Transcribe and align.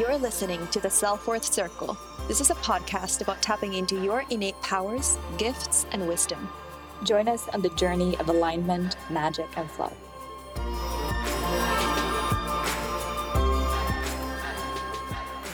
You're 0.00 0.16
listening 0.16 0.66
to 0.68 0.80
the 0.80 0.88
Self 0.88 1.26
Worth 1.28 1.44
Circle. 1.44 1.94
This 2.26 2.40
is 2.40 2.48
a 2.48 2.54
podcast 2.54 3.20
about 3.20 3.42
tapping 3.42 3.74
into 3.74 4.02
your 4.02 4.24
innate 4.30 4.58
powers, 4.62 5.18
gifts, 5.36 5.84
and 5.92 6.08
wisdom. 6.08 6.50
Join 7.04 7.28
us 7.28 7.46
on 7.50 7.60
the 7.60 7.68
journey 7.74 8.16
of 8.16 8.30
alignment, 8.30 8.96
magic, 9.10 9.46
and 9.58 9.70
flow. 9.70 9.92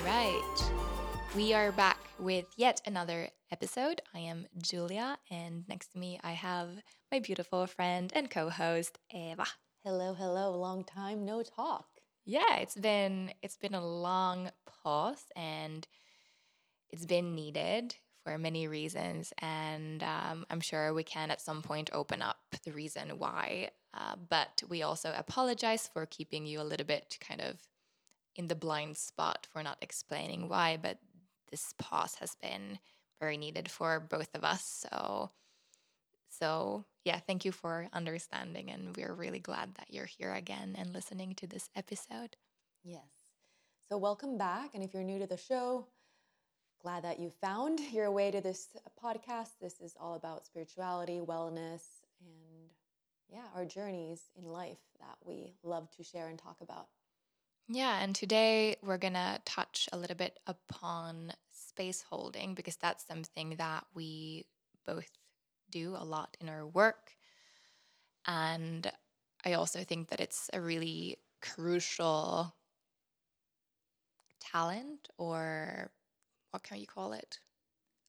Right. 0.04 0.70
We 1.34 1.52
are 1.52 1.72
back 1.72 1.98
with 2.20 2.46
yet 2.56 2.80
another 2.86 3.30
episode. 3.50 4.00
I 4.14 4.20
am 4.20 4.46
Julia, 4.62 5.18
and 5.28 5.64
next 5.68 5.88
to 5.94 5.98
me 5.98 6.20
I 6.22 6.34
have 6.34 6.68
my 7.10 7.18
beautiful 7.18 7.66
friend 7.66 8.12
and 8.14 8.30
co 8.30 8.50
host, 8.50 8.96
Eva. 9.12 9.46
Hello, 9.82 10.14
hello. 10.14 10.56
Long 10.56 10.84
time 10.84 11.24
no 11.24 11.42
talk. 11.42 11.95
Yeah, 12.26 12.56
it's 12.58 12.74
been 12.74 13.32
it's 13.40 13.56
been 13.56 13.74
a 13.74 13.86
long 13.86 14.50
pause 14.82 15.24
and 15.36 15.86
it's 16.90 17.06
been 17.06 17.34
needed 17.34 17.94
for 18.24 18.36
many 18.38 18.66
reasons 18.66 19.32
and 19.38 20.02
um, 20.02 20.44
i'm 20.50 20.60
sure 20.60 20.92
we 20.92 21.04
can 21.04 21.30
at 21.30 21.40
some 21.40 21.62
point 21.62 21.90
open 21.92 22.20
up 22.20 22.38
the 22.64 22.72
reason 22.72 23.08
why 23.18 23.70
uh, 23.94 24.16
but 24.28 24.62
we 24.68 24.82
also 24.82 25.14
apologize 25.16 25.88
for 25.92 26.06
keeping 26.06 26.44
you 26.44 26.60
a 26.60 26.64
little 26.64 26.86
bit 26.86 27.16
kind 27.20 27.40
of 27.40 27.56
in 28.34 28.48
the 28.48 28.56
blind 28.56 28.96
spot 28.96 29.46
for 29.52 29.62
not 29.62 29.78
explaining 29.80 30.48
why 30.48 30.76
but 30.80 30.98
this 31.52 31.72
pause 31.78 32.16
has 32.16 32.34
been 32.42 32.80
very 33.20 33.36
needed 33.36 33.70
for 33.70 34.00
both 34.00 34.34
of 34.34 34.42
us 34.42 34.84
so 34.90 35.30
so 36.28 36.84
yeah 37.06 37.18
thank 37.26 37.46
you 37.46 37.52
for 37.52 37.88
understanding 37.94 38.70
and 38.70 38.94
we're 38.96 39.14
really 39.14 39.38
glad 39.38 39.74
that 39.76 39.86
you're 39.90 40.04
here 40.04 40.34
again 40.34 40.74
and 40.76 40.92
listening 40.92 41.34
to 41.34 41.46
this 41.46 41.70
episode 41.74 42.36
Yes. 42.88 43.02
So, 43.88 43.98
welcome 43.98 44.38
back. 44.38 44.70
And 44.74 44.84
if 44.84 44.94
you're 44.94 45.02
new 45.02 45.18
to 45.18 45.26
the 45.26 45.36
show, 45.36 45.88
glad 46.80 47.02
that 47.02 47.18
you 47.18 47.32
found 47.40 47.80
your 47.92 48.12
way 48.12 48.30
to 48.30 48.40
this 48.40 48.68
podcast. 49.02 49.58
This 49.60 49.80
is 49.80 49.96
all 49.98 50.14
about 50.14 50.46
spirituality, 50.46 51.20
wellness, 51.20 51.82
and 52.20 52.70
yeah, 53.28 53.46
our 53.56 53.64
journeys 53.64 54.22
in 54.38 54.44
life 54.44 54.78
that 55.00 55.16
we 55.24 55.54
love 55.64 55.90
to 55.96 56.04
share 56.04 56.28
and 56.28 56.38
talk 56.38 56.58
about. 56.60 56.86
Yeah, 57.68 57.98
and 58.00 58.14
today 58.14 58.76
we're 58.84 58.98
going 58.98 59.14
to 59.14 59.40
touch 59.44 59.88
a 59.92 59.98
little 59.98 60.14
bit 60.14 60.38
upon 60.46 61.32
space 61.50 62.04
holding 62.08 62.54
because 62.54 62.76
that's 62.76 63.04
something 63.04 63.56
that 63.58 63.84
we 63.96 64.46
both 64.86 65.10
do 65.80 65.96
a 65.96 66.04
lot 66.04 66.36
in 66.40 66.48
our 66.48 66.66
work. 66.66 67.16
And 68.26 68.90
I 69.44 69.54
also 69.54 69.84
think 69.84 70.08
that 70.08 70.20
it's 70.20 70.50
a 70.52 70.60
really 70.60 71.18
crucial 71.40 72.54
talent 74.40 75.08
or 75.18 75.92
what 76.50 76.62
can 76.62 76.78
you 76.78 76.86
call 76.86 77.12
it? 77.12 77.40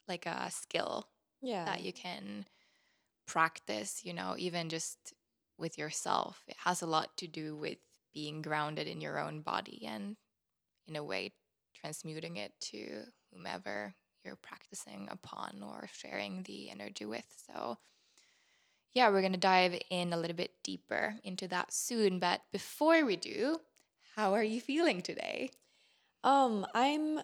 Like 0.08 0.26
a 0.26 0.52
skill 0.52 1.10
Yeah. 1.42 1.66
that 1.66 1.82
you 1.82 1.94
can 1.94 2.48
practice, 3.28 4.06
you 4.06 4.14
know, 4.14 4.36
even 4.38 4.70
just 4.70 5.14
with 5.58 5.78
yourself. 5.78 6.44
It 6.48 6.58
has 6.60 6.82
a 6.82 6.88
lot 6.88 7.18
to 7.20 7.28
do 7.28 7.56
with 7.58 7.80
being 8.14 8.42
grounded 8.42 8.88
in 8.88 9.02
your 9.02 9.20
own 9.20 9.42
body 9.42 9.86
and, 9.86 10.18
in 10.88 10.96
a 10.98 11.04
way, 11.04 11.36
transmuting 11.76 12.38
it 12.38 12.54
to 12.62 13.06
whomever 13.34 13.96
you're 14.28 14.36
practicing 14.36 15.08
upon 15.10 15.64
or 15.64 15.88
sharing 15.92 16.44
the 16.44 16.70
energy 16.70 17.06
with. 17.06 17.26
So, 17.48 17.78
yeah, 18.94 19.10
we're 19.10 19.22
going 19.22 19.34
to 19.34 19.40
dive 19.40 19.80
in 19.90 20.14
a 20.14 20.18
little 20.18 20.36
bit 20.36 20.52
deeper 20.64 21.16
into 21.24 21.48
that 21.48 21.74
soon. 21.74 22.20
But 22.20 22.42
before 22.52 23.06
we 23.06 23.16
do, 23.16 23.60
how 24.16 24.34
are 24.34 24.44
you 24.44 24.60
feeling 24.60 25.02
today? 25.02 25.50
Um, 26.24 26.68
I'm 26.74 27.22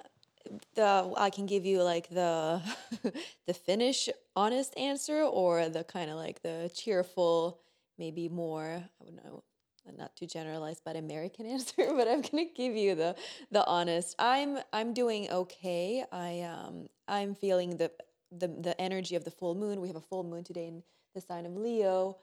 the 0.76 1.14
I 1.18 1.30
can 1.30 1.46
give 1.46 1.66
you 1.66 1.84
like 1.84 2.10
the 2.10 2.62
the 3.48 3.54
Finnish 3.54 4.10
honest 4.36 4.78
answer 4.78 5.22
or 5.22 5.70
the 5.70 5.84
kind 5.84 6.10
of 6.10 6.18
like 6.18 6.42
the 6.42 6.72
cheerful, 6.74 7.60
maybe 7.98 8.30
more 8.30 8.84
I 8.84 9.04
would 9.04 9.16
know 9.16 9.44
not 9.92 10.16
too 10.16 10.26
generalized 10.28 10.82
but 10.86 10.96
American 10.96 11.46
answer. 11.56 11.94
But 11.96 12.08
I'm 12.08 12.22
gonna 12.22 12.46
give 12.56 12.76
you 12.76 12.96
the 12.96 13.16
the 13.52 13.66
honest. 13.66 14.16
I'm 14.20 14.60
I'm 14.72 14.94
doing 14.94 15.30
okay. 15.32 16.04
I 16.12 16.42
um 16.42 16.88
I'm 17.08 17.36
feeling 17.36 17.78
the 17.78 17.92
the 18.32 18.48
the 18.48 18.80
energy 18.80 19.16
of 19.16 19.24
the 19.26 19.32
full 19.32 19.56
moon. 19.56 19.82
We 19.82 19.88
have 19.88 19.98
a 19.98 20.02
full 20.02 20.24
moon 20.24 20.44
today 20.44 20.68
in 20.68 20.84
the 21.16 21.22
sign 21.22 21.46
of 21.46 21.56
Leo, 21.56 22.18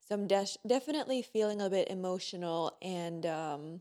so 0.00 0.14
I'm 0.14 0.26
des- 0.26 0.58
definitely 0.66 1.22
feeling 1.22 1.60
a 1.60 1.70
bit 1.70 1.88
emotional 1.90 2.76
and 2.82 3.26
um 3.26 3.80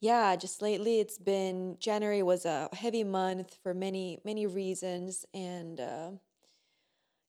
yeah, 0.00 0.36
just 0.36 0.60
lately 0.60 1.00
it's 1.00 1.18
been 1.18 1.76
January 1.80 2.22
was 2.22 2.44
a 2.44 2.68
heavy 2.74 3.04
month 3.04 3.56
for 3.62 3.72
many 3.72 4.20
many 4.24 4.46
reasons 4.46 5.24
and 5.32 5.80
uh, 5.80 6.10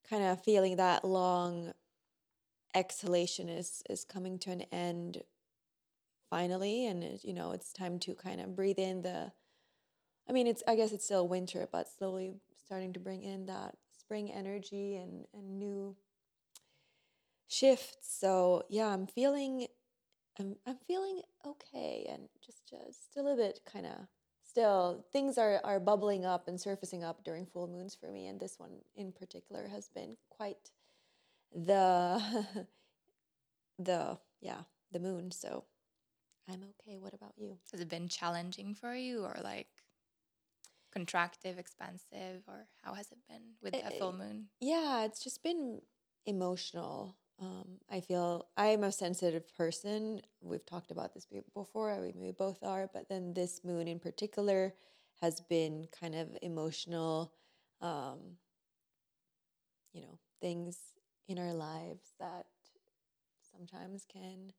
kind 0.10 0.24
of 0.24 0.44
feeling 0.44 0.76
that 0.78 1.06
long 1.06 1.74
exhalation 2.76 3.50
is 3.50 3.82
is 3.90 4.04
coming 4.04 4.38
to 4.40 4.52
an 4.52 4.62
end 4.72 5.24
finally 6.30 6.86
and 6.86 7.20
you 7.24 7.34
know 7.34 7.52
it's 7.52 7.72
time 7.72 7.98
to 8.00 8.14
kind 8.14 8.42
of 8.42 8.56
breathe 8.56 8.80
in 8.80 9.02
the 9.02 9.32
I 10.28 10.34
mean 10.34 10.48
it's 10.48 10.62
I 10.68 10.76
guess 10.76 10.92
it's 10.92 11.06
still 11.06 11.28
winter 11.28 11.68
but 11.72 11.88
slowly 11.88 12.34
starting 12.66 12.94
to 12.94 13.00
bring 13.00 13.24
in 13.24 13.46
that 13.46 13.76
spring 13.98 14.32
energy 14.32 14.98
and 14.98 15.26
and 15.34 15.58
new 15.58 15.96
shifts. 17.48 18.20
So 18.20 18.64
yeah 18.70 18.88
I'm 18.88 19.08
feeling 19.08 19.68
I'm 20.40 20.58
I'm 20.68 20.78
feeling 20.88 21.22
okay 21.46 22.08
and 22.12 22.28
just 22.46 22.68
just 22.70 23.12
still 23.12 23.28
a 23.32 23.36
bit 23.36 23.62
kind 23.72 23.86
of 23.86 24.08
still. 24.44 25.06
Things 25.14 25.38
are 25.38 25.62
are 25.64 25.80
bubbling 25.80 26.26
up 26.26 26.48
and 26.48 26.60
surfacing 26.60 27.04
up 27.04 27.24
during 27.24 27.46
full 27.46 27.68
moons 27.68 27.96
for 27.96 28.12
me 28.12 28.28
and 28.28 28.40
this 28.40 28.56
one 28.60 28.80
in 28.96 29.12
particular 29.12 29.68
has 29.68 29.88
been 29.90 30.18
quite 30.30 30.72
the 31.56 32.68
the 33.80 34.18
yeah 34.42 34.62
the 34.92 35.00
moon 35.00 35.32
so 35.32 35.66
I'm 36.48 36.62
okay. 36.80 37.00
What 37.00 37.14
about 37.16 37.34
you? 37.38 37.58
Has 37.72 37.82
it 37.82 37.90
been 37.90 38.08
challenging 38.08 38.76
for 38.76 38.94
you 38.96 39.24
or 39.24 39.36
like 39.44 39.68
contractive, 40.96 41.58
expansive, 41.58 42.44
or 42.48 42.68
how 42.84 42.94
has 42.94 43.12
it 43.12 43.18
been 43.28 43.42
with 43.62 43.74
a 43.84 43.92
full 43.92 44.12
Eh, 44.14 44.18
moon? 44.18 44.50
yeah 44.62 45.04
it's 45.06 45.24
just 45.24 45.44
been 45.44 45.82
emotional. 46.26 47.18
Um, 47.38 47.80
i 47.90 48.00
feel 48.00 48.48
i'm 48.56 48.84
a 48.84 48.92
sensitive 48.92 49.54
person. 49.58 50.22
We've 50.42 50.66
talked 50.66 50.92
about 50.92 51.14
this 51.14 51.26
be- 51.26 51.42
before 51.54 52.00
we, 52.02 52.14
we 52.16 52.32
both 52.32 52.60
are 52.64 52.90
but 52.94 53.10
then 53.10 53.34
this 53.34 53.62
moon 53.64 53.88
in 53.88 54.00
particular 54.00 54.74
has 55.22 55.42
been 55.42 55.88
kind 56.00 56.16
of 56.16 56.38
emotional 56.42 57.34
um, 57.82 58.38
you 59.94 60.02
know 60.02 60.20
things 60.42 60.78
in 61.28 61.40
our 61.40 61.54
lives 61.54 62.14
that 62.20 62.46
sometimes 63.52 64.06
can 64.12 64.52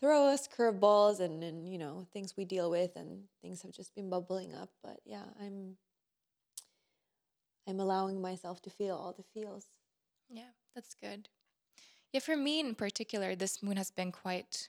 throw 0.00 0.26
us 0.26 0.48
curveballs 0.48 1.20
and, 1.20 1.42
and 1.42 1.68
you 1.70 1.78
know 1.78 2.06
things 2.12 2.36
we 2.36 2.44
deal 2.44 2.70
with 2.70 2.96
and 2.96 3.24
things 3.42 3.62
have 3.62 3.72
just 3.72 3.94
been 3.94 4.08
bubbling 4.08 4.54
up 4.54 4.70
but 4.82 5.00
yeah 5.04 5.24
i'm 5.40 5.76
i'm 7.66 7.80
allowing 7.80 8.20
myself 8.20 8.62
to 8.62 8.70
feel 8.70 8.94
all 8.96 9.12
the 9.12 9.24
feels 9.34 9.66
Yeah, 10.30 10.52
that's 10.74 10.94
good. 10.94 11.28
Yeah, 12.12 12.20
for 12.20 12.36
me 12.36 12.60
in 12.60 12.74
particular, 12.74 13.34
this 13.34 13.62
moon 13.62 13.76
has 13.76 13.90
been 13.90 14.12
quite 14.12 14.68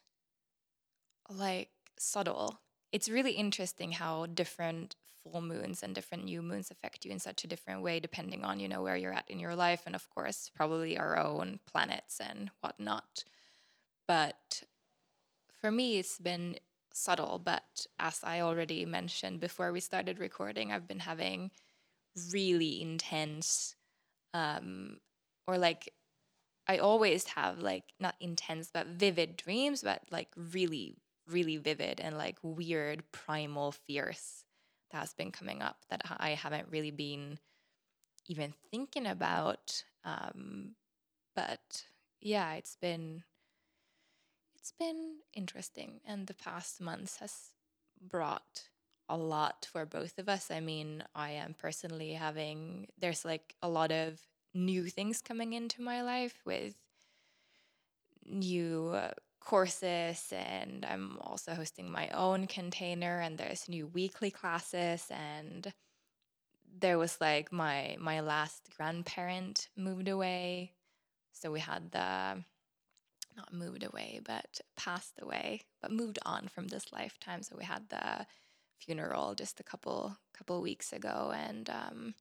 like 1.30 1.70
subtle. 1.98 2.60
It's 2.92 3.10
really 3.10 3.32
interesting 3.34 3.94
how 3.94 4.26
different 4.26 4.96
full 5.24 5.42
moons 5.42 5.84
and 5.84 5.94
different 5.96 6.26
new 6.26 6.42
moons 6.42 6.72
affect 6.72 7.06
you 7.06 7.12
in 7.12 7.20
such 7.20 7.44
a 7.44 7.48
different 7.48 7.82
way 7.82 8.00
depending 8.00 8.44
on, 8.44 8.60
you 8.60 8.68
know, 8.68 8.82
where 8.82 8.96
you're 8.96 9.14
at 9.14 9.30
in 9.30 9.40
your 9.40 9.56
life 9.56 9.84
and 9.86 9.96
of 9.96 10.10
course 10.10 10.50
probably 10.56 10.98
our 10.98 11.18
own 11.18 11.60
planets 11.72 12.20
and 12.20 12.52
whatnot. 12.62 13.24
But 14.08 14.64
for 15.62 15.72
me 15.72 15.98
it's 16.00 16.18
been 16.20 16.58
subtle, 16.94 17.40
but 17.44 17.86
as 18.00 18.22
I 18.24 18.42
already 18.42 18.86
mentioned 18.86 19.40
before 19.40 19.72
we 19.72 19.80
started 19.80 20.20
recording, 20.20 20.72
I've 20.72 20.88
been 20.88 21.00
having 21.00 21.52
really 22.32 22.82
intense 22.82 23.76
um 24.34 24.98
or 25.48 25.58
like 25.58 25.94
I 26.68 26.78
always 26.78 27.26
have 27.30 27.60
like 27.60 27.84
not 28.00 28.16
intense 28.20 28.70
but 28.74 28.88
vivid 28.88 29.38
dreams, 29.38 29.82
but 29.82 30.04
like 30.12 30.30
really, 30.38 30.96
really 31.28 31.58
vivid 31.58 32.00
and 32.00 32.18
like 32.18 32.38
weird 32.44 33.04
primal 33.12 33.72
fears 33.72 34.39
that 34.92 35.00
has 35.00 35.14
been 35.14 35.32
coming 35.32 35.62
up 35.62 35.78
that 35.90 36.02
I 36.18 36.32
haven't 36.32 36.68
really 36.70 36.92
been 36.92 37.40
even 38.28 38.54
thinking 38.72 39.06
about. 39.06 39.84
Um, 40.04 40.76
but 41.36 41.84
yeah, 42.22 42.54
it's 42.54 42.76
been 42.76 43.24
it's 44.56 44.74
been 44.78 45.18
interesting, 45.34 46.02
and 46.06 46.28
the 46.28 46.34
past 46.34 46.82
months 46.82 47.18
has 47.18 47.52
brought 48.02 48.64
a 49.08 49.18
lot 49.18 49.68
for 49.72 49.86
both 49.86 50.20
of 50.20 50.30
us. 50.30 50.52
I 50.52 50.60
mean, 50.60 51.04
I 51.16 51.32
am 51.32 51.56
personally 51.58 52.14
having 52.14 52.88
there's 52.98 53.26
like 53.26 53.56
a 53.62 53.70
lot 53.70 53.92
of 53.92 54.20
new 54.54 54.86
things 54.86 55.22
coming 55.22 55.54
into 55.54 55.82
my 55.82 56.02
life 56.02 56.42
with 56.46 56.76
new 58.26 58.90
uh, 58.90 59.12
courses 59.40 60.32
and 60.32 60.86
I'm 60.86 61.18
also 61.22 61.54
hosting 61.54 61.90
my 61.90 62.10
own 62.10 62.48
container 62.48 63.20
and 63.20 63.38
there's 63.38 63.70
new 63.70 63.88
weekly 63.88 64.32
classes 64.32 65.06
and 65.10 65.74
there 66.80 66.98
was 66.98 67.20
like 67.20 67.52
my 67.52 67.96
my 68.00 68.20
last 68.20 68.70
grandparent 68.78 69.70
moved 69.76 70.08
away. 70.08 70.74
So 71.32 71.52
we 71.52 71.60
had 71.60 71.92
the 71.92 72.44
not 73.38 73.54
moved 73.54 73.84
away 73.84 74.20
but 74.26 74.60
passed 74.76 75.20
away 75.22 75.62
but 75.82 75.92
moved 75.92 76.20
on 76.26 76.48
from 76.48 76.68
this 76.68 76.92
lifetime. 76.92 77.44
So 77.44 77.56
we 77.58 77.66
had 77.66 77.90
the 77.90 78.26
funeral 78.80 79.36
just 79.36 79.60
a 79.60 79.64
couple 79.64 80.18
couple 80.34 80.62
weeks 80.62 80.94
ago 80.94 81.34
and 81.36 81.70
um 81.70 82.14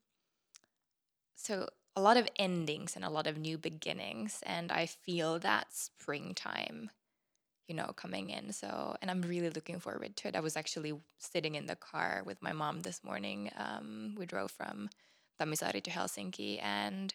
so 1.36 1.68
a 1.94 2.00
lot 2.00 2.16
of 2.16 2.28
endings 2.36 2.96
and 2.96 3.04
a 3.04 3.10
lot 3.10 3.26
of 3.26 3.38
new 3.38 3.56
beginnings 3.56 4.40
and 4.44 4.72
i 4.72 4.84
feel 4.84 5.38
that 5.38 5.66
springtime 5.70 6.90
you 7.68 7.74
know 7.74 7.92
coming 7.94 8.30
in 8.30 8.52
so 8.52 8.96
and 9.00 9.10
i'm 9.10 9.22
really 9.22 9.50
looking 9.50 9.78
forward 9.78 10.16
to 10.16 10.28
it. 10.28 10.34
I 10.36 10.40
was 10.40 10.56
actually 10.56 10.94
sitting 11.18 11.54
in 11.54 11.66
the 11.66 11.76
car 11.76 12.22
with 12.24 12.42
my 12.42 12.52
mom 12.52 12.80
this 12.80 13.04
morning 13.04 13.50
um, 13.56 14.14
we 14.18 14.26
drove 14.26 14.50
from 14.50 14.88
Tammisaari 15.40 15.82
to 15.82 15.90
helsinki 15.90 16.60
and 16.62 17.14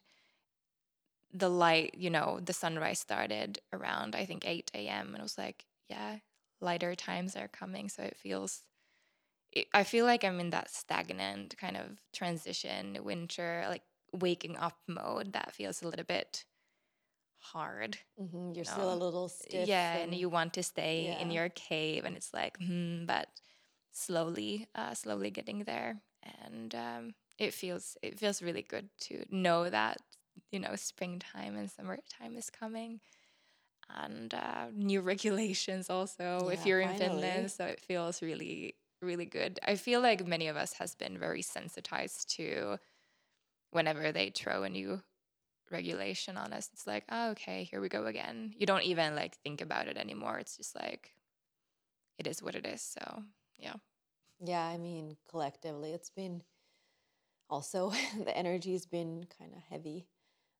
the 1.33 1.49
light 1.49 1.95
you 1.97 2.09
know 2.09 2.39
the 2.43 2.53
sunrise 2.53 2.99
started 2.99 3.59
around 3.73 4.15
i 4.15 4.25
think 4.25 4.47
8 4.47 4.71
a.m 4.75 5.07
and 5.07 5.17
i 5.17 5.23
was 5.23 5.37
like 5.37 5.65
yeah 5.89 6.17
lighter 6.61 6.95
times 6.95 7.35
are 7.35 7.47
coming 7.47 7.89
so 7.89 8.03
it 8.03 8.15
feels 8.15 8.61
it, 9.51 9.67
i 9.73 9.83
feel 9.83 10.05
like 10.05 10.23
i'm 10.23 10.39
in 10.39 10.51
that 10.51 10.69
stagnant 10.69 11.57
kind 11.57 11.75
of 11.75 11.99
transition 12.13 12.97
winter 13.03 13.65
like 13.69 13.83
waking 14.11 14.55
up 14.57 14.77
mode 14.87 15.33
that 15.33 15.53
feels 15.53 15.81
a 15.81 15.87
little 15.87 16.05
bit 16.05 16.45
hard. 17.43 17.97
Mm-hmm. 18.19 18.53
You're 18.53 18.55
you 18.55 18.63
still 18.65 18.93
a 18.93 18.95
little 18.95 19.29
stiff. 19.29 19.67
yeah, 19.67 19.97
and 19.97 20.13
you 20.15 20.29
want 20.29 20.53
to 20.53 20.63
stay 20.63 21.17
in 21.19 21.31
your 21.31 21.49
cave, 21.49 22.05
and 22.05 22.15
it's 22.15 22.33
like, 22.33 22.57
hmm, 22.57 23.05
but 23.05 23.27
slowly, 23.91 24.67
uh, 24.75 24.93
slowly 24.93 25.29
getting 25.29 25.63
there, 25.63 26.01
and 26.43 26.73
um, 26.75 27.13
it 27.37 27.53
feels 27.53 27.97
it 28.01 28.19
feels 28.19 28.41
really 28.41 28.61
good 28.63 28.89
to 29.01 29.25
know 29.29 29.69
that 29.69 29.97
you 30.51 30.59
know 30.59 30.75
springtime 30.75 31.55
and 31.55 31.69
summertime 31.69 32.35
is 32.35 32.49
coming, 32.49 32.99
and 33.89 34.33
uh, 34.33 34.67
new 34.73 35.01
regulations 35.01 35.89
also 35.89 36.49
if 36.49 36.65
you're 36.65 36.81
in. 36.81 36.97
Finland, 36.97 37.51
so 37.51 37.65
it 37.65 37.79
feels 37.81 38.21
really 38.21 38.75
really 39.01 39.25
good. 39.25 39.59
I 39.67 39.75
feel 39.75 40.01
like 40.01 40.25
many 40.25 40.47
of 40.47 40.55
us 40.55 40.73
has 40.73 40.95
been 40.95 41.17
very 41.17 41.41
sensitized 41.41 42.29
to 42.37 42.77
whenever 43.71 44.11
they 44.11 44.29
throw 44.29 44.63
a 44.63 44.69
new 44.69 45.01
regulation 45.71 46.37
on 46.37 46.53
us 46.53 46.69
it's 46.73 46.85
like 46.87 47.03
oh, 47.09 47.31
okay 47.31 47.63
here 47.63 47.81
we 47.81 47.89
go 47.89 48.05
again 48.05 48.53
you 48.57 48.65
don't 48.65 48.83
even 48.83 49.15
like 49.15 49.35
think 49.43 49.61
about 49.61 49.87
it 49.87 49.97
anymore 49.97 50.37
it's 50.39 50.57
just 50.57 50.75
like 50.75 51.11
it 52.17 52.27
is 52.27 52.41
what 52.41 52.55
it 52.55 52.65
is 52.65 52.81
so 52.81 53.23
yeah 53.57 53.73
Yeah, 54.39 54.61
I 54.63 54.77
mean, 54.77 55.17
collectively, 55.29 55.91
it's 55.93 56.09
been 56.09 56.43
also 57.49 57.91
the 58.25 58.35
energy's 58.37 58.85
been 58.85 59.25
kind 59.39 59.53
of 59.53 59.61
heavy. 59.69 60.07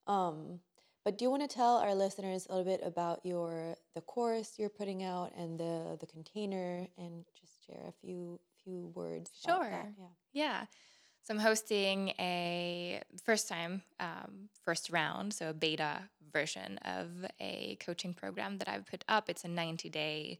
Um, 0.08 0.60
but 1.06 1.18
do 1.18 1.26
you 1.26 1.32
want 1.32 1.42
to 1.50 1.54
tell 1.54 1.78
our 1.78 1.96
listeners 1.96 2.48
a 2.50 2.56
little 2.56 2.72
bit 2.72 2.82
about 2.86 3.26
your 3.26 3.78
the 3.96 4.02
course 4.02 4.54
you're 4.58 4.70
putting 4.70 5.04
out 5.04 5.32
and 5.38 5.60
the 5.60 5.98
the 6.00 6.08
container, 6.08 6.88
and 6.98 7.26
just 7.40 7.66
share 7.66 7.86
a 7.88 7.94
few 8.06 8.40
few 8.64 8.92
words? 8.96 9.32
Sure. 9.46 9.94
Yeah. 10.00 10.06
yeah 10.34 10.66
so 11.24 11.34
i'm 11.34 11.40
hosting 11.40 12.10
a 12.20 13.02
first 13.24 13.48
time 13.48 13.82
um, 14.00 14.50
first 14.64 14.90
round 14.92 15.34
so 15.34 15.50
a 15.50 15.54
beta 15.54 16.02
version 16.34 16.80
of 16.80 17.08
a 17.40 17.78
coaching 17.80 18.14
program 18.14 18.58
that 18.58 18.68
i've 18.68 18.86
put 18.86 19.06
up. 19.08 19.30
It's 19.30 19.46
a 19.46 19.48
90 19.48 19.90
day 19.90 20.40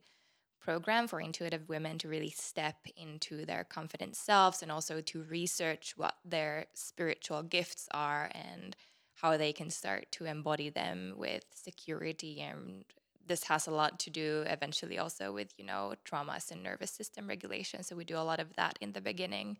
program 0.60 1.06
for 1.06 1.20
intuitive 1.20 1.68
women 1.68 1.98
to 1.98 2.08
really 2.08 2.30
step 2.30 2.76
into 2.96 3.44
their 3.44 3.64
confident 3.64 4.16
selves 4.16 4.62
and 4.62 4.72
also 4.72 5.00
to 5.02 5.22
research 5.24 5.92
what 5.96 6.14
their 6.24 6.66
spiritual 6.72 7.42
gifts 7.42 7.86
are 7.92 8.30
and 8.34 8.74
how 9.16 9.36
they 9.36 9.52
can 9.52 9.68
start 9.68 10.06
to 10.10 10.24
embody 10.24 10.70
them 10.70 11.14
with 11.16 11.44
security. 11.52 12.40
And 12.40 12.84
this 13.26 13.44
has 13.44 13.66
a 13.66 13.70
lot 13.70 13.98
to 14.00 14.10
do 14.10 14.42
eventually 14.46 14.98
also 14.98 15.32
with 15.32 15.52
you 15.58 15.64
know 15.64 15.94
traumas 16.04 16.50
and 16.50 16.62
nervous 16.62 16.90
system 16.90 17.28
regulation. 17.28 17.82
So 17.82 17.94
we 17.94 18.04
do 18.04 18.16
a 18.16 18.24
lot 18.24 18.40
of 18.40 18.54
that 18.56 18.78
in 18.80 18.92
the 18.92 19.00
beginning 19.00 19.58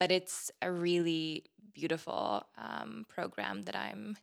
but 0.00 0.10
it's 0.10 0.50
a 0.60 0.72
really 0.72 1.44
beautiful 1.72 2.44
um, 2.58 3.06
program 3.08 3.62
that 3.62 3.76
i'm 3.76 4.16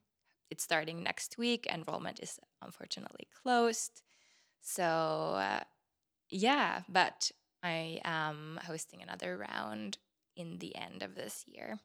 it's 0.50 0.64
starting 0.64 1.04
next 1.04 1.38
week 1.38 1.68
enrollment 1.72 2.20
is 2.20 2.40
unfortunately 2.62 3.28
closed 3.42 4.02
so 4.62 4.84
uh, 4.84 5.64
yeah, 6.30 6.82
but 6.90 7.32
I 7.64 8.02
am 8.04 8.60
hosting 8.66 9.02
another 9.02 9.38
round 9.38 9.98
in 10.36 10.60
the 10.60 10.76
end 10.76 11.04
of 11.04 11.16
this 11.16 11.44
year. 11.48 11.80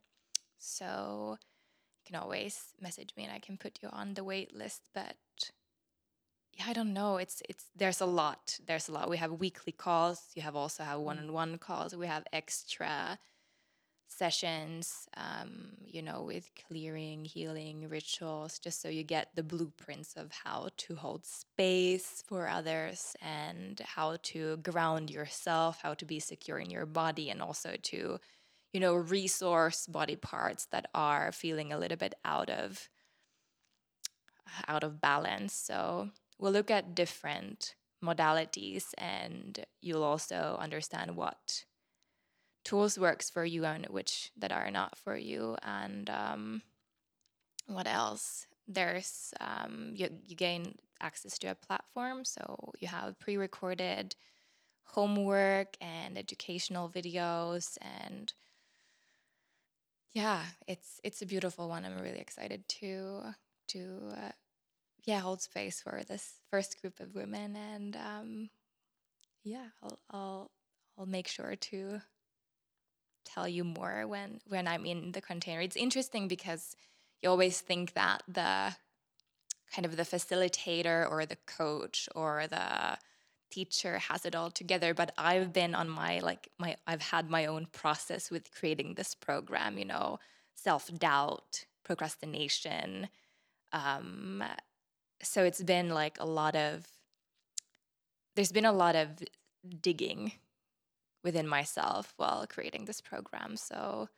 So 0.59 1.37
you 1.39 2.05
can 2.05 2.21
always 2.21 2.75
message 2.81 3.11
me 3.17 3.25
and 3.25 3.33
I 3.33 3.39
can 3.39 3.57
put 3.57 3.79
you 3.83 3.89
on 3.93 4.15
the 4.15 4.25
wait 4.25 4.55
list. 4.55 4.83
But 4.95 5.17
yeah, 6.55 6.65
I 6.67 6.73
don't 6.73 6.93
know. 6.93 7.17
It's 7.17 7.41
it's 7.49 7.67
there's 7.75 8.01
a 8.01 8.07
lot. 8.07 8.59
There's 8.67 8.89
a 8.89 8.93
lot. 8.93 9.09
We 9.09 9.17
have 9.17 9.33
weekly 9.33 9.73
calls. 9.73 10.21
You 10.35 10.43
have 10.43 10.57
also 10.57 10.83
have 10.83 11.01
one 11.01 11.19
on 11.19 11.33
one 11.33 11.59
calls. 11.59 11.95
We 11.95 12.07
have 12.07 12.25
extra 12.33 13.19
sessions, 14.19 15.09
um, 15.17 15.69
you 15.87 16.03
know, 16.03 16.23
with 16.23 16.51
clearing, 16.67 17.25
healing 17.25 17.89
rituals, 17.89 18.59
just 18.59 18.81
so 18.81 18.89
you 18.89 19.03
get 19.03 19.29
the 19.35 19.43
blueprints 19.43 20.15
of 20.15 20.31
how 20.33 20.69
to 20.77 20.95
hold 20.95 21.25
space 21.25 22.23
for 22.27 22.49
others 22.49 23.17
and 23.21 23.81
how 23.85 24.17
to 24.23 24.57
ground 24.59 25.11
yourself, 25.11 25.81
how 25.83 25.95
to 25.95 26.05
be 26.05 26.19
secure 26.19 26.59
in 26.59 26.71
your 26.71 26.87
body, 26.87 27.31
and 27.31 27.43
also 27.43 27.77
to, 27.83 28.19
you 28.73 28.81
know, 28.81 28.95
resource 28.95 29.87
body 29.87 30.17
parts 30.17 30.67
that 30.67 30.87
are 30.95 31.33
feeling 31.33 31.73
a 31.73 31.79
little 31.79 31.99
bit 31.99 32.15
out 32.25 32.51
of 32.51 32.89
out 34.69 34.85
of 34.85 35.01
balance. 35.01 35.55
So 35.55 36.11
we'll 36.39 36.53
look 36.53 36.71
at 36.71 36.95
different 36.95 37.75
modalities 38.05 38.87
and 38.99 39.65
you'll 39.81 40.03
also 40.03 40.57
understand 40.61 41.17
what 41.17 41.65
tools 42.65 42.99
works 42.99 43.31
for 43.31 43.45
you 43.45 43.65
and 43.65 43.87
which 43.87 44.31
that 44.37 44.53
are 44.53 44.71
not 44.71 44.97
for 44.97 45.17
you 45.17 45.57
and 45.63 46.09
um, 46.11 46.63
what 47.67 47.87
else? 47.87 48.47
There's 48.69 49.35
um, 49.41 49.93
you, 49.95 50.09
you 50.27 50.37
gain 50.37 50.77
access 51.01 51.39
to 51.39 51.49
a 51.49 51.55
platform 51.55 52.25
so 52.25 52.73
you 52.79 52.89
have 52.89 53.19
pre-recorded 53.19 54.15
homework 54.85 55.77
and 55.81 56.17
educational 56.17 56.89
videos 56.89 57.77
and 57.81 58.33
yeah 60.13 60.43
it's 60.69 61.01
it's 61.03 61.23
a 61.23 61.27
beautiful 61.27 61.69
one. 61.69 61.85
I'm 61.85 62.01
really 62.01 62.21
excited 62.21 62.69
to 62.81 63.35
to 63.69 63.99
uh, 64.13 64.33
yeah 65.05 65.21
hold 65.21 65.43
space 65.43 65.81
for 65.81 66.03
this 66.07 66.35
first 66.51 66.81
group 66.81 67.01
of 67.01 67.15
women 67.15 67.57
and 67.57 67.97
um, 67.97 68.51
yeah 69.45 69.67
I'll, 69.83 69.99
I'll 70.11 70.51
i'll 70.99 71.07
make 71.07 71.27
sure 71.27 71.57
to 71.57 72.01
tell 73.25 73.49
you 73.49 73.65
more 73.65 74.07
when 74.07 74.41
when 74.49 74.67
I'm 74.69 74.85
in 74.85 75.13
the 75.13 75.21
container. 75.21 75.61
It's 75.61 75.77
interesting 75.77 76.29
because 76.29 76.77
you 77.23 77.31
always 77.31 77.61
think 77.61 77.95
that 77.95 78.23
the 78.29 78.75
kind 79.73 79.87
of 79.87 79.97
the 79.97 80.03
facilitator 80.03 81.11
or 81.11 81.25
the 81.25 81.39
coach 81.47 82.09
or 82.15 82.47
the 82.49 82.99
teacher 83.51 83.99
has 83.99 84.25
it 84.25 84.35
all 84.35 84.51
together 84.51 84.95
but 84.95 85.13
i've 85.19 85.53
been 85.53 85.75
on 85.75 85.87
my 85.87 86.21
like 86.21 86.49
my 86.59 86.75
i've 86.87 87.03
had 87.03 87.29
my 87.29 87.45
own 87.45 87.67
process 87.71 88.31
with 88.31 88.51
creating 88.51 88.95
this 88.95 89.15
program 89.15 89.77
you 89.77 89.85
know 89.85 90.19
self-doubt 90.55 91.67
procrastination 91.85 93.09
um 93.73 94.43
so 95.23 95.45
it's 95.45 95.63
been 95.63 95.91
like 95.91 96.17
a 96.19 96.25
lot 96.25 96.57
of 96.57 96.87
there's 98.35 98.53
been 98.53 98.65
a 98.65 98.73
lot 98.73 98.97
of 98.97 99.09
digging 99.83 100.33
within 101.25 101.47
myself 101.47 102.15
while 102.17 102.47
creating 102.47 102.85
this 102.85 103.01
program. 103.01 103.57
So 103.57 104.09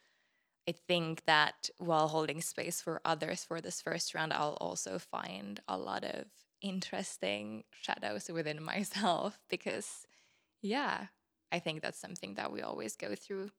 I 0.68 0.72
think 0.72 1.24
that 1.26 1.68
while 1.78 2.08
holding 2.08 2.40
space 2.40 2.80
for 2.80 3.00
others 3.04 3.44
for 3.44 3.60
this 3.60 3.82
first 3.82 4.14
round, 4.14 4.32
I'll 4.32 4.56
also 4.60 4.98
find 4.98 5.60
a 5.68 5.76
lot 5.76 6.04
of 6.04 6.24
interesting 6.62 7.64
shadows 7.82 8.30
within 8.32 8.62
myself 8.62 9.38
because, 9.50 10.06
yeah, 10.62 11.06
I 11.52 11.58
think 11.58 11.82
that's 11.82 12.00
something 12.00 12.34
that 12.34 12.50
we 12.50 12.62
always 12.62 12.96
go 12.96 13.14
through 13.14 13.50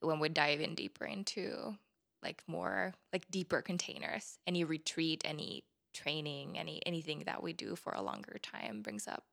when 0.00 0.18
we 0.18 0.28
dive 0.28 0.60
in 0.60 0.74
deeper 0.74 1.04
into 1.04 1.76
like 2.22 2.42
more 2.46 2.94
like 3.12 3.30
deeper 3.30 3.62
containers. 3.62 4.38
Any 4.46 4.64
retreat, 4.64 5.22
any 5.24 5.64
training, 5.92 6.58
any 6.58 6.82
anything 6.84 7.22
that 7.26 7.42
we 7.42 7.52
do 7.52 7.76
for 7.76 7.92
a 7.92 8.02
longer 8.02 8.38
time 8.42 8.82
brings 8.82 9.06
up 9.06 9.24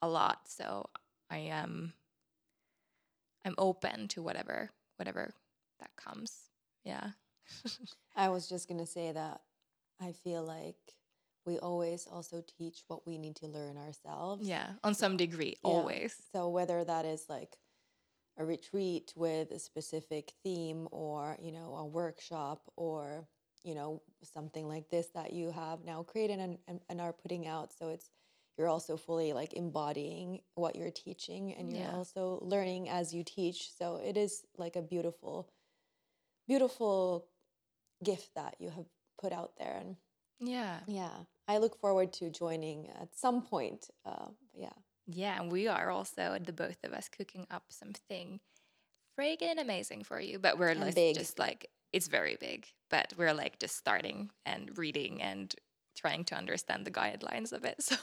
a 0.00 0.08
lot. 0.08 0.42
So 0.46 0.88
I 1.28 1.38
am 1.38 1.94
I'm 3.46 3.54
open 3.58 4.08
to 4.08 4.22
whatever 4.22 4.70
whatever 4.96 5.32
that 5.78 5.90
comes. 5.96 6.50
Yeah. 6.84 7.10
I 8.16 8.28
was 8.28 8.48
just 8.48 8.68
gonna 8.68 8.86
say 8.86 9.12
that 9.12 9.40
I 10.00 10.12
feel 10.12 10.42
like 10.42 10.76
we 11.46 11.58
always 11.58 12.08
also 12.10 12.42
teach 12.58 12.82
what 12.88 13.06
we 13.06 13.18
need 13.18 13.36
to 13.36 13.46
learn 13.46 13.76
ourselves. 13.76 14.48
Yeah, 14.48 14.70
on 14.82 14.94
some 14.94 15.16
degree, 15.16 15.56
Yeah. 15.62 15.70
always. 15.70 16.16
So 16.32 16.48
whether 16.48 16.84
that 16.84 17.04
is 17.04 17.26
like 17.28 17.56
a 18.36 18.44
retreat 18.44 19.12
with 19.16 19.52
a 19.52 19.58
specific 19.60 20.32
theme 20.42 20.88
or, 20.90 21.38
you 21.40 21.52
know, 21.52 21.76
a 21.76 21.86
workshop 21.86 22.62
or, 22.76 23.28
you 23.62 23.76
know, 23.76 24.02
something 24.24 24.66
like 24.66 24.90
this 24.90 25.06
that 25.14 25.32
you 25.32 25.52
have 25.52 25.84
now 25.84 26.02
created 26.02 26.40
and, 26.40 26.58
and, 26.66 26.80
and 26.88 27.00
are 27.00 27.12
putting 27.12 27.46
out. 27.46 27.72
So 27.72 27.90
it's 27.90 28.10
you're 28.56 28.68
also 28.68 28.96
fully 28.96 29.32
like 29.32 29.52
embodying 29.54 30.40
what 30.54 30.76
you're 30.76 30.90
teaching 30.90 31.54
and 31.54 31.70
you're 31.70 31.80
Yeah. 31.86 31.94
also 31.94 32.38
learning 32.42 32.88
as 32.88 33.12
you 33.12 33.22
teach. 33.24 33.70
So 33.72 33.96
it 33.96 34.16
is 34.16 34.44
like 34.56 34.76
a 34.76 34.82
beautiful, 34.82 35.50
beautiful 36.46 37.28
gift 38.02 38.34
that 38.34 38.56
you 38.58 38.70
have 38.70 38.86
put 39.18 39.32
out 39.32 39.56
there. 39.58 39.76
And 39.76 39.96
Yeah. 40.40 40.80
yeah, 40.86 41.24
I 41.48 41.58
look 41.58 41.78
forward 41.80 42.12
to 42.14 42.30
joining 42.30 42.88
at 42.88 43.14
some 43.14 43.42
point. 43.42 43.90
Uh, 44.04 44.28
yeah. 44.54 44.72
Yeah, 45.06 45.40
and 45.40 45.52
we 45.52 45.68
are 45.68 45.90
also 45.90 46.38
the 46.38 46.52
both 46.52 46.82
of 46.82 46.92
us 46.92 47.08
cooking 47.08 47.46
up 47.50 47.64
something 47.70 48.40
friggin' 49.18 49.58
amazing 49.60 50.02
for 50.04 50.20
you. 50.20 50.38
But 50.38 50.58
we're 50.58 50.74
like, 50.74 50.94
just 51.14 51.38
like 51.38 51.70
it's 51.92 52.08
very 52.08 52.36
big, 52.36 52.66
but 52.90 53.12
we're 53.16 53.32
like 53.34 53.58
just 53.58 53.76
starting 53.76 54.30
and 54.44 54.76
reading 54.76 55.22
and 55.22 55.54
trying 55.94 56.24
to 56.26 56.34
understand 56.34 56.84
the 56.84 56.90
guidelines 56.90 57.52
of 57.52 57.64
it. 57.64 57.76
So 57.82 57.96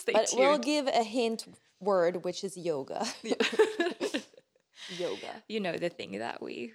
stay 0.00 0.12
but 0.12 0.26
tuned. 0.28 0.40
we'll 0.40 0.58
give 0.58 0.86
a 0.86 1.02
hint 1.02 1.46
word, 1.80 2.24
which 2.24 2.42
is 2.44 2.56
yoga. 2.56 3.06
yoga. 4.98 5.42
you 5.48 5.60
know 5.60 5.76
the 5.76 5.88
thing 5.88 6.18
that 6.18 6.42
we 6.42 6.72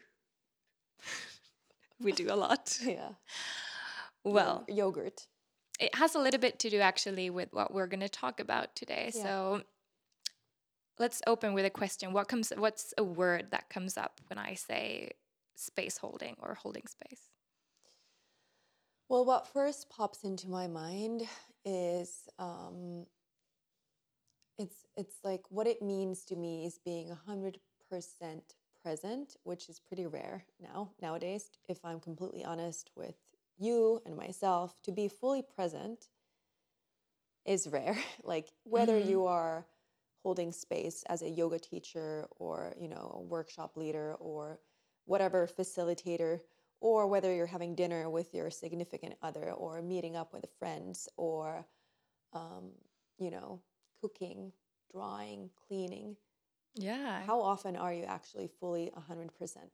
we 1.99 2.11
do 2.11 2.27
a 2.31 2.35
lot. 2.35 2.77
Yeah. 2.85 3.09
Well, 4.23 4.65
Yo- 4.67 4.75
yogurt. 4.87 5.27
it 5.79 5.93
has 5.95 6.15
a 6.15 6.19
little 6.19 6.39
bit 6.39 6.57
to 6.59 6.69
do 6.69 6.79
actually 6.79 7.29
with 7.29 7.49
what 7.53 7.71
we're 7.73 7.85
going 7.87 7.99
to 7.99 8.09
talk 8.09 8.39
about 8.39 8.75
today. 8.75 9.11
Yeah. 9.13 9.23
So 9.23 9.61
let's 10.97 11.21
open 11.27 11.53
with 11.53 11.63
a 11.65 11.69
question. 11.69 12.11
What 12.11 12.27
comes 12.27 12.51
what's 12.57 12.93
a 12.97 13.03
word 13.03 13.51
that 13.51 13.69
comes 13.69 13.97
up 13.97 14.19
when 14.27 14.39
I 14.39 14.55
say 14.55 15.11
space 15.55 15.97
holding 15.99 16.35
or 16.41 16.55
holding 16.55 16.87
space? 16.87 17.21
Well, 19.09 19.25
what 19.25 19.47
first 19.47 19.89
pops 19.91 20.23
into 20.23 20.49
my 20.49 20.65
mind 20.67 21.27
is 21.63 22.27
um, 22.39 23.05
it's 24.57 24.85
it's 24.95 25.17
like 25.23 25.43
what 25.49 25.67
it 25.67 25.81
means 25.81 26.23
to 26.25 26.35
me 26.35 26.65
is 26.65 26.79
being 26.79 27.09
hundred 27.25 27.59
percent 27.89 28.55
present, 28.81 29.37
which 29.43 29.69
is 29.69 29.79
pretty 29.79 30.05
rare 30.05 30.45
now 30.61 30.91
nowadays. 31.01 31.51
If 31.67 31.83
I'm 31.83 31.99
completely 31.99 32.43
honest 32.45 32.91
with 32.95 33.15
you 33.57 34.01
and 34.05 34.15
myself, 34.15 34.81
to 34.83 34.91
be 34.91 35.07
fully 35.07 35.41
present 35.41 36.07
is 37.45 37.67
rare. 37.67 37.97
like 38.23 38.51
whether 38.63 38.97
Mhm. 38.97 39.07
you 39.07 39.25
are 39.25 39.65
holding 40.23 40.51
space 40.51 41.03
as 41.07 41.21
a 41.21 41.29
yoga 41.29 41.59
teacher 41.59 42.27
or 42.37 42.73
you 42.79 42.87
know 42.87 43.13
a 43.15 43.21
workshop 43.21 43.77
leader 43.77 44.15
or 44.19 44.59
whatever 45.05 45.47
facilitator 45.47 46.41
or 46.81 47.07
whether 47.07 47.33
you're 47.33 47.45
having 47.45 47.75
dinner 47.75 48.09
with 48.09 48.33
your 48.33 48.49
significant 48.49 49.15
other 49.21 49.51
or 49.53 49.81
meeting 49.81 50.15
up 50.15 50.33
with 50.33 50.45
friends 50.59 51.07
or 51.17 51.65
um, 52.33 52.71
you 53.19 53.31
know 53.31 53.61
cooking 54.05 54.51
drawing 54.91 55.49
cleaning 55.67 56.15
Yeah. 56.75 57.21
how 57.25 57.41
often 57.41 57.75
are 57.75 57.93
you 57.93 58.03
actually 58.03 58.49
fully 58.59 58.91
100% 59.09 59.29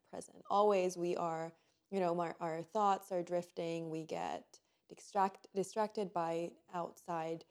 present 0.09 0.37
always 0.49 0.97
we 0.97 1.15
are 1.15 1.51
you 1.91 1.99
know 1.99 2.19
our, 2.19 2.35
our 2.39 2.61
thoughts 2.63 3.11
are 3.11 3.23
drifting 3.23 3.89
we 3.89 4.03
get 4.05 4.45
distract, 4.89 5.47
distracted 5.55 6.13
by 6.13 6.51
outside 6.73 7.45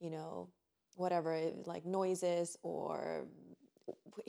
you 0.00 0.10
know 0.10 0.48
whatever 0.96 1.50
like 1.66 1.84
noises 1.86 2.56
or 2.62 3.26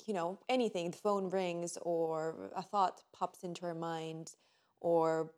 you 0.07 0.13
know 0.13 0.39
anything 0.50 0.91
the 0.91 0.98
phone 0.98 1.29
rings 1.29 1.77
or 1.81 2.51
a 2.55 2.62
thought 2.62 3.01
pops 3.13 3.43
into 3.43 3.65
our 3.65 3.75
mind 3.75 4.36
or 4.81 5.31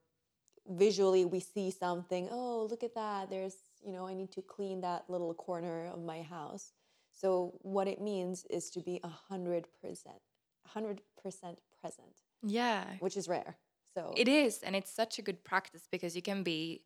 visually 0.67 1.25
we 1.25 1.39
see 1.39 1.69
something 1.71 2.27
oh 2.31 2.67
look 2.69 2.83
at 2.83 2.95
that 2.95 3.29
there's 3.29 3.57
you 3.85 3.91
know 3.91 4.07
i 4.07 4.13
need 4.13 4.31
to 4.31 4.41
clean 4.41 4.81
that 4.81 5.03
little 5.07 5.33
corner 5.33 5.87
of 5.93 6.03
my 6.03 6.21
house 6.21 6.73
so 7.11 7.53
what 7.61 7.87
it 7.87 8.01
means 8.01 8.45
is 8.49 8.69
to 8.69 8.81
be 8.81 8.99
a 9.03 9.33
100% 9.33 9.63
100% 10.75 10.97
present 11.79 12.21
yeah. 12.43 12.83
which 12.99 13.15
is 13.15 13.27
rare 13.27 13.57
so 13.95 14.13
It 14.17 14.27
is, 14.27 14.61
and 14.61 14.75
it's 14.75 14.91
such 14.91 15.19
a 15.19 15.21
good 15.21 15.43
practice 15.43 15.87
because 15.89 16.15
you 16.15 16.21
can 16.21 16.43
be, 16.43 16.81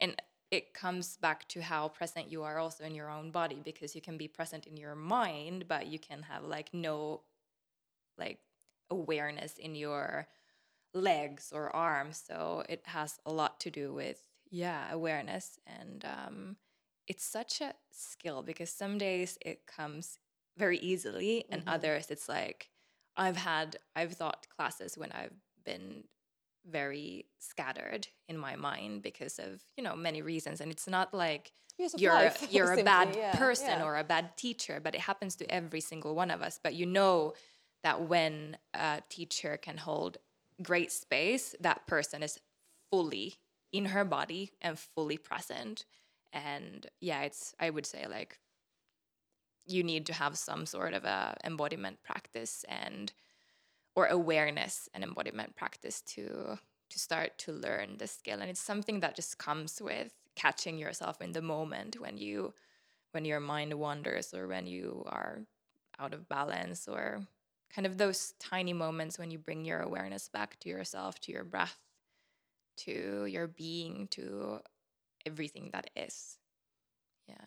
and 0.00 0.16
it 0.50 0.72
comes 0.72 1.18
back 1.18 1.46
to 1.48 1.60
how 1.60 1.88
present 1.88 2.32
you 2.32 2.44
are 2.44 2.58
also 2.58 2.82
in 2.84 2.94
your 2.94 3.10
own 3.10 3.30
body 3.30 3.60
because 3.62 3.94
you 3.94 4.00
can 4.00 4.16
be 4.16 4.26
present 4.26 4.66
in 4.66 4.76
your 4.76 4.94
mind, 4.94 5.68
but 5.68 5.86
you 5.86 5.98
can 5.98 6.22
have 6.22 6.44
like 6.44 6.72
no, 6.72 7.22
like 8.16 8.38
awareness 8.90 9.58
in 9.58 9.74
your 9.74 10.28
legs 10.94 11.52
or 11.54 11.74
arms. 11.76 12.22
So 12.26 12.64
it 12.70 12.82
has 12.86 13.18
a 13.26 13.32
lot 13.32 13.60
to 13.60 13.70
do 13.70 13.92
with 13.92 14.22
yeah 14.50 14.92
awareness, 14.92 15.58
and 15.66 16.04
um, 16.04 16.56
it's 17.06 17.24
such 17.24 17.60
a 17.60 17.74
skill 17.90 18.42
because 18.42 18.70
some 18.70 18.98
days 18.98 19.38
it 19.40 19.66
comes 19.66 20.18
very 20.56 20.78
easily, 20.78 21.44
and 21.52 21.62
Mhm. 21.62 21.66
others 21.66 22.10
it's 22.10 22.28
like 22.28 22.70
I've 23.16 23.36
had 23.36 23.76
I've 23.94 24.16
taught 24.18 24.48
classes 24.48 24.96
when 24.98 25.12
I've 25.12 25.34
been 25.64 26.04
very 26.66 27.26
scattered 27.38 28.08
in 28.28 28.36
my 28.36 28.56
mind 28.56 29.02
because 29.02 29.38
of 29.38 29.64
you 29.76 29.84
know 29.84 29.94
many 29.96 30.22
reasons 30.22 30.60
and 30.60 30.72
it's 30.72 30.88
not 30.88 31.14
like 31.14 31.52
you're 31.94 32.12
life, 32.14 32.46
you're 32.50 32.72
a 32.72 32.78
bad 32.78 33.16
yeah, 33.16 33.32
person 33.32 33.80
yeah. 33.80 33.82
or 33.82 33.96
a 33.96 34.04
bad 34.04 34.36
teacher 34.36 34.80
but 34.80 34.94
it 34.94 35.00
happens 35.00 35.36
to 35.36 35.50
every 35.50 35.80
single 35.80 36.14
one 36.14 36.30
of 36.30 36.42
us 36.42 36.58
but 36.62 36.74
you 36.74 36.84
know 36.84 37.34
that 37.84 38.02
when 38.08 38.56
a 38.74 39.00
teacher 39.08 39.56
can 39.56 39.76
hold 39.76 40.18
great 40.62 40.90
space 40.90 41.54
that 41.60 41.86
person 41.86 42.22
is 42.22 42.40
fully 42.90 43.36
in 43.72 43.86
her 43.86 44.04
body 44.04 44.52
and 44.60 44.78
fully 44.78 45.18
present. 45.18 45.84
And 46.32 46.86
yeah 47.00 47.22
it's 47.22 47.54
i 47.58 47.70
would 47.70 47.86
say 47.86 48.06
like 48.10 48.38
you 49.66 49.82
need 49.82 50.06
to 50.06 50.12
have 50.12 50.38
some 50.38 50.64
sort 50.66 50.94
of 50.94 51.04
a 51.04 51.36
embodiment 51.44 52.02
practice 52.02 52.64
and 52.68 53.12
or 53.94 54.06
awareness 54.06 54.88
and 54.94 55.02
embodiment 55.02 55.56
practice 55.56 56.00
to 56.02 56.58
to 56.88 56.98
start 57.00 57.36
to 57.38 57.52
learn 57.52 57.96
the 57.98 58.06
skill. 58.06 58.38
And 58.40 58.48
it's 58.48 58.60
something 58.60 59.00
that 59.00 59.16
just 59.16 59.38
comes 59.38 59.82
with 59.82 60.12
catching 60.36 60.78
yourself 60.78 61.20
in 61.20 61.32
the 61.32 61.42
moment 61.42 61.98
when 62.00 62.16
you 62.16 62.54
when 63.12 63.24
your 63.24 63.40
mind 63.40 63.74
wanders 63.74 64.32
or 64.34 64.46
when 64.46 64.66
you 64.66 65.02
are 65.06 65.40
out 65.98 66.12
of 66.12 66.28
balance 66.28 66.86
or 66.86 67.26
kind 67.74 67.86
of 67.86 67.98
those 67.98 68.34
tiny 68.38 68.72
moments 68.72 69.18
when 69.18 69.30
you 69.30 69.38
bring 69.38 69.64
your 69.64 69.80
awareness 69.80 70.28
back 70.28 70.60
to 70.60 70.68
yourself 70.68 71.18
to 71.20 71.32
your 71.32 71.42
breath 71.42 71.78
to 72.76 73.26
your 73.26 73.46
being 73.46 74.08
to 74.08 74.60
everything 75.26 75.70
that 75.72 75.90
is 75.96 76.38
yeah 77.28 77.44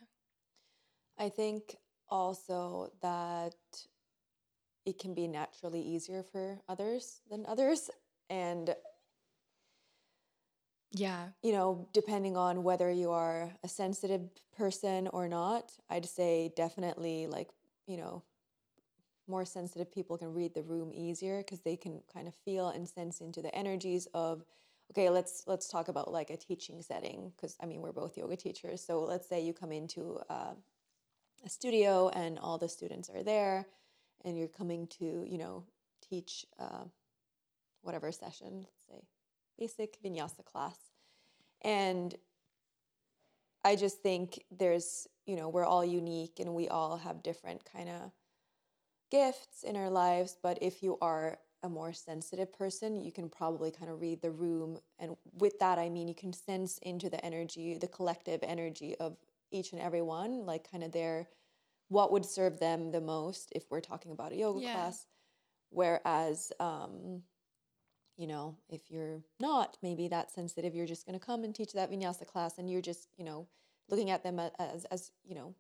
I 1.18 1.30
think 1.30 1.76
also 2.10 2.92
that 3.02 3.56
it 4.86 4.98
can 5.00 5.14
be 5.14 5.28
naturally 5.28 5.82
easier 5.82 6.24
for 6.24 6.62
others 6.68 7.22
than 7.30 7.46
others. 7.46 7.90
And, 8.30 8.76
yeah 10.92 11.28
you 11.44 11.52
know, 11.52 11.88
depending 11.94 12.36
on 12.36 12.64
whether 12.64 12.90
you 12.92 13.12
are 13.12 13.52
a 13.64 13.68
sensitive 13.68 14.22
person 14.58 15.08
or 15.10 15.28
not, 15.28 15.72
I'd 15.90 16.06
say 16.06 16.52
definitely 16.56 17.28
like, 17.28 17.50
you 17.86 17.98
know, 17.98 18.24
more 19.28 19.46
sensitive 19.46 19.92
people 19.92 20.18
can 20.18 20.34
read 20.34 20.54
the 20.56 20.64
room 20.64 20.92
easier 20.94 21.38
because 21.40 21.62
they 21.62 21.78
can 21.78 22.02
kind 22.12 22.28
of 22.28 22.34
feel 22.46 22.70
and 22.70 22.88
sense 22.88 23.22
into 23.22 23.42
the 23.42 23.54
energies 23.56 24.08
of 24.14 24.44
okay 24.92 25.10
let's 25.10 25.44
let's 25.48 25.68
talk 25.68 25.88
about 25.88 26.12
like 26.12 26.30
a 26.30 26.38
teaching 26.38 26.82
setting 26.82 27.32
because 27.36 27.56
i 27.62 27.66
mean 27.66 27.82
we're 27.82 27.92
both 27.92 28.18
yoga 28.18 28.36
teachers 28.36 28.84
so 28.84 29.02
let's 29.04 29.28
say 29.28 29.42
you 29.42 29.54
come 29.54 29.72
into 29.72 30.20
uh, 30.30 30.54
a 31.46 31.50
studio 31.50 32.10
and 32.10 32.40
all 32.40 32.58
the 32.58 32.70
students 32.70 33.10
are 33.10 33.24
there 33.24 33.68
and 34.26 34.38
you're 34.38 34.48
coming 34.48 34.88
to 34.88 35.26
you 35.28 35.38
know 35.38 35.64
teach 36.08 36.46
uh, 36.60 36.84
whatever 37.82 38.12
session 38.12 38.60
let's 38.60 38.86
say 38.88 39.04
basic 39.58 40.02
vinyasa 40.02 40.44
class. 40.46 40.78
And 41.62 42.16
i 43.64 43.76
just 43.76 44.02
think 44.02 44.44
there's 44.50 45.08
you 45.26 45.36
know 45.36 45.50
we're 45.50 45.66
all 45.66 45.84
unique 45.84 46.40
and 46.40 46.56
we 46.56 46.68
all 46.70 46.98
have 46.98 47.22
different 47.22 47.62
kind 47.66 47.90
of 47.90 48.12
gifts 49.12 49.64
in 49.64 49.76
our 49.76 49.90
lives 49.90 50.38
but 50.42 50.58
if 50.62 50.82
you 50.82 50.98
are 51.02 51.38
a 51.64 51.70
more 51.70 51.92
sensitive 51.92 52.52
person 52.54 53.02
you 53.02 53.12
can 53.12 53.30
probably 53.30 53.72
kind 53.72 53.92
of 53.92 54.00
read 54.00 54.22
the 54.22 54.32
room 54.32 54.78
and 54.98 55.16
with 55.34 55.60
that 55.60 55.78
i 55.78 55.90
mean 55.90 56.08
you 56.08 56.16
can 56.16 56.32
sense 56.32 56.78
into 56.80 57.10
the 57.10 57.24
energy 57.26 57.78
the 57.78 57.88
collective 57.88 58.40
energy 58.44 58.96
of 58.98 59.18
each 59.52 59.74
and 59.74 59.82
every 59.82 60.02
one 60.02 60.46
like 60.46 60.70
kind 60.70 60.84
of 60.84 60.92
their 60.92 61.28
what 61.90 62.12
would 62.12 62.26
serve 62.26 62.60
them 62.60 62.92
the 62.92 63.02
most 63.02 63.52
if 63.56 63.64
we're 63.70 63.82
talking 63.82 64.12
about 64.12 64.32
a 64.32 64.36
yoga 64.36 64.62
Yeah. 64.62 64.72
class 64.72 65.08
whereas 65.70 66.52
um 66.60 67.24
you 68.18 68.28
know 68.28 68.56
if 68.70 68.90
you're 68.90 69.22
not 69.40 69.78
maybe 69.82 70.08
that 70.08 70.32
sensitive 70.32 70.76
you're 70.76 70.86
just 70.86 71.06
going 71.06 71.18
to 71.18 71.26
come 71.26 71.44
and 71.44 71.56
teach 71.56 71.74
that 71.74 71.92
vinyasa 71.92 72.26
class 72.26 72.58
and 72.58 72.70
you're 72.70 72.82
just 72.82 73.10
you 73.18 73.24
know 73.26 73.48
looking 73.90 74.10
at 74.12 74.24
them 74.24 74.40
as 74.60 74.86
as 74.86 75.12
you 75.26 75.36
know 75.36 75.56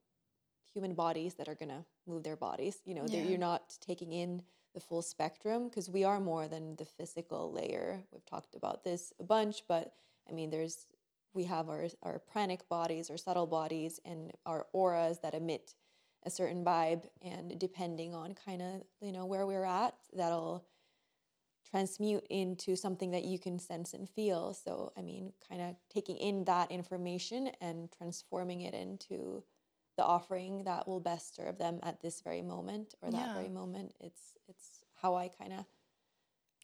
human 0.73 0.93
bodies 0.93 1.35
that 1.35 1.47
are 1.47 1.55
going 1.55 1.69
to 1.69 1.83
move 2.07 2.23
their 2.23 2.35
bodies 2.35 2.81
you 2.85 2.93
know 2.95 3.05
Yeah. 3.07 3.23
you're 3.23 3.37
not 3.37 3.77
taking 3.81 4.11
in 4.13 4.43
the 4.73 4.79
full 4.79 5.01
spectrum 5.01 5.67
because 5.67 5.89
we 5.89 6.03
are 6.03 6.19
more 6.19 6.47
than 6.47 6.75
the 6.75 6.85
physical 6.85 7.51
layer 7.51 8.03
we've 8.11 8.25
talked 8.25 8.55
about 8.55 8.83
this 8.83 9.13
a 9.19 9.23
bunch 9.23 9.63
but 9.67 9.93
i 10.29 10.31
mean 10.31 10.49
there's 10.49 10.85
we 11.33 11.43
have 11.45 11.69
our 11.69 11.87
our 12.03 12.19
pranic 12.19 12.67
bodies 12.69 13.09
our 13.09 13.17
subtle 13.17 13.47
bodies 13.47 13.99
and 14.05 14.31
our 14.45 14.67
auras 14.73 15.19
that 15.19 15.33
emit 15.33 15.73
a 16.23 16.29
certain 16.29 16.63
vibe 16.63 17.03
and 17.21 17.57
depending 17.59 18.13
on 18.13 18.33
kind 18.33 18.61
of 18.61 18.81
you 19.01 19.11
know 19.11 19.25
where 19.25 19.45
we're 19.47 19.65
at 19.65 19.95
that'll 20.13 20.65
transmute 21.69 22.25
into 22.29 22.75
something 22.75 23.11
that 23.11 23.25
you 23.25 23.37
can 23.37 23.59
sense 23.59 23.93
and 23.93 24.09
feel 24.09 24.53
so 24.53 24.91
i 24.97 25.01
mean 25.01 25.31
kind 25.47 25.61
of 25.61 25.75
taking 25.93 26.17
in 26.17 26.43
that 26.45 26.69
information 26.71 27.49
and 27.61 27.91
transforming 27.91 28.61
it 28.61 28.73
into 28.73 29.43
the 29.99 30.05
offering 30.05 30.63
that 30.63 30.87
will 30.87 31.01
best 31.11 31.35
serve 31.35 31.57
them 31.57 31.75
at 31.83 31.99
this 32.03 32.21
very 32.21 32.41
moment 32.41 32.87
or 33.01 33.11
that 33.11 33.27
Yeah. 33.27 33.33
very 33.33 33.49
moment 33.61 33.89
it's 33.99 34.23
it's 34.47 34.67
how 35.01 35.11
i 35.23 35.27
kind 35.27 35.53
of 35.59 35.65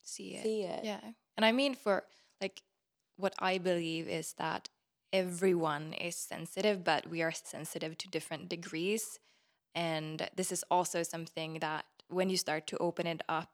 see 0.01 0.30
it. 0.36 0.44
see 0.44 0.62
it 0.63 0.84
Yeah. 0.84 1.01
And 1.38 1.44
I 1.46 1.51
mean, 1.51 1.75
for 1.75 2.06
like, 2.42 2.62
what 3.18 3.34
I 3.39 3.58
believe 3.58 4.08
is 4.08 4.34
that 4.38 4.70
everyone 5.12 5.94
is 5.94 6.15
sensitive, 6.15 6.84
but 6.84 7.10
we 7.10 7.22
are 7.22 7.32
sensitive 7.32 7.98
to 8.00 8.08
different 8.08 8.50
degrees. 8.50 9.20
And 9.74 10.30
this 10.36 10.51
is 10.51 10.63
also 10.72 11.04
something 11.04 11.60
that 11.60 11.86
when 12.08 12.30
you 12.30 12.38
start 12.38 12.68
to 12.68 12.77
open 12.77 13.08
it 13.08 13.22
up, 13.27 13.51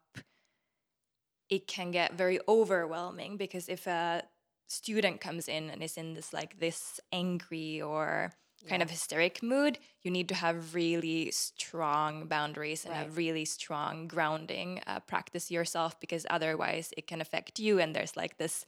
it 1.48 1.66
can 1.66 1.90
get 1.90 2.14
very 2.14 2.38
overwhelming 2.46 3.36
because 3.36 3.68
if 3.68 3.86
a 3.86 4.22
student 4.68 5.20
comes 5.20 5.48
in 5.48 5.70
and 5.70 5.82
is 5.82 5.96
in 5.96 6.14
this 6.14 6.32
like 6.32 6.58
this 6.58 7.00
angry 7.12 7.82
or 7.82 8.32
kind 8.68 8.82
of 8.82 8.90
hysteric 8.90 9.42
mood, 9.42 9.78
you 10.02 10.10
need 10.10 10.28
to 10.28 10.34
have 10.34 10.74
really 10.74 11.30
strong 11.30 12.26
boundaries 12.26 12.84
and 12.84 12.94
a 12.94 13.10
really 13.10 13.44
strong 13.44 14.06
grounding 14.06 14.80
uh, 14.86 15.00
practice 15.00 15.50
yourself 15.50 15.98
because 16.00 16.26
otherwise 16.30 16.92
it 16.96 17.06
can 17.06 17.20
affect 17.20 17.58
you. 17.58 17.78
And 17.80 17.94
there's 17.94 18.16
like 18.16 18.38
this 18.38 18.64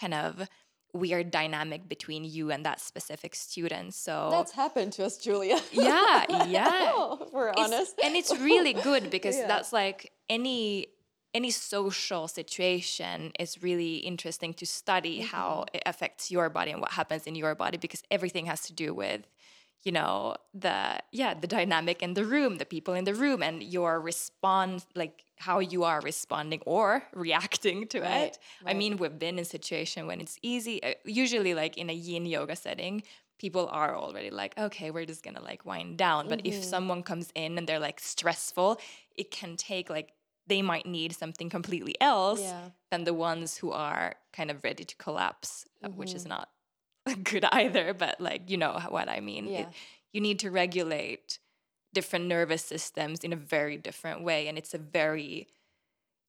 kind 0.00 0.14
of 0.14 0.48
weird 0.94 1.30
dynamic 1.30 1.88
between 1.88 2.24
you 2.24 2.50
and 2.50 2.64
that 2.64 2.80
specific 2.80 3.34
student. 3.34 3.94
So 3.94 4.28
that's 4.30 4.52
happened 4.52 4.92
to 4.94 5.04
us 5.04 5.18
julia 5.18 5.60
Yeah, 5.72 6.24
yeah. 6.46 6.92
if 7.20 7.32
we're 7.32 7.48
it's- 7.50 7.64
honest 7.66 7.94
and 8.02 8.16
it's 8.16 8.34
really 8.38 8.72
good 8.72 9.10
because 9.16 9.36
Yeah. 9.36 9.46
that's 9.48 9.72
like 9.72 10.12
any 10.30 10.88
any 11.38 11.50
social 11.50 12.24
situation 12.40 13.32
is 13.44 13.50
really 13.62 13.94
interesting 14.12 14.52
to 14.60 14.66
study 14.66 15.16
how 15.32 15.50
Mm-hmm. 15.52 15.68
it 15.76 15.82
affects 15.92 16.24
your 16.30 16.48
body 16.56 16.70
and 16.72 16.80
what 16.84 16.92
happens 17.00 17.24
in 17.30 17.34
your 17.42 17.54
body 17.54 17.78
because 17.86 18.02
everything 18.16 18.46
has 18.52 18.60
to 18.68 18.72
do 18.84 18.88
with 19.02 19.22
you 19.84 19.92
know 19.92 20.34
the 20.54 20.78
yeah 21.12 21.34
the 21.34 21.46
dynamic 21.46 22.02
in 22.02 22.14
the 22.14 22.24
room 22.24 22.58
the 22.58 22.64
people 22.74 22.94
in 22.94 23.04
the 23.04 23.14
room 23.14 23.42
and 23.42 23.62
your 23.62 24.00
response 24.00 24.86
like 24.94 25.24
how 25.38 25.58
you 25.60 25.84
are 25.84 26.00
responding 26.00 26.60
or 26.66 27.02
reacting 27.14 27.86
to 27.88 27.98
Right, 28.00 28.22
it 28.22 28.38
i 28.66 28.74
mean 28.74 28.96
we've 28.96 29.18
been 29.18 29.38
in 29.38 29.44
situation 29.44 30.06
when 30.06 30.20
it's 30.20 30.38
easy 30.42 30.82
uh, 30.82 30.94
usually 31.04 31.54
like 31.54 31.76
in 31.78 31.88
a 31.90 31.92
yin 32.08 32.26
yoga 32.26 32.56
setting 32.56 33.02
people 33.38 33.68
are 33.70 33.94
already 33.96 34.30
like 34.30 34.52
okay 34.58 34.90
we're 34.90 35.06
just 35.06 35.22
gonna 35.22 35.42
like 35.42 35.64
wind 35.64 35.96
down 35.96 36.28
but 36.28 36.40
Mm-hmm. 36.40 36.44
if 36.44 36.62
someone 36.62 37.02
comes 37.02 37.30
in 37.34 37.56
and 37.58 37.66
they're 37.68 37.78
like 37.90 38.00
stressful 38.00 38.78
it 39.16 39.30
can 39.30 39.56
take 39.56 39.88
like 39.88 40.10
they 40.48 40.62
might 40.62 40.86
need 40.86 41.12
something 41.14 41.48
completely 41.50 41.94
else 42.00 42.40
Yeah. 42.40 42.70
than 42.90 43.04
the 43.04 43.14
ones 43.14 43.58
who 43.58 43.70
are 43.72 44.14
kind 44.32 44.50
of 44.50 44.64
ready 44.64 44.84
to 44.84 44.96
collapse 44.96 45.66
uh, 45.84 45.88
which 45.88 46.10
Mm-hmm. 46.10 46.16
is 46.16 46.26
not 46.26 46.48
good 47.24 47.44
either 47.52 47.94
but 47.94 48.20
like 48.20 48.50
you 48.50 48.56
know 48.56 48.78
what 48.88 49.08
i 49.08 49.20
mean 49.20 49.46
It- 49.48 49.68
you 50.12 50.20
need 50.20 50.38
to 50.40 50.50
regulate 50.50 51.38
different 51.94 52.26
nervous 52.26 52.64
systems 52.64 53.20
in 53.24 53.32
a 53.32 53.36
very 53.36 53.76
different 53.76 54.22
way 54.22 54.48
and 54.48 54.58
it's 54.58 54.74
a 54.74 54.78
very 54.78 55.48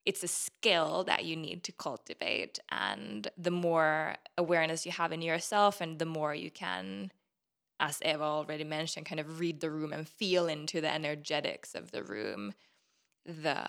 it's 0.05 0.23
a 0.23 0.27
skill 0.27 1.03
that 1.05 1.25
you 1.25 1.35
need 1.35 1.63
to 1.65 1.71
cultivate 1.71 2.59
and 2.69 3.27
the 3.37 3.51
more 3.51 4.15
awareness 4.37 4.85
you 4.85 4.91
have 4.91 5.11
in 5.11 5.21
yourself 5.21 5.81
and 5.81 5.99
the 5.99 6.05
more 6.05 6.33
you 6.33 6.49
can 6.51 7.11
as 7.79 8.01
eva 8.03 8.23
already 8.23 8.63
mentioned 8.63 9.05
kind 9.05 9.19
of 9.19 9.39
read 9.39 9.59
the 9.61 9.69
room 9.69 9.93
and 9.93 10.07
feel 10.07 10.47
into 10.47 10.81
the 10.81 10.91
energetics 10.91 11.75
of 11.75 11.91
the 11.91 12.03
room 12.03 12.53
the 13.29 13.61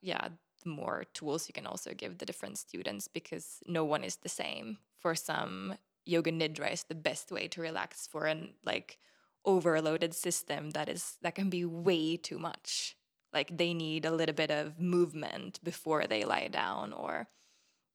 yeah 0.00 0.28
the 0.62 0.70
more 0.70 1.04
tools 1.14 1.48
you 1.48 1.52
can 1.52 1.66
also 1.66 1.94
give 1.94 2.18
the 2.18 2.26
different 2.26 2.58
students 2.58 3.08
because 3.08 3.58
no 3.66 3.84
one 3.84 4.04
is 4.04 4.16
the 4.16 4.28
same. 4.28 4.78
For 4.98 5.14
some 5.14 5.74
yoga 6.04 6.32
nidra 6.32 6.72
is 6.72 6.84
the 6.84 6.94
best 6.94 7.30
way 7.30 7.48
to 7.48 7.60
relax 7.60 8.06
for 8.06 8.26
an 8.26 8.54
like 8.64 8.98
overloaded 9.44 10.14
system 10.14 10.70
that 10.70 10.88
is 10.88 11.16
that 11.22 11.34
can 11.34 11.50
be 11.50 11.64
way 11.64 12.16
too 12.16 12.38
much. 12.38 12.96
Like 13.32 13.56
they 13.56 13.74
need 13.74 14.04
a 14.04 14.10
little 14.10 14.34
bit 14.34 14.50
of 14.50 14.80
movement 14.80 15.60
before 15.62 16.06
they 16.06 16.24
lie 16.24 16.48
down 16.48 16.92
or 16.92 17.28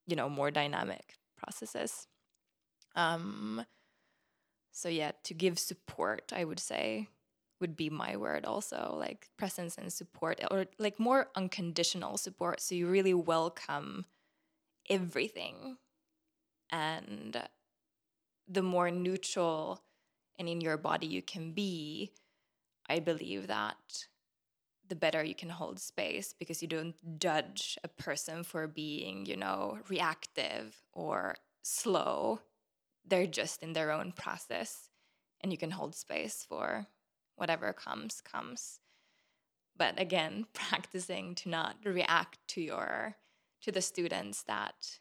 you 0.08 0.16
know 0.16 0.30
more 0.30 0.52
dynamic 0.52 1.16
processes. 1.38 2.08
Um 2.96 3.66
so 4.74 4.90
yeah 4.90 5.12
to 5.24 5.34
give 5.34 5.58
support 5.58 6.34
i 6.36 6.44
would 6.44 6.60
say 6.60 7.08
would 7.64 7.76
be 7.76 7.90
my 7.90 8.18
word 8.18 8.44
also 8.46 8.96
like 9.00 9.30
presence 9.38 9.78
and 9.78 9.92
support 9.92 10.42
or 10.52 10.66
like 10.78 11.00
more 11.00 11.30
unconditional 11.36 12.18
support. 12.18 12.60
So 12.60 12.76
you 12.76 12.88
really 12.88 13.14
welcome 13.14 14.06
everything. 14.90 15.78
And 16.70 17.42
the 18.48 18.62
more 18.62 18.92
neutral 18.92 19.82
and 20.38 20.50
in 20.50 20.60
your 20.60 20.78
body 20.78 21.08
you 21.08 21.22
can 21.22 21.54
be 21.54 22.12
i 22.90 23.00
believe 23.00 23.48
that 23.48 24.08
the 24.90 24.96
better 24.96 25.24
you 25.24 25.36
can 25.36 25.50
hold 25.50 25.80
space 25.80 26.36
because 26.38 26.62
you 26.62 26.68
don't 26.68 26.96
judge 27.20 27.78
a 27.84 27.88
person 27.88 28.44
for 28.44 28.68
being 28.68 29.26
you 29.26 29.38
know 29.38 29.80
reactive 29.90 30.84
or 30.92 31.36
slow. 31.64 32.40
They're 33.06 33.28
just 33.28 33.64
in 33.64 33.74
their 33.74 33.92
own 33.92 34.12
process 34.12 34.90
and 35.42 35.52
you 35.52 35.58
can 35.58 35.72
hold 35.72 35.96
space 35.96 36.46
for 36.48 36.88
whatever 37.36 37.74
comes 37.74 38.22
comes 38.22 38.80
but 39.76 40.00
again 40.00 40.46
practicing 40.54 41.36
to 41.36 41.50
not 41.50 41.76
react 41.86 42.40
to 42.48 42.62
your 42.62 43.16
to 43.62 43.72
the 43.72 43.82
students 43.82 44.44
that 44.44 45.00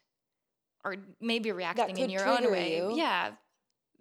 or 0.85 0.95
maybe 1.21 1.51
reacting 1.51 1.97
in 1.97 2.09
your 2.09 2.27
own 2.27 2.49
way 2.51 2.77
you. 2.77 2.95
yeah 2.97 3.31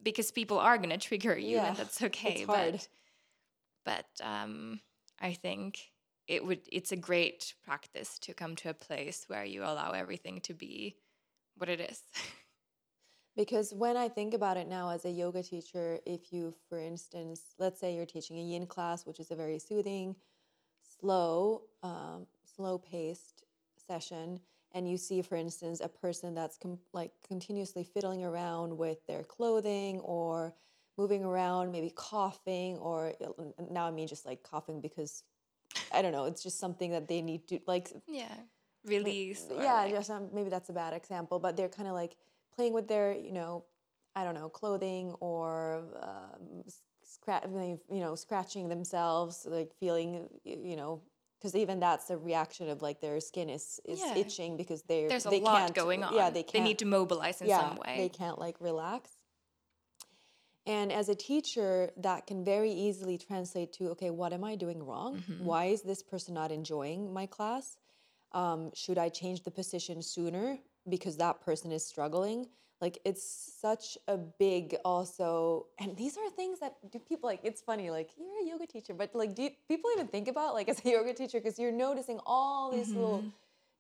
because 0.03 0.33
people 0.33 0.59
are 0.59 0.79
going 0.79 0.91
to 0.91 0.99
trigger 0.99 1.37
you 1.39 1.57
Yeah, 1.57 1.69
and 1.69 1.77
that's 1.77 2.03
okay 2.03 2.45
hard. 2.45 2.73
but 2.75 2.89
but 4.21 4.27
um 4.27 4.81
i 5.21 5.33
think 5.33 5.79
it 6.29 6.45
would 6.45 6.61
it's 6.71 6.93
a 6.93 6.97
great 6.97 7.55
practice 7.65 8.19
to 8.21 8.35
come 8.35 8.57
to 8.57 8.71
a 8.71 8.75
place 8.75 9.25
where 9.29 9.45
you 9.45 9.63
allow 9.63 9.91
everything 9.93 10.41
to 10.43 10.55
be 10.55 10.97
what 11.57 11.69
it 11.69 11.81
is 11.81 12.01
Because 13.37 13.73
when 13.73 13.97
I 13.97 14.09
think 14.09 14.35
about 14.35 14.57
it 14.57 14.69
now 14.69 14.91
as 14.91 15.05
a 15.05 15.11
yoga 15.11 15.43
teacher, 15.43 15.99
if 16.05 16.33
you, 16.33 16.55
for 16.69 16.79
instance, 16.79 17.55
let's 17.59 17.81
say 17.81 17.95
you're 17.95 18.05
teaching 18.07 18.39
a 18.39 18.43
yin 18.43 18.67
class, 18.67 19.07
which 19.07 19.19
is 19.21 19.31
a 19.31 19.35
very 19.37 19.59
soothing, 19.59 20.15
slow, 21.01 21.63
um, 21.83 22.27
slow 22.57 22.79
paced 22.79 23.45
session, 23.77 24.39
and 24.75 24.89
you 24.91 24.97
see, 24.99 25.23
for 25.23 25.37
instance, 25.37 25.81
a 25.81 25.89
person 25.89 26.35
that's 26.35 26.59
com- 26.59 26.79
like 26.93 27.13
continuously 27.27 27.85
fiddling 27.85 28.23
around 28.25 28.77
with 28.77 28.99
their 29.07 29.23
clothing 29.23 30.01
or 30.01 30.55
moving 30.99 31.25
around, 31.25 31.73
maybe 31.73 31.91
coughing, 31.95 32.77
or 32.79 33.15
now 33.71 33.87
I 33.87 33.91
mean 33.91 34.09
just 34.09 34.27
like 34.27 34.43
coughing 34.43 34.81
because 34.81 35.23
I 35.91 36.03
don't 36.03 36.13
know, 36.13 36.25
it's 36.25 36.43
just 36.43 36.59
something 36.59 36.91
that 36.91 37.09
they 37.09 37.23
need 37.23 37.49
to 37.49 37.61
like 37.67 37.91
yeah 38.07 38.35
release 38.85 39.47
yeah, 39.51 39.75
like- 39.85 39.91
just 39.95 40.11
um, 40.11 40.29
maybe 40.35 40.51
that's 40.51 40.69
a 40.69 40.75
bad 40.75 40.93
example, 40.93 41.39
but 41.39 41.57
they're 41.57 41.69
kind 41.71 41.89
of 41.89 41.95
like 41.95 42.17
playing 42.55 42.73
with 42.75 42.89
their, 42.89 43.13
you 43.13 43.33
know, 43.33 43.65
I 44.15 44.25
don't 44.25 44.35
know, 44.35 44.49
clothing 44.49 45.15
or 45.21 45.85
um, 46.03 46.65
scratch, 47.03 47.45
you 47.47 48.01
know, 48.01 48.15
scratching 48.15 48.69
themselves, 48.69 49.47
like 49.49 49.73
feeling, 49.81 50.29
you 50.45 50.77
know, 50.77 51.03
because 51.39 51.57
even 51.57 51.81
that's 51.81 52.11
a 52.11 52.17
reaction 52.17 52.69
of 52.69 52.83
like 52.83 53.01
their 53.01 53.19
skin 53.21 53.49
is 53.51 53.81
is 53.85 54.01
Yeah. 54.01 54.17
itching 54.17 54.57
because 54.57 54.83
they're 54.83 55.09
there's 55.09 55.27
a 55.27 55.31
they 55.31 55.41
lot 55.41 55.59
can't- 55.61 55.75
going 55.75 56.05
on 56.05 56.15
Yeah, 56.15 56.31
they 56.31 56.43
can't. 56.43 56.53
they 56.53 56.61
need 56.61 56.79
to 56.81 56.85
mobilize 56.87 57.41
in 57.41 57.49
yeah, 57.49 57.61
some 57.61 57.77
way 57.85 57.97
they 57.97 58.09
can't 58.09 58.39
like 58.39 58.57
relax. 58.61 59.11
And 60.65 60.93
as 60.93 61.09
a 61.09 61.15
teacher, 61.17 61.91
that 61.97 62.27
can 62.29 62.45
very 62.45 62.71
easily 62.71 63.19
translate 63.19 63.73
to 63.75 63.91
okay, 63.91 64.11
what 64.11 64.33
am 64.33 64.45
I 64.45 64.55
doing 64.55 64.81
wrong? 64.85 65.17
Mm-hmm. 65.17 65.45
Why 65.45 65.65
is 65.67 65.83
this 65.83 66.03
person 66.03 66.35
not 66.35 66.53
enjoying 66.53 67.13
my 67.13 67.27
class? 67.27 67.77
Um, 68.33 68.71
should 68.75 68.97
I 68.99 69.09
change 69.09 69.43
the 69.43 69.51
position 69.51 70.01
sooner 70.03 70.59
because 70.89 71.17
that 71.19 71.41
person 71.41 71.73
is 71.73 71.85
struggling? 71.85 72.47
Like 72.81 72.99
it's 73.05 73.55
such 73.61 73.97
a 74.09 74.17
big 74.17 74.77
also, 74.85 75.67
and 75.79 75.97
these 75.97 76.17
are 76.17 76.29
things 76.31 76.59
that 76.59 76.75
do 76.91 76.99
people 76.99 77.29
like. 77.29 77.41
It's 77.45 77.61
funny, 77.61 77.91
like 77.91 78.11
you're 78.19 78.45
a 78.45 78.49
yoga 78.49 78.67
teacher, 78.67 78.93
but 78.93 79.15
like, 79.15 79.37
do 79.37 79.45
you, 79.45 79.51
people 79.69 79.89
even 79.95 80.09
think 80.09 80.27
about 80.27 80.55
like 80.55 80.69
as 80.69 80.85
a 80.85 80.89
yoga 80.91 81.15
teacher 81.15 81.39
because 81.39 81.59
you're 81.61 81.71
noticing 81.71 82.19
all 82.27 82.73
these 82.73 82.91
little 82.91 83.25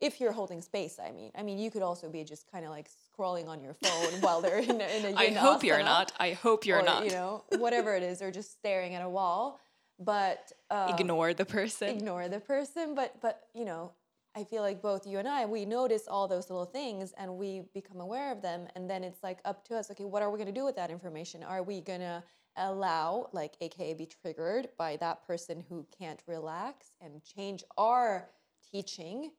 if 0.02 0.20
you're 0.20 0.32
holding 0.32 0.60
space, 0.60 0.98
I 0.98 1.12
mean, 1.12 1.30
I 1.36 1.44
mean, 1.44 1.58
you 1.58 1.70
could 1.70 1.80
also 1.80 2.08
be 2.08 2.24
just 2.24 2.50
kind 2.50 2.64
of 2.64 2.72
like 2.72 2.88
scrolling 2.90 3.46
on 3.46 3.62
your 3.62 3.74
phone 3.74 4.20
while 4.20 4.40
they're 4.40 4.58
in 4.58 4.80
a, 4.80 4.96
in 4.96 5.14
a 5.14 5.14
I 5.16 5.30
hope 5.30 5.62
you're 5.62 5.82
not. 5.82 6.12
I 6.18 6.32
hope 6.32 6.66
you're 6.66 6.80
or, 6.80 6.84
not. 6.84 7.04
You 7.04 7.12
know, 7.12 7.44
whatever 7.56 7.94
it 7.94 8.02
is, 8.02 8.20
or 8.20 8.32
just 8.32 8.50
staring 8.50 8.96
at 8.96 9.02
a 9.02 9.08
wall. 9.08 9.60
But 10.00 10.50
uh, 10.70 10.92
Ignore 10.98 11.34
the 11.34 11.44
person. 11.44 11.88
ignore 11.88 12.28
the 12.28 12.40
person. 12.40 12.96
But 12.96 13.20
but 13.22 13.42
you 13.54 13.64
know, 13.64 13.92
I 14.34 14.44
feel 14.44 14.62
like 14.62 14.80
both 14.80 15.06
you 15.06 15.18
and 15.18 15.28
I, 15.28 15.44
we 15.44 15.66
notice 15.66 16.08
all 16.08 16.26
those 16.26 16.48
little 16.48 16.64
things 16.64 17.12
and 17.18 17.36
we 17.36 17.64
become 17.74 18.00
aware 18.00 18.32
of 18.32 18.40
them, 18.40 18.66
and 18.74 18.88
then 18.88 19.04
it's 19.04 19.22
like 19.22 19.40
up 19.44 19.64
to 19.68 19.76
us. 19.76 19.90
Okay, 19.90 20.04
what 20.04 20.22
are 20.22 20.30
we 20.30 20.38
gonna 20.38 20.52
do 20.52 20.64
with 20.64 20.76
that 20.76 20.90
information? 20.90 21.42
Are 21.42 21.62
we 21.62 21.82
gonna 21.82 22.24
allow, 22.56 23.28
like, 23.32 23.54
AKA, 23.60 23.94
be 23.94 24.06
triggered 24.06 24.68
by 24.78 24.96
that 24.96 25.26
person 25.26 25.64
who 25.68 25.86
can't 25.98 26.22
relax 26.26 26.92
and 27.00 27.22
change 27.24 27.62
our 27.76 28.30
teaching 28.70 29.30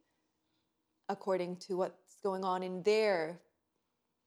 according 1.09 1.57
to 1.57 1.77
what's 1.77 2.17
going 2.23 2.43
on 2.43 2.63
in 2.63 2.81
their 2.83 3.39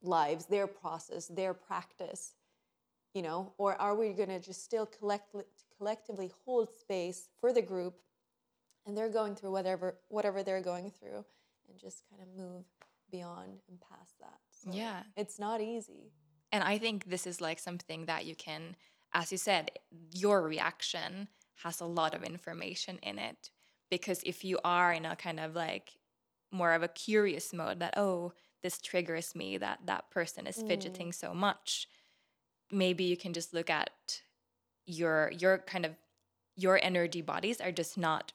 lives, 0.02 0.46
their 0.46 0.66
process, 0.66 1.26
their 1.26 1.55
practice, 1.55 2.35
you 3.14 3.22
know? 3.22 3.52
Or 3.59 3.81
are 3.81 3.94
we 3.94 4.12
going 4.12 4.29
to 4.29 4.40
just 4.40 4.62
still 4.62 4.87
collect, 4.87 5.35
collectively 5.76 6.31
hold 6.44 6.68
space 6.72 7.29
for 7.40 7.52
the 7.52 7.62
group 7.62 7.94
and 8.87 8.96
they're 8.96 9.11
going 9.11 9.35
through 9.35 9.51
whatever 9.53 9.99
whatever 10.09 10.42
they're 10.42 10.62
going 10.62 10.90
through 10.90 11.25
and 11.68 11.79
just 11.79 12.03
kind 12.09 12.22
of 12.22 12.29
move 12.37 12.64
beyond 13.11 13.61
and 13.68 13.81
past 13.81 14.18
that. 14.20 14.38
So 14.51 14.70
Yeah. 14.72 15.03
It's 15.16 15.38
not 15.38 15.61
easy. 15.61 16.12
And 16.53 16.62
I 16.62 16.79
think 16.79 17.07
this 17.07 17.27
is 17.27 17.40
like 17.40 17.59
something 17.59 18.07
that 18.07 18.25
you 18.25 18.35
can, 18.35 18.77
as 19.12 19.33
you 19.33 19.38
said, 19.38 19.70
your 20.12 20.42
reaction 20.42 21.29
has 21.62 21.81
a 21.81 21.87
lot 21.87 22.14
of 22.14 22.22
information 22.22 22.99
in 23.03 23.18
it. 23.18 23.51
Because 23.90 24.22
if 24.25 24.44
you 24.44 24.59
are 24.64 24.92
in 24.92 25.05
a 25.05 25.16
kind 25.16 25.40
of 25.40 25.55
like 25.55 25.92
more 26.51 26.72
of 26.72 26.83
a 26.83 26.88
curious 26.88 27.53
mode 27.53 27.81
that, 27.81 27.94
oh, 27.96 28.33
this 28.62 28.79
triggers 28.79 29.35
me, 29.35 29.59
that 29.59 29.81
that 29.87 30.11
person 30.11 30.46
is 30.46 30.62
fidgeting 30.62 31.11
mm. 31.11 31.14
so 31.14 31.35
much, 31.35 31.88
maybe 32.72 33.05
you 33.05 33.16
can 33.16 33.33
just 33.33 33.55
look 33.55 33.70
at 33.70 34.22
your 34.87 35.33
your 35.37 35.59
kind 35.59 35.85
of 35.85 35.92
your 36.57 36.81
energy 36.83 37.20
bodies 37.20 37.61
are 37.61 37.72
just 37.72 37.99
not 37.99 38.33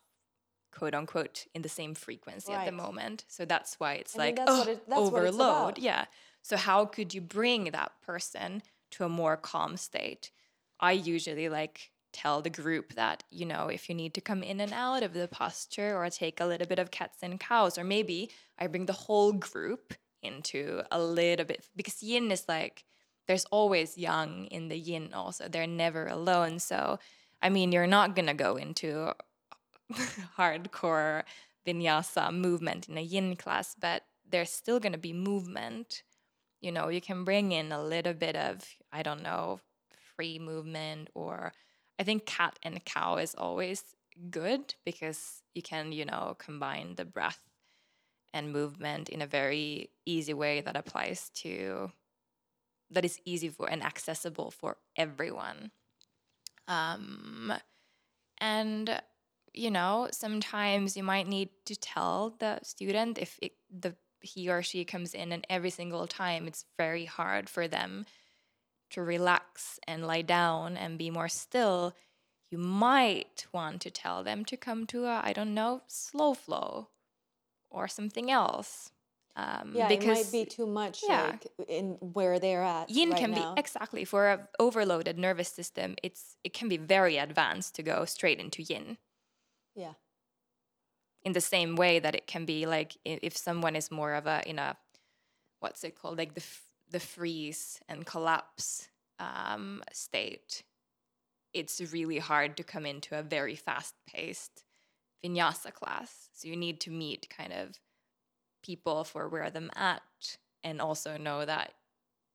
quote 0.72 0.94
unquote 0.94 1.46
in 1.54 1.62
the 1.62 1.70
same 1.70 1.94
frequency 1.94 2.54
at 2.54 2.66
the 2.66 2.72
moment. 2.72 3.26
So 3.28 3.46
that's 3.46 3.80
why 3.80 3.94
it's 3.94 4.16
I 4.16 4.20
like 4.20 4.36
that's 4.38 4.52
oh, 4.52 4.60
what 4.60 4.68
it- 4.68 4.90
that's 4.90 5.02
what 5.12 5.24
it's 5.24 5.36
overload. 5.36 5.78
Yeah. 5.78 6.06
So 6.42 6.58
how 6.58 6.86
could 6.86 7.14
you 7.14 7.22
bring 7.22 7.66
that 7.66 7.92
person 8.02 8.64
to 8.92 9.06
a 9.06 9.10
more 9.10 9.38
calm 9.38 9.78
state? 9.78 10.32
I 10.80 10.94
usually 10.94 11.50
like 11.50 11.92
tell 12.14 12.42
the 12.42 12.50
group 12.50 12.94
that, 12.96 13.24
you 13.30 13.46
know, 13.46 13.68
if 13.68 13.88
you 13.88 13.96
need 13.96 14.14
to 14.16 14.22
come 14.22 14.44
in 14.44 14.60
and 14.60 14.74
out 14.74 15.04
of 15.04 15.14
the 15.14 15.28
posture 15.28 15.96
or 15.96 16.10
take 16.10 16.40
a 16.42 16.46
little 16.46 16.68
bit 16.68 16.80
of 16.80 16.92
cats 16.92 17.20
and 17.22 17.40
cows, 17.40 17.78
or 17.78 17.84
maybe 17.84 18.30
I 18.60 18.68
bring 18.68 18.86
the 18.88 18.94
whole 18.94 19.32
group 19.34 19.94
into 20.24 20.82
a 20.92 21.02
little 21.02 21.46
bit 21.46 21.68
because 21.76 22.04
yin 22.04 22.32
is 22.32 22.46
like 22.48 22.86
there's 23.28 23.46
always 23.46 23.98
yang 23.98 24.48
in 24.48 24.68
the 24.68 24.78
yin 24.78 25.14
also. 25.14 25.48
They're 25.48 25.68
never 25.68 26.08
alone. 26.08 26.60
So 26.60 27.00
I 27.42 27.50
mean 27.50 27.72
you're 27.72 27.88
not 27.88 28.16
gonna 28.16 28.34
go 28.34 28.56
into 28.56 29.14
hardcore 30.38 31.24
vinyasa 31.66 32.34
movement 32.34 32.90
in 32.90 32.98
a 32.98 33.02
yin 33.02 33.36
class, 33.36 33.76
but 33.80 34.04
there's 34.30 34.52
still 34.52 34.80
going 34.80 34.94
to 34.94 34.98
be 34.98 35.14
movement. 35.14 36.04
You 36.62 36.72
know, 36.72 36.90
you 36.90 37.02
can 37.02 37.24
bring 37.24 37.52
in 37.52 37.72
a 37.72 37.84
little 37.84 38.14
bit 38.14 38.36
of, 38.36 38.64
I 38.92 39.04
don't 39.04 39.24
know, 39.24 39.60
free 40.16 40.40
movement, 40.40 41.10
or 41.14 41.54
I 42.00 42.04
think 42.04 42.26
cat 42.26 42.58
and 42.64 42.84
cow 42.86 43.18
is 43.18 43.36
always 43.36 43.84
good 44.30 44.76
because 44.86 45.42
you 45.54 45.62
can, 45.62 45.92
you 45.92 46.06
know, 46.06 46.36
combine 46.40 46.96
the 46.96 47.06
breath 47.06 47.42
and 48.34 48.54
movement 48.54 49.10
in 49.10 49.22
a 49.22 49.28
very 49.28 49.90
easy 50.06 50.34
way 50.34 50.62
that 50.62 50.76
applies 50.76 51.30
to, 51.36 51.92
that 52.90 53.06
is 53.06 53.20
easy 53.26 53.50
for 53.50 53.70
and 53.70 53.84
accessible 53.84 54.52
for 54.52 54.78
everyone. 54.96 55.72
Um, 56.68 57.54
and 58.40 59.02
you 59.54 59.72
know, 59.72 60.08
sometimes 60.12 60.96
you 60.96 61.04
might 61.04 61.28
need 61.28 61.50
to 61.66 61.76
tell 61.76 62.36
the 62.40 62.60
student 62.64 63.18
if 63.18 63.38
it, 63.42 63.54
the 63.70 63.96
he 64.22 64.50
or 64.50 64.62
she 64.62 64.86
comes 64.86 65.14
in 65.14 65.32
and 65.32 65.46
every 65.50 65.72
single 65.72 66.06
time 66.06 66.48
it's 66.48 66.66
very 66.78 67.06
hard 67.06 67.50
for 67.50 67.68
them 67.68 68.06
to 68.92 69.02
relax 69.02 69.80
and 69.88 70.06
lie 70.06 70.22
down 70.22 70.78
and 70.78 70.98
be 70.98 71.10
more 71.10 71.28
still. 71.30 71.96
You 72.52 72.58
might 72.58 73.48
want 73.54 73.82
to 73.82 73.90
tell 73.90 74.24
them 74.24 74.46
to 74.46 74.58
come 74.58 74.86
to 74.88 75.06
a 75.06 75.22
I 75.24 75.34
don't 75.34 75.54
know 75.54 75.82
slow 75.88 76.34
flow 76.34 76.90
or 77.70 77.88
something 77.88 78.30
else. 78.30 78.92
Um, 79.38 79.72
Yeah, 79.74 79.88
because 79.88 80.20
it 80.20 80.26
might 80.26 80.32
be 80.32 80.46
too 80.46 80.68
much 80.68 81.04
yeah. 81.08 81.32
like 81.32 81.48
in 81.70 81.94
where 82.02 82.38
they're 82.38 82.64
at. 82.64 82.90
yin 82.90 83.12
right 83.12 83.20
can 83.20 83.32
now. 83.32 83.54
be 83.56 83.60
exactly 83.60 84.04
for 84.04 84.30
an 84.30 84.42
overloaded 84.60 85.18
nervous 85.18 85.48
system. 85.48 85.96
It's 86.04 86.36
it 86.44 86.54
can 86.54 86.68
be 86.68 86.78
very 86.78 87.18
advanced 87.18 87.74
to 87.76 87.84
go 87.84 88.04
straight 88.06 88.40
into 88.40 88.62
yin. 88.62 88.98
Yeah. 89.76 89.94
in 91.24 91.34
the 91.34 91.42
same 91.42 91.76
way 91.76 92.00
that 92.00 92.16
it 92.16 92.28
can 92.28 92.46
be 92.46 92.66
like 92.66 92.98
if 93.06 93.38
someone 93.38 93.76
is 93.76 93.92
more 93.92 94.14
of 94.14 94.26
a 94.28 94.42
in 94.50 94.60
a 94.60 94.76
what's 95.60 95.84
it 95.84 95.96
called? 96.00 96.18
Like 96.18 96.34
the 96.34 96.44
the 96.90 97.00
freeze 97.00 97.80
and 97.88 98.06
collapse 98.06 98.90
um, 99.20 99.84
state 99.94 100.64
it's 101.54 101.82
really 101.92 102.18
hard 102.20 102.58
to 102.58 102.64
come 102.64 102.86
into 102.86 103.18
a 103.18 103.24
very 103.24 103.56
fast 103.56 103.96
paced 104.08 104.64
vinyasa 105.24 105.74
class. 105.74 106.30
So 106.34 106.48
you 106.48 106.56
need 106.56 106.80
to 106.82 106.92
meet 106.92 107.30
kind 107.30 107.54
of 107.54 107.80
people 108.64 109.04
for 109.04 109.28
where 109.30 109.50
them 109.50 109.70
at 109.76 110.02
and 110.64 110.82
also 110.82 111.18
know 111.18 111.46
that 111.46 111.74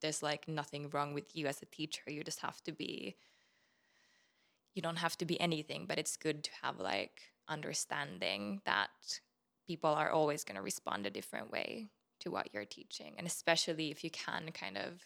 there's 0.03 0.23
like 0.23 0.49
nothing 0.49 0.91
wrong 0.91 1.15
with 1.15 1.35
you 1.35 1.47
as 1.47 1.63
a 1.63 1.67
teacher. 1.67 2.03
You 2.09 2.23
just 2.25 2.41
have 2.41 2.63
to 2.65 2.73
be 2.73 3.17
you 4.77 4.83
don't 4.83 4.99
have 4.99 5.17
to 5.19 5.25
be 5.25 5.41
anything, 5.41 5.87
but 5.89 5.99
it's 5.99 6.17
good 6.19 6.45
to 6.45 6.51
have 6.63 6.79
like 6.79 7.23
understanding 7.49 8.61
that 8.67 8.91
people 9.67 9.91
are 9.91 10.11
always 10.11 10.45
going 10.45 10.57
to 10.57 10.63
respond 10.63 11.07
a 11.07 11.11
different 11.11 11.51
way 11.51 11.89
to 12.21 12.31
what 12.31 12.51
you're 12.53 12.67
teaching. 12.67 13.15
And 13.17 13.27
especially 13.27 13.91
if 13.91 14.05
you 14.05 14.11
can 14.11 14.53
kind 14.53 14.77
of 14.77 15.01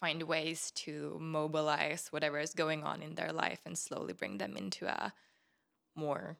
find 0.00 0.22
ways 0.22 0.72
to 0.74 1.18
mobilize 1.20 2.08
whatever 2.10 2.38
is 2.38 2.54
going 2.54 2.82
on 2.82 3.02
in 3.02 3.14
their 3.14 3.32
life 3.32 3.60
and 3.66 3.78
slowly 3.78 4.14
bring 4.14 4.38
them 4.38 4.56
into 4.56 4.86
a 4.86 5.12
more 5.94 6.38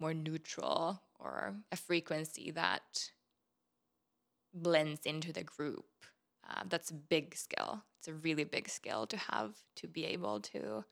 more 0.00 0.12
neutral 0.12 1.00
or 1.20 1.54
a 1.70 1.76
frequency 1.76 2.50
that 2.50 3.10
blends 4.52 5.06
into 5.06 5.32
the 5.32 5.44
group. 5.44 5.86
Uh, 6.48 6.62
that's 6.68 6.90
a 6.90 6.94
big 6.94 7.36
skill. 7.36 7.84
It's 7.98 8.08
a 8.08 8.14
really 8.14 8.42
big 8.42 8.68
skill 8.68 9.06
to 9.06 9.16
have 9.16 9.54
to 9.76 9.86
be 9.86 10.04
able 10.06 10.40
to 10.40 10.84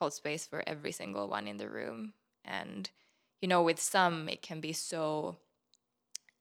hold 0.00 0.12
space 0.14 0.46
for 0.46 0.64
every 0.66 0.92
single 0.92 1.28
one 1.28 1.46
in 1.46 1.58
the 1.58 1.68
room. 1.68 2.14
And, 2.44 2.90
you 3.40 3.48
know, 3.48 3.62
with 3.62 3.78
some, 3.78 4.28
it 4.28 4.42
can 4.42 4.60
be 4.60 4.72
so, 4.72 5.36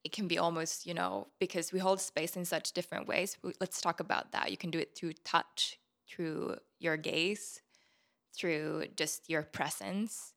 it 0.04 0.12
can 0.14 0.28
be 0.28 0.38
almost, 0.38 0.86
you 0.86 0.94
know, 0.94 1.28
because 1.40 1.74
we 1.74 1.80
hold 1.80 2.00
space 2.00 2.36
in 2.38 2.46
such 2.46 2.72
different 2.72 3.08
ways. 3.08 3.38
Let's 3.60 3.82
talk 3.82 4.00
about 4.00 4.32
that. 4.32 4.50
You 4.50 4.58
can 4.58 4.72
do 4.72 4.80
it 4.80 4.96
through 4.96 5.14
touch, 5.26 5.78
through 6.10 6.56
your 6.80 6.98
gaze, 6.98 7.62
through 8.34 8.86
just 8.96 9.30
your 9.30 9.44
presence. 9.44 10.34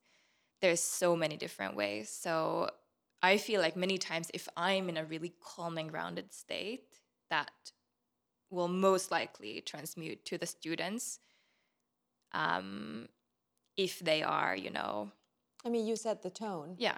There's 0.61 0.81
so 0.81 1.15
many 1.15 1.37
different 1.37 1.75
ways. 1.75 2.09
So 2.09 2.69
I 3.21 3.37
feel 3.37 3.61
like 3.61 3.77
many 3.77 3.97
times 3.97 4.29
if 4.33 4.49
I'm 4.57 4.89
in 4.89 4.97
a 4.97 5.05
really 5.05 5.33
calm 5.41 5.77
and 5.77 5.89
grounded 5.89 6.33
state, 6.33 6.99
that 7.29 7.51
will 8.49 8.67
most 8.67 9.11
likely 9.11 9.61
transmute 9.61 10.25
to 10.25 10.37
the 10.37 10.45
students 10.45 11.19
um, 12.33 13.07
if 13.77 13.99
they 13.99 14.23
are, 14.23 14.55
you 14.55 14.69
know, 14.69 15.11
I 15.65 15.69
mean, 15.69 15.85
you 15.85 15.95
set 15.95 16.21
the 16.21 16.29
tone. 16.29 16.75
yeah. 16.77 16.97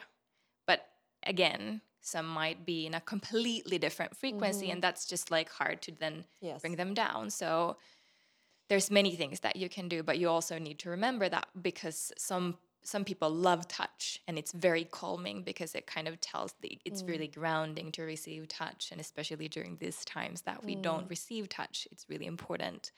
But 0.65 0.88
again, 1.24 1.82
some 2.02 2.28
might 2.28 2.65
be 2.65 2.86
in 2.86 2.93
a 2.93 3.02
completely 3.02 3.78
different 3.78 4.15
frequency, 4.15 4.65
mm-hmm. 4.65 4.74
and 4.74 4.82
that's 4.82 5.06
just 5.06 5.32
like 5.32 5.50
hard 5.50 5.82
to 5.84 5.91
then 5.91 6.26
Yes. 6.41 6.62
bring 6.62 6.76
them 6.76 6.93
down. 6.93 7.30
So 7.30 7.78
there's 8.69 8.89
many 8.89 9.15
things 9.15 9.41
that 9.41 9.56
you 9.56 9.69
can 9.69 9.88
do, 9.88 10.04
but 10.04 10.17
you 10.17 10.30
also 10.30 10.58
need 10.58 10.80
to 10.80 10.89
remember 10.89 11.30
that 11.30 11.48
because 11.62 12.12
some 12.17 12.58
some 12.84 13.04
people 13.04 13.32
love 13.32 13.67
touch 13.67 14.21
and 14.28 14.38
it's 14.38 14.52
very 14.52 14.84
calming 14.84 15.41
because 15.41 15.74
it 15.74 15.88
kind 15.88 16.08
of 16.08 16.21
tells 16.21 16.54
the 16.62 16.80
it's 16.86 17.02
mm. 17.02 17.10
really 17.10 17.28
grounding 17.28 17.91
to 17.91 18.04
receive 18.04 18.48
touch 18.48 18.89
and 18.91 19.02
especially 19.02 19.48
during 19.48 19.76
these 19.78 20.06
times 20.06 20.41
that 20.41 20.63
we 20.63 20.76
don't 20.76 21.08
mm. 21.08 21.10
receive 21.10 21.50
touch 21.50 21.88
it's 21.91 22.06
really 22.10 22.28
important 22.28 22.91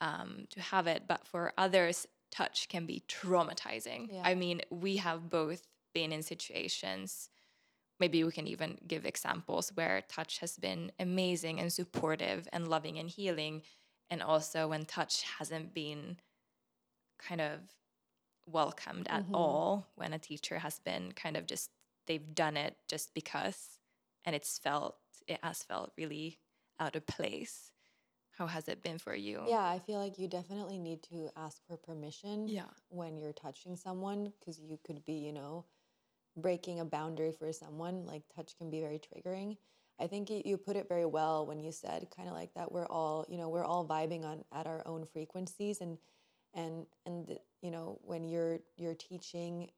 um, 0.00 0.46
to 0.50 0.60
have 0.60 0.86
it 0.86 1.04
but 1.08 1.26
for 1.26 1.52
others 1.58 2.06
touch 2.30 2.68
can 2.68 2.86
be 2.86 3.02
traumatizing 3.08 4.08
Yeah. 4.12 4.22
i 4.24 4.34
mean 4.34 4.62
we 4.70 4.96
have 4.98 5.28
both 5.30 5.66
been 5.94 6.12
in 6.12 6.22
situations 6.22 7.28
maybe 7.98 8.24
we 8.24 8.32
can 8.32 8.46
even 8.46 8.78
give 8.86 9.04
examples 9.04 9.72
where 9.74 10.02
touch 10.08 10.38
has 10.38 10.56
been 10.56 10.92
amazing 10.98 11.60
and 11.60 11.72
supportive 11.72 12.48
and 12.52 12.68
loving 12.68 12.98
and 12.98 13.10
healing 13.10 13.62
and 14.08 14.22
also 14.22 14.68
when 14.68 14.84
touch 14.84 15.22
hasn't 15.38 15.74
been 15.74 16.16
kind 17.18 17.40
of 17.40 17.60
welcomed 18.46 19.06
at 19.08 19.24
all 19.32 19.86
when 19.96 20.12
a 20.12 20.18
teacher 20.18 20.58
has 20.58 20.78
been 20.80 21.12
kind 21.12 21.36
of 21.36 21.46
just 21.46 21.70
they've 22.06 22.34
done 22.34 22.56
it 22.56 22.76
just 22.88 23.12
because 23.14 23.78
and 24.24 24.34
it's 24.34 24.58
felt 24.58 24.96
it 25.28 25.38
has 25.42 25.62
felt 25.62 25.92
really 25.96 26.38
out 26.80 26.96
of 26.96 27.06
place. 27.06 27.70
How 28.40 28.46
has 28.46 28.68
it 28.68 28.82
been 28.82 28.96
for 28.96 29.14
you? 29.14 29.44
Yeah, 29.46 29.62
I 29.62 29.78
feel 29.78 29.98
like 29.98 30.18
you 30.18 30.26
definitely 30.26 30.78
need 30.78 31.02
to 31.10 31.28
ask 31.36 31.60
for 31.66 31.76
permission 31.76 32.48
Yeah. 32.48 32.70
when 32.88 33.18
you're 33.18 33.34
touching 33.34 33.76
someone 33.76 34.32
because 34.40 34.58
you 34.58 34.78
could 34.82 35.04
be, 35.04 35.12
you 35.12 35.30
know, 35.30 35.66
breaking 36.38 36.80
a 36.80 36.86
boundary 36.86 37.32
for 37.32 37.52
someone. 37.52 38.06
Like 38.06 38.22
touch 38.34 38.56
can 38.56 38.70
be 38.70 38.80
very 38.80 38.98
triggering. 38.98 39.58
I 39.98 40.06
think 40.06 40.30
you, 40.30 40.40
you 40.42 40.56
put 40.56 40.76
it 40.76 40.88
very 40.88 41.04
well 41.04 41.44
when 41.44 41.60
you 41.60 41.70
said 41.70 42.08
kind 42.16 42.30
of 42.30 42.34
like 42.34 42.54
that 42.54 42.72
we're 42.72 42.86
all, 42.86 43.26
you 43.28 43.36
know, 43.36 43.50
we're 43.50 43.62
all 43.62 43.86
vibing 43.86 44.24
on 44.24 44.42
at 44.52 44.66
our 44.66 44.82
own 44.88 45.04
frequencies 45.04 45.82
and 45.82 45.98
and 46.54 46.86
and 47.04 47.38
you 47.60 47.70
know, 47.70 48.00
when 48.02 48.24
you're 48.24 48.60
you're 48.78 48.94
teaching 48.94 49.70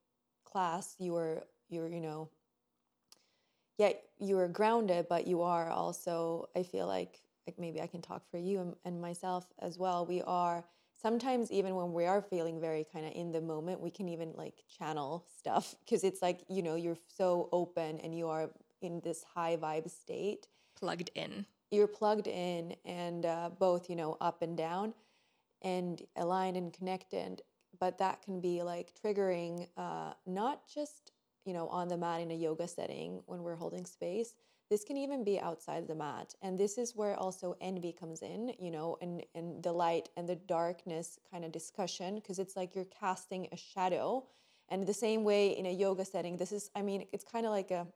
class, 0.44 0.94
you 1.00 1.16
are 1.16 1.48
you're, 1.68 1.88
you 1.88 2.00
know, 2.00 2.30
yeah, 3.76 3.94
you 4.20 4.38
are 4.38 4.46
grounded, 4.46 5.06
but 5.08 5.26
you 5.26 5.42
are 5.42 5.68
also, 5.68 6.48
I 6.54 6.62
feel 6.62 6.86
like, 6.86 7.18
like 7.46 7.58
maybe 7.58 7.80
I 7.80 7.86
can 7.86 8.02
talk 8.02 8.22
for 8.30 8.38
you 8.38 8.60
and, 8.60 8.74
and 8.84 9.00
myself 9.00 9.46
as 9.60 9.78
well. 9.78 10.06
We 10.06 10.22
are 10.22 10.64
sometimes 11.00 11.50
even 11.50 11.74
when 11.74 11.92
we 11.92 12.06
are 12.06 12.22
feeling 12.22 12.60
very 12.60 12.86
kind 12.92 13.04
of 13.04 13.12
in 13.12 13.32
the 13.32 13.40
moment, 13.40 13.80
we 13.80 13.90
can 13.90 14.08
even 14.08 14.32
like 14.36 14.64
channel 14.78 15.26
stuff 15.36 15.74
because 15.84 16.04
it's 16.04 16.22
like, 16.22 16.40
you 16.48 16.62
know, 16.62 16.76
you're 16.76 16.98
so 17.16 17.48
open 17.52 18.00
and 18.00 18.16
you 18.16 18.28
are 18.28 18.50
in 18.80 19.00
this 19.00 19.24
high 19.34 19.56
vibe 19.56 19.90
state. 19.90 20.46
Plugged 20.78 21.10
in. 21.14 21.46
You're 21.70 21.86
plugged 21.86 22.26
in 22.26 22.76
and 22.84 23.24
uh, 23.24 23.50
both, 23.58 23.88
you 23.88 23.96
know, 23.96 24.16
up 24.20 24.42
and 24.42 24.56
down 24.56 24.94
and 25.62 26.02
aligned 26.16 26.56
and 26.56 26.72
connected. 26.72 27.42
But 27.78 27.98
that 27.98 28.22
can 28.22 28.40
be 28.40 28.62
like 28.62 28.92
triggering, 29.02 29.66
uh, 29.76 30.12
not 30.26 30.68
just, 30.72 31.12
you 31.44 31.54
know, 31.54 31.68
on 31.68 31.88
the 31.88 31.96
mat 31.96 32.20
in 32.20 32.30
a 32.30 32.34
yoga 32.34 32.68
setting 32.68 33.22
when 33.26 33.42
we're 33.42 33.56
holding 33.56 33.86
space. 33.86 34.34
This 34.72 34.84
can 34.84 34.96
even 34.96 35.22
be 35.22 35.38
outside 35.38 35.86
the 35.86 35.94
mat. 35.94 36.34
And 36.40 36.58
this 36.58 36.78
is 36.78 36.96
where 36.96 37.14
also 37.14 37.54
envy 37.60 37.92
comes 37.92 38.22
in, 38.22 38.54
you 38.58 38.70
know, 38.70 38.96
and, 39.02 39.22
and 39.34 39.62
the 39.62 39.70
light 39.70 40.08
and 40.16 40.26
the 40.26 40.36
darkness 40.36 41.18
kind 41.30 41.44
of 41.44 41.52
discussion, 41.52 42.14
because 42.14 42.38
it's 42.38 42.56
like 42.56 42.74
you're 42.74 42.86
casting 42.86 43.48
a 43.52 43.56
shadow. 43.58 44.24
And 44.70 44.86
the 44.86 44.94
same 44.94 45.24
way 45.24 45.48
in 45.58 45.66
a 45.66 45.70
yoga 45.70 46.06
setting, 46.06 46.38
this 46.38 46.52
is, 46.52 46.70
I 46.74 46.80
mean, 46.80 47.04
it's 47.12 47.22
kind 47.22 47.44
of 47.44 47.52
like 47.52 47.70
a, 47.70 47.86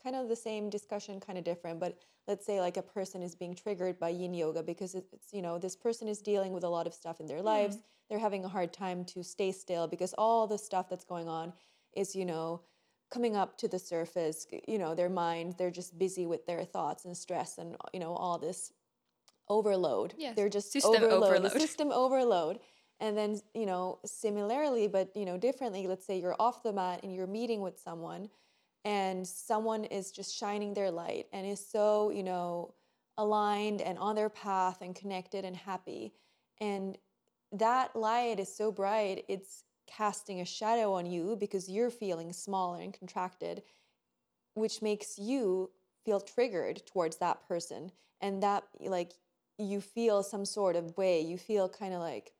kind 0.00 0.14
of 0.14 0.28
the 0.28 0.36
same 0.36 0.70
discussion, 0.70 1.18
kind 1.18 1.36
of 1.36 1.42
different, 1.42 1.80
but 1.80 1.98
let's 2.28 2.46
say 2.46 2.60
like 2.60 2.76
a 2.76 2.82
person 2.82 3.22
is 3.22 3.34
being 3.34 3.56
triggered 3.56 3.98
by 3.98 4.10
yin 4.10 4.32
yoga 4.32 4.62
because 4.62 4.94
it's, 4.94 5.32
you 5.32 5.42
know, 5.42 5.58
this 5.58 5.74
person 5.74 6.06
is 6.06 6.22
dealing 6.22 6.52
with 6.52 6.62
a 6.62 6.68
lot 6.68 6.86
of 6.86 6.94
stuff 6.94 7.18
in 7.18 7.26
their 7.26 7.38
hmm. 7.38 7.46
lives. 7.46 7.78
They're 8.08 8.20
having 8.20 8.44
a 8.44 8.48
hard 8.48 8.72
time 8.72 9.04
to 9.06 9.24
stay 9.24 9.50
still 9.50 9.88
because 9.88 10.14
all 10.16 10.46
the 10.46 10.58
stuff 10.58 10.88
that's 10.88 11.04
going 11.04 11.26
on 11.26 11.52
is, 11.96 12.14
you 12.14 12.24
know, 12.24 12.60
coming 13.10 13.36
up 13.36 13.58
to 13.58 13.68
the 13.68 13.78
surface, 13.78 14.46
you 14.68 14.78
know, 14.78 14.94
their 14.94 15.08
mind, 15.08 15.54
they're 15.58 15.70
just 15.70 15.98
busy 15.98 16.26
with 16.26 16.46
their 16.46 16.64
thoughts 16.64 17.04
and 17.04 17.16
stress 17.16 17.58
and, 17.58 17.76
you 17.92 18.00
know, 18.00 18.14
all 18.14 18.38
this 18.38 18.72
overload. 19.48 20.14
Yes, 20.16 20.36
They're 20.36 20.48
just 20.48 20.72
system 20.72 21.02
overload, 21.02 21.22
overload. 21.22 21.52
system 21.60 21.92
overload. 21.92 22.60
And 23.00 23.16
then, 23.16 23.40
you 23.54 23.66
know, 23.66 23.98
similarly, 24.04 24.86
but, 24.86 25.10
you 25.16 25.24
know, 25.24 25.36
differently, 25.36 25.86
let's 25.86 26.06
say 26.06 26.20
you're 26.20 26.36
off 26.38 26.62
the 26.62 26.72
mat 26.72 27.00
and 27.02 27.14
you're 27.14 27.26
meeting 27.26 27.62
with 27.62 27.78
someone 27.78 28.28
and 28.84 29.26
someone 29.26 29.84
is 29.84 30.10
just 30.10 30.34
shining 30.34 30.74
their 30.74 30.90
light 30.90 31.26
and 31.32 31.46
is 31.46 31.64
so, 31.64 32.10
you 32.10 32.22
know, 32.22 32.74
aligned 33.18 33.80
and 33.82 33.98
on 33.98 34.16
their 34.16 34.28
path 34.28 34.80
and 34.80 34.94
connected 34.94 35.44
and 35.44 35.56
happy. 35.56 36.12
And 36.60 36.96
that 37.52 37.96
light 37.96 38.38
is 38.38 38.54
so 38.54 38.70
bright, 38.70 39.24
it's 39.28 39.64
casting 39.94 40.40
a 40.40 40.44
shadow 40.44 40.92
on 40.92 41.06
you 41.06 41.36
because 41.38 41.68
you're 41.68 41.90
feeling 41.90 42.32
smaller 42.32 42.80
and 42.80 42.92
contracted, 42.92 43.62
which 44.54 44.82
makes 44.82 45.18
you 45.18 45.70
feel 46.04 46.20
triggered 46.20 46.82
towards 46.86 47.16
that 47.18 47.46
person. 47.46 47.92
And 48.20 48.42
that, 48.42 48.64
like, 48.80 49.12
you 49.58 49.80
feel 49.80 50.22
some 50.22 50.44
sort 50.44 50.76
of 50.76 50.96
way, 50.96 51.20
you 51.20 51.38
feel 51.38 51.68
kind 51.68 51.94
of 51.94 52.00
like, 52.00 52.32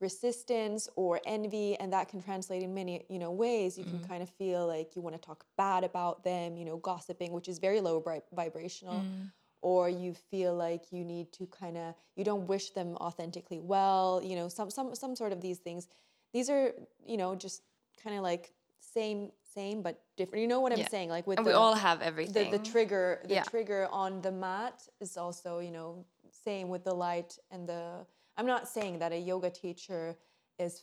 resistance 0.00 0.88
or 0.96 1.20
envy 1.24 1.76
and 1.80 1.92
that 1.92 2.08
can 2.08 2.20
translate 2.22 2.62
in 2.62 2.74
many 2.74 3.04
you 3.08 3.18
know 3.18 3.30
ways. 3.30 3.78
You 3.78 3.84
can 3.84 3.94
mm-hmm. 3.94 4.08
kind 4.08 4.22
of 4.22 4.28
feel 4.30 4.66
like 4.66 4.94
you 4.94 5.02
want 5.02 5.14
to 5.16 5.22
talk 5.22 5.46
bad 5.56 5.84
about 5.84 6.24
them 6.24 6.56
you 6.56 6.64
know 6.64 6.76
gossiping 6.76 7.32
which 7.32 7.48
is 7.48 7.58
very 7.58 7.80
low 7.80 8.00
bri- 8.00 8.20
vibrational. 8.32 9.00
Mm. 9.00 9.32
Or 9.62 9.88
you 9.88 10.12
feel 10.12 10.54
like 10.54 10.92
you 10.92 11.04
need 11.06 11.32
to 11.32 11.46
kind 11.46 11.78
of 11.78 11.94
you 12.16 12.24
don't 12.24 12.46
wish 12.46 12.70
them 12.70 12.96
authentically 12.96 13.60
well 13.60 14.20
you 14.22 14.36
know 14.36 14.48
some 14.48 14.70
some 14.70 14.94
some 14.94 15.16
sort 15.16 15.32
of 15.32 15.40
these 15.40 15.58
things 15.58 15.88
these 16.34 16.50
are 16.50 16.72
you 17.06 17.16
know 17.16 17.34
just 17.34 17.62
kind 18.02 18.14
of 18.16 18.22
like 18.22 18.52
same 18.80 19.30
same 19.42 19.80
but 19.80 20.02
different 20.18 20.42
you 20.42 20.48
know 20.48 20.60
what 20.60 20.72
i'm 20.72 20.78
Yeah. 20.80 20.88
saying 20.88 21.08
like 21.08 21.26
with 21.26 21.38
And 21.38 21.46
the, 21.46 21.50
we 21.50 21.54
all 21.54 21.74
have 21.74 22.02
everything. 22.02 22.50
the 22.50 22.58
trigger 22.58 23.20
the 23.24 23.36
Yeah. 23.36 23.42
trigger 23.44 23.88
on 23.90 24.20
the 24.20 24.32
mat 24.32 24.86
is 25.00 25.16
also 25.16 25.60
you 25.60 25.70
know 25.70 26.04
same 26.30 26.68
with 26.68 26.84
the 26.84 26.94
light 26.94 27.38
and 27.50 27.66
the 27.66 28.04
i'm 28.36 28.46
not 28.54 28.68
saying 28.68 28.98
that 28.98 29.12
a 29.12 29.18
yoga 29.18 29.48
teacher 29.48 30.16
is 30.58 30.82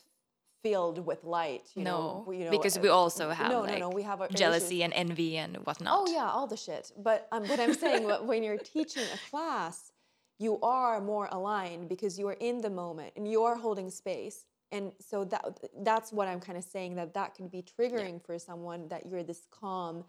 filled 0.63 1.05
with 1.05 1.23
light 1.23 1.65
you 1.75 1.83
no, 1.83 2.23
know, 2.25 2.31
you 2.31 2.45
know 2.45 2.51
because 2.51 2.79
we 2.79 2.89
uh, 2.89 2.93
also 3.01 3.29
have 3.29 3.49
no 3.51 3.61
like 3.61 3.79
no 3.79 3.89
no 3.89 3.89
we 3.89 4.03
have 4.03 4.19
our 4.21 4.27
issues. 4.27 4.39
jealousy 4.39 4.83
and 4.83 4.93
envy 4.93 5.37
and 5.37 5.57
whatnot. 5.65 5.93
Oh 5.97 6.05
yeah, 6.17 6.29
all 6.35 6.47
the 6.47 6.57
shit. 6.57 6.91
But 6.97 7.27
um, 7.31 7.47
what 7.47 7.59
I'm 7.59 7.73
saying, 7.73 8.03
when 8.25 8.43
you're 8.43 8.57
teaching 8.77 9.09
a 9.11 9.17
class, 9.17 9.91
you 10.37 10.59
are 10.61 11.01
more 11.01 11.27
aligned 11.31 11.89
because 11.89 12.19
you 12.19 12.27
are 12.27 12.37
in 12.49 12.61
the 12.61 12.69
moment 12.69 13.13
and 13.17 13.27
you 13.27 13.43
are 13.43 13.55
holding 13.55 13.89
space. 13.89 14.45
And 14.71 14.93
so 14.99 15.25
that 15.25 15.59
that's 15.83 16.13
what 16.13 16.27
I'm 16.27 16.39
kind 16.39 16.57
of 16.57 16.63
saying 16.63 16.95
that 16.95 17.13
that 17.13 17.35
can 17.35 17.47
be 17.47 17.61
triggering 17.61 18.23
for 18.23 18.39
someone 18.39 18.87
that 18.87 19.05
you're 19.05 19.23
this 19.23 19.45
calm 19.51 20.05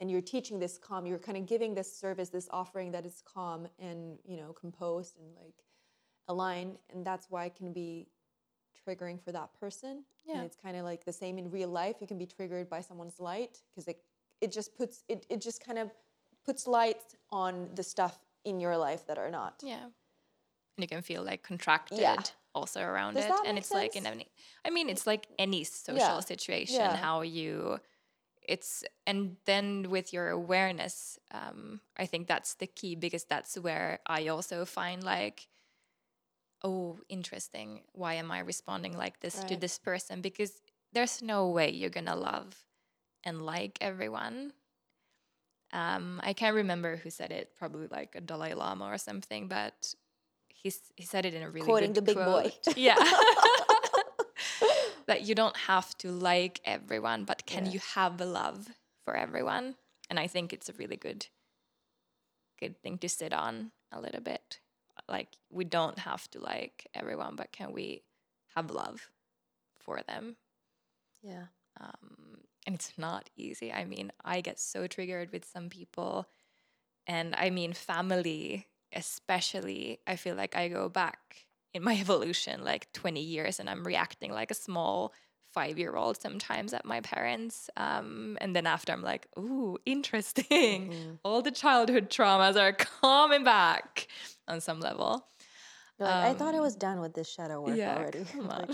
and 0.00 0.10
you're 0.10 0.22
teaching 0.22 0.58
this 0.58 0.78
calm. 0.78 1.06
You're 1.06 1.18
kind 1.18 1.36
of 1.36 1.46
giving 1.46 1.74
this 1.74 1.94
service, 1.94 2.28
this 2.28 2.48
offering 2.50 2.90
that 2.92 3.04
is 3.04 3.22
calm 3.24 3.68
and 3.78 4.18
you 4.24 4.36
know 4.36 4.52
composed 4.52 5.18
and 5.18 5.26
like 5.36 5.54
aligned, 6.28 6.78
and 6.92 7.04
that's 7.04 7.30
why 7.30 7.44
it 7.46 7.54
can 7.54 7.72
be 7.72 8.08
triggering 8.86 9.22
for 9.22 9.32
that 9.32 9.50
person. 9.58 10.04
Yeah. 10.26 10.36
And 10.36 10.44
it's 10.44 10.56
kind 10.56 10.76
of 10.76 10.84
like 10.84 11.04
the 11.04 11.12
same 11.12 11.38
in 11.38 11.50
real 11.50 11.68
life. 11.68 11.96
You 12.00 12.06
can 12.06 12.18
be 12.18 12.26
triggered 12.26 12.68
by 12.68 12.80
someone's 12.80 13.20
light 13.20 13.60
because 13.70 13.88
it 13.88 14.00
it 14.40 14.52
just 14.52 14.76
puts 14.76 15.04
it 15.08 15.26
it 15.28 15.40
just 15.40 15.64
kind 15.64 15.78
of 15.78 15.90
puts 16.44 16.66
light 16.66 17.02
on 17.30 17.68
the 17.74 17.82
stuff 17.82 18.18
in 18.44 18.60
your 18.60 18.76
life 18.76 19.06
that 19.06 19.18
are 19.18 19.30
not. 19.30 19.60
Yeah. 19.62 19.84
And 19.84 20.84
you 20.84 20.88
can 20.88 21.02
feel 21.02 21.22
like 21.22 21.42
contracted 21.42 22.30
also 22.56 22.80
around 22.80 23.14
Does 23.14 23.26
it. 23.26 23.32
And 23.46 23.58
it's 23.58 23.72
like 23.72 23.94
in 23.96 24.06
any 24.06 24.26
I 24.64 24.70
mean 24.70 24.88
it's 24.88 25.06
like 25.06 25.28
any 25.38 25.62
social 25.64 25.98
Yeah. 25.98 26.20
situation, 26.20 26.74
Yeah. 26.74 26.96
how 26.96 27.22
you 27.22 27.78
it's 28.48 28.84
and 29.06 29.36
then 29.44 29.90
with 29.90 30.12
your 30.12 30.28
awareness, 30.30 31.18
um, 31.32 31.80
I 31.96 32.06
think 32.06 32.28
that's 32.28 32.54
the 32.54 32.66
key 32.66 32.94
because 32.94 33.24
that's 33.24 33.58
where 33.58 33.98
I 34.06 34.28
also 34.28 34.64
find 34.64 35.02
like 35.02 35.48
oh, 36.64 36.98
interesting. 37.08 37.82
Why 37.92 38.14
am 38.14 38.30
I 38.32 38.40
responding 38.40 38.96
like 38.96 39.20
this 39.20 39.44
to 39.44 39.56
this 39.56 39.78
person? 39.78 40.20
Because 40.20 40.52
there's 40.92 41.22
no 41.22 41.48
way 41.48 41.70
you're 41.70 41.90
gonna 41.90 42.16
love 42.16 42.64
and 43.24 43.44
like 43.44 43.78
everyone. 43.80 44.52
Um, 45.72 46.20
I 46.22 46.32
can't 46.32 46.56
remember 46.56 46.96
who 46.96 47.10
said 47.10 47.30
it, 47.30 47.54
probably 47.58 47.88
like 47.88 48.14
a 48.14 48.20
Dalai 48.20 48.54
Lama 48.54 48.86
or 48.86 48.98
something, 48.98 49.48
but 49.48 49.94
he's, 50.66 50.80
he 50.96 51.04
said 51.04 51.24
it 51.24 51.32
in 51.34 51.42
a 51.42 51.50
really 51.50 51.64
Quoting 51.66 51.92
good 51.92 52.04
the 52.06 52.14
big 52.14 52.16
boy. 52.16 52.50
quote. 52.62 52.76
Yeah. 52.86 52.96
that 55.06 55.22
you 55.22 55.34
don't 55.34 55.56
have 55.56 55.96
to 55.98 56.10
like 56.10 56.60
everyone, 56.64 57.24
but 57.24 57.46
can 57.46 57.66
Yeah. 57.66 57.72
you 57.72 57.80
have 57.94 58.20
a 58.20 58.24
love 58.26 58.68
for 59.04 59.14
everyone? 59.16 59.76
And 60.10 60.18
I 60.18 60.26
think 60.26 60.52
it's 60.52 60.68
a 60.68 60.72
really 60.74 60.96
good 60.96 61.26
good 62.60 62.80
thing 62.82 62.96
to 62.98 63.08
sit 63.08 63.32
on 63.32 63.70
a 63.92 64.00
little 64.00 64.20
bit. 64.22 64.60
Like 65.08 65.28
we 65.50 65.64
don't 65.64 65.98
have 66.00 66.28
to 66.32 66.40
like 66.40 66.86
everyone, 66.94 67.36
but 67.36 67.52
can 67.52 67.72
we 67.72 68.02
have 68.54 68.70
love 68.70 69.10
for 69.78 70.00
them? 70.08 70.36
Yeah. 71.22 71.46
um, 71.80 72.38
and 72.66 72.74
it's 72.74 72.92
not 72.98 73.30
easy. 73.36 73.72
I 73.72 73.84
mean, 73.84 74.10
I 74.24 74.40
get 74.40 74.58
so 74.58 74.86
triggered 74.88 75.30
with 75.32 75.44
some 75.44 75.68
people, 75.68 76.26
and 77.06 77.34
I 77.36 77.50
mean, 77.50 77.72
family 77.74 78.66
especially. 78.92 80.00
I 80.06 80.16
feel 80.16 80.34
like 80.36 80.56
I 80.56 80.68
go 80.68 80.88
back 80.88 81.18
in 81.74 81.82
my 81.82 81.94
evolution 82.00 82.64
like 82.64 82.92
20 82.92 83.20
years, 83.20 83.60
and 83.60 83.68
I'm 83.68 83.84
reacting 83.84 84.32
like 84.32 84.50
a 84.50 84.54
small 84.54 85.12
five 85.52 85.78
year 85.78 85.96
old 85.96 86.20
sometimes 86.20 86.74
at 86.74 86.84
my 86.84 87.00
parents. 87.00 87.70
Um, 87.78 88.36
and 88.40 88.54
then 88.54 88.66
after, 88.66 88.92
I'm 88.92 89.02
like, 89.02 89.26
ooh, 89.38 89.78
interesting. 89.86 90.90
Mm-hmm. 90.90 91.10
All 91.24 91.40
the 91.40 91.50
childhood 91.50 92.10
traumas 92.10 92.56
are 92.60 92.72
coming 92.72 93.42
back 93.44 94.06
on 94.46 94.60
some 94.60 94.80
level. 94.80 95.26
Like, 95.98 96.10
I 96.10 96.34
thought 96.34 96.54
I 96.54 96.58
Um, 96.58 96.64
was 96.64 96.76
done 96.76 97.00
with 97.00 97.14
this 97.14 97.26
shadow 97.32 97.62
work 97.62 97.78
already. 97.78 98.24
Come 98.24 98.50
on. 98.50 98.68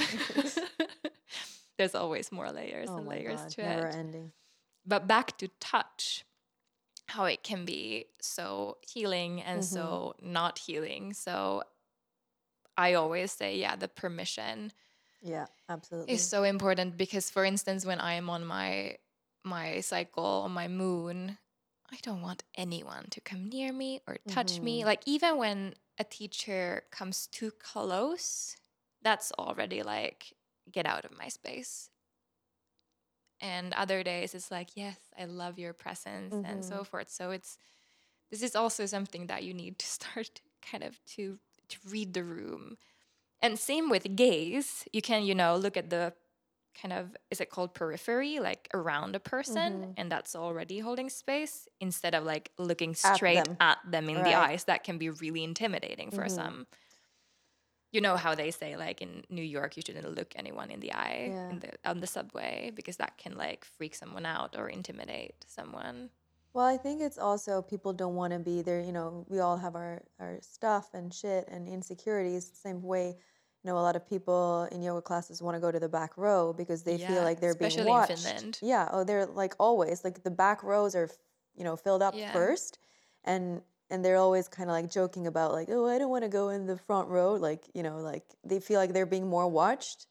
There's 1.78 1.94
always 1.94 2.32
more 2.32 2.50
layers 2.50 2.88
oh 2.90 2.96
and 2.96 3.06
layers 3.06 3.40
God, 3.40 3.50
to 3.50 3.62
never 3.62 3.86
it. 3.86 3.94
ending. 3.94 4.32
But 4.84 5.06
back 5.06 5.38
to 5.38 5.48
touch, 5.60 6.24
how 7.12 7.24
it 7.24 7.42
can 7.42 7.64
be 7.64 8.06
so 8.20 8.78
healing 8.82 9.42
and 9.42 9.64
Mm-hmm. 9.64 9.92
so 10.04 10.14
not 10.20 10.58
healing. 10.58 11.14
So 11.14 11.64
I 12.76 12.94
always 12.94 13.32
say, 13.32 13.56
yeah, 13.58 13.76
the 13.76 13.88
permission 13.88 14.72
Yeah, 15.22 15.46
absolutely. 15.70 16.06
is 16.06 16.22
so 16.22 16.42
important 16.42 16.96
because, 16.96 17.30
for 17.30 17.44
instance, 17.44 17.84
when 17.86 18.00
I 18.00 18.14
am 18.14 18.28
on 18.30 18.44
my 18.44 18.98
my 19.44 19.80
cycle, 19.80 20.48
my 20.48 20.68
moon, 20.68 21.38
I 21.90 21.96
don't 22.02 22.22
want 22.22 22.44
anyone 22.54 23.06
to 23.10 23.20
come 23.20 23.48
near 23.48 23.72
me 23.72 24.00
or 24.06 24.18
touch 24.28 24.62
me. 24.62 24.84
Mhm. 24.84 24.84
Like 24.84 25.02
even 25.06 25.36
when 25.36 25.74
a 25.98 26.04
teacher 26.04 26.84
comes 26.90 27.26
too 27.26 27.50
close, 27.50 28.56
that's 29.02 29.32
already 29.32 29.82
like 29.82 30.32
get 30.70 30.86
out 30.86 31.04
of 31.04 31.16
my 31.16 31.28
space. 31.28 31.90
And 33.42 33.74
other 33.74 34.04
days 34.04 34.34
it's 34.34 34.52
like, 34.52 34.70
yes, 34.76 35.00
I 35.18 35.26
love 35.26 35.58
your 35.60 35.74
presence 35.74 36.38
and 36.44 36.64
so 36.64 36.84
forth. 36.84 37.10
So 37.10 37.32
it's 37.32 37.58
this 38.30 38.42
is 38.42 38.56
also 38.56 38.86
something 38.86 39.26
that 39.28 39.44
you 39.44 39.54
need 39.54 39.78
to 39.80 39.86
start 39.98 40.40
kind 40.62 40.84
of 40.84 41.04
to 41.16 41.40
to 41.70 41.78
read 41.88 42.14
the 42.14 42.24
room. 42.24 42.78
And 43.42 43.58
same 43.58 43.90
with 43.90 44.16
gaze. 44.16 44.84
You 44.92 45.02
can, 45.02 45.24
you 45.24 45.34
know, 45.34 45.56
look 45.56 45.76
at 45.76 45.90
the 45.90 46.14
kind 46.80 46.92
of 46.94 47.16
is 47.30 47.40
it 47.40 47.50
called 47.50 47.74
periphery, 47.74 48.38
like 48.40 48.68
around 48.74 49.16
a 49.16 49.20
person, 49.20 49.70
Mhm. 49.70 49.96
and 49.96 50.10
that's 50.12 50.36
already 50.36 50.80
holding 50.80 51.10
space 51.10 51.68
instead 51.80 52.14
of 52.14 52.24
like 52.24 52.52
looking 52.58 52.94
At 53.04 53.22
straight 53.22 53.32
them. 53.32 53.58
at 53.60 53.78
them 53.90 54.08
in 54.10 54.22
the 54.24 54.34
eyes. 54.34 54.64
That 54.64 54.84
can 54.84 54.98
be 54.98 55.10
really 55.10 55.44
intimidating 55.44 56.10
for 56.12 56.28
Mhm. 56.28 56.28
some. 56.28 56.66
You 57.92 58.00
know 58.00 58.16
how 58.16 58.34
they 58.34 58.50
say 58.50 58.76
like 58.76 59.02
in 59.02 59.22
New 59.28 59.42
York 59.44 59.76
you 59.76 59.82
shouldn't 59.86 60.08
look 60.16 60.32
anyone 60.34 60.70
in 60.70 60.80
the 60.80 60.92
eye 60.94 61.28
Yeah. 61.30 61.50
in 61.50 61.58
the 61.60 61.70
on 61.84 62.00
the 62.00 62.06
subway 62.06 62.72
because 62.74 62.96
that 62.96 63.18
can 63.18 63.36
like 63.36 63.64
freak 63.64 63.94
someone 63.94 64.24
out 64.26 64.56
or 64.58 64.68
intimidate 64.68 65.44
someone. 65.46 66.10
Well, 66.54 66.66
I 66.66 66.76
think 66.76 67.00
it's 67.00 67.18
also 67.18 67.62
people 67.62 67.92
don't 67.92 68.14
want 68.14 68.32
to 68.32 68.38
be 68.38 68.62
there. 68.62 68.80
You 68.80 68.92
know, 68.92 69.24
we 69.28 69.40
all 69.40 69.56
have 69.56 69.74
our, 69.74 70.02
our 70.18 70.38
stuff 70.42 70.90
and 70.92 71.12
shit 71.12 71.48
and 71.48 71.66
insecurities. 71.66 72.50
Same 72.54 72.82
way, 72.82 73.06
you 73.08 73.66
know, 73.70 73.78
a 73.78 73.80
lot 73.88 73.96
of 73.96 74.06
people 74.06 74.68
in 74.70 74.82
yoga 74.82 75.00
classes 75.00 75.40
want 75.40 75.54
to 75.56 75.60
go 75.60 75.70
to 75.72 75.80
the 75.80 75.88
back 75.88 76.16
row 76.18 76.52
because 76.52 76.82
they 76.82 76.98
feel 77.08 77.22
like 77.22 77.40
they're 77.40 77.54
being 77.54 77.70
watched. 77.86 78.08
Yeah. 78.62 78.88
Oh, 78.92 79.02
they're 79.04 79.24
like 79.26 79.54
always 79.58 80.04
like 80.04 80.22
the 80.24 80.30
back 80.30 80.62
rows 80.62 80.94
are, 80.94 81.08
you 81.54 81.64
know, 81.64 81.76
filled 81.76 82.02
up 82.02 82.14
Yeah. 82.14 82.32
first, 82.32 82.78
and 83.24 83.62
and 83.92 84.02
they're 84.02 84.16
always 84.16 84.48
kind 84.48 84.70
of 84.70 84.74
like 84.74 84.90
joking 84.90 85.26
about 85.26 85.52
like, 85.52 85.68
oh, 85.70 85.86
I 85.86 85.98
don't 85.98 86.08
want 86.10 86.24
to 86.24 86.28
go 86.30 86.48
in 86.48 86.66
the 86.66 86.78
front 86.78 87.08
row. 87.08 87.34
Like, 87.34 87.62
you 87.74 87.82
know, 87.82 87.98
like 87.98 88.24
they 88.42 88.58
feel 88.58 88.78
like 88.80 88.92
they're 88.94 89.06
being 89.06 89.28
more 89.28 89.46
watched, 89.48 90.06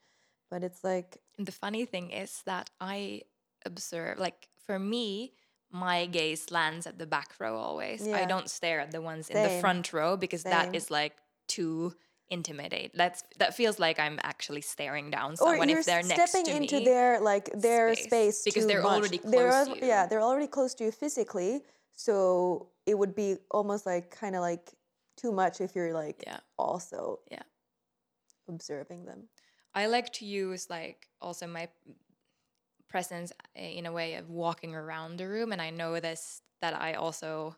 but 0.51 0.63
it's 0.63 0.83
like, 0.83 1.17
And 1.37 1.47
the 1.47 1.51
funny 1.51 1.85
thing 1.85 2.11
is 2.11 2.43
that 2.45 2.69
I 2.79 3.23
observe, 3.65 4.19
like 4.19 4.47
for 4.67 4.77
me, 4.77 5.33
my 5.71 6.05
gaze 6.05 6.51
lands 6.51 6.85
at 6.85 6.99
the 6.99 7.07
back 7.07 7.33
row 7.39 7.57
always. 7.57 8.07
I 8.07 8.25
don't 8.25 8.49
stare 8.49 8.79
at 8.79 8.91
the 8.91 9.01
ones 9.01 9.29
in 9.29 9.41
the 9.41 9.61
front 9.61 9.91
row 9.93 10.15
because 10.15 10.43
Same. 10.43 10.51
that 10.51 10.75
is 10.75 10.91
like 10.91 11.13
too 11.47 11.95
intimidate. 12.29 12.91
That's 12.93 13.23
that 13.39 13.55
feels 13.55 13.79
like 13.79 13.99
I'm 13.99 14.19
actually 14.23 14.61
staring 14.61 15.09
down 15.11 15.37
someone 15.37 15.69
if 15.69 15.85
they're 15.85 16.03
next 16.03 16.31
stepping 16.31 16.45
to 16.45 16.55
into 16.55 16.77
me. 16.79 16.85
their 16.85 17.19
like 17.19 17.49
their 17.53 17.95
space, 17.95 18.05
space, 18.05 18.43
because 18.43 18.67
they're 18.67 18.83
much. 18.83 18.97
already 18.97 19.19
They're 19.23 19.49
close 19.49 19.67
al- 19.67 19.75
to 19.75 19.85
Yeah, 19.85 20.05
they're 20.07 20.21
already 20.21 20.47
close 20.47 20.73
to 20.75 20.85
you 20.85 20.91
physically, 20.91 21.61
so 21.93 22.70
it 22.91 22.99
would 22.99 23.15
be 23.15 23.37
almost 23.51 23.87
like 23.87 24.11
kind 24.11 24.35
of 24.35 24.41
like 24.41 24.73
too 25.17 25.31
much 25.31 25.61
if 25.61 25.75
you're 25.75 25.93
like 25.93 26.25
Yeah. 26.25 26.39
also 26.59 27.21
Yeah. 27.31 27.43
observing 28.47 29.05
them. 29.05 29.29
I 29.73 29.87
like 29.87 30.11
to 30.13 30.25
use 30.25 30.69
like 30.69 31.09
also 31.21 31.47
my 31.47 31.69
presence 32.87 33.31
uh, 33.57 33.61
in 33.61 33.85
a 33.85 33.91
way 33.91 34.15
of 34.15 34.29
walking 34.29 34.75
around 34.75 35.17
the 35.17 35.27
room 35.27 35.51
and 35.51 35.61
I 35.61 35.69
know 35.69 35.99
this 35.99 36.41
that 36.61 36.79
I 36.79 36.93
also 36.93 37.55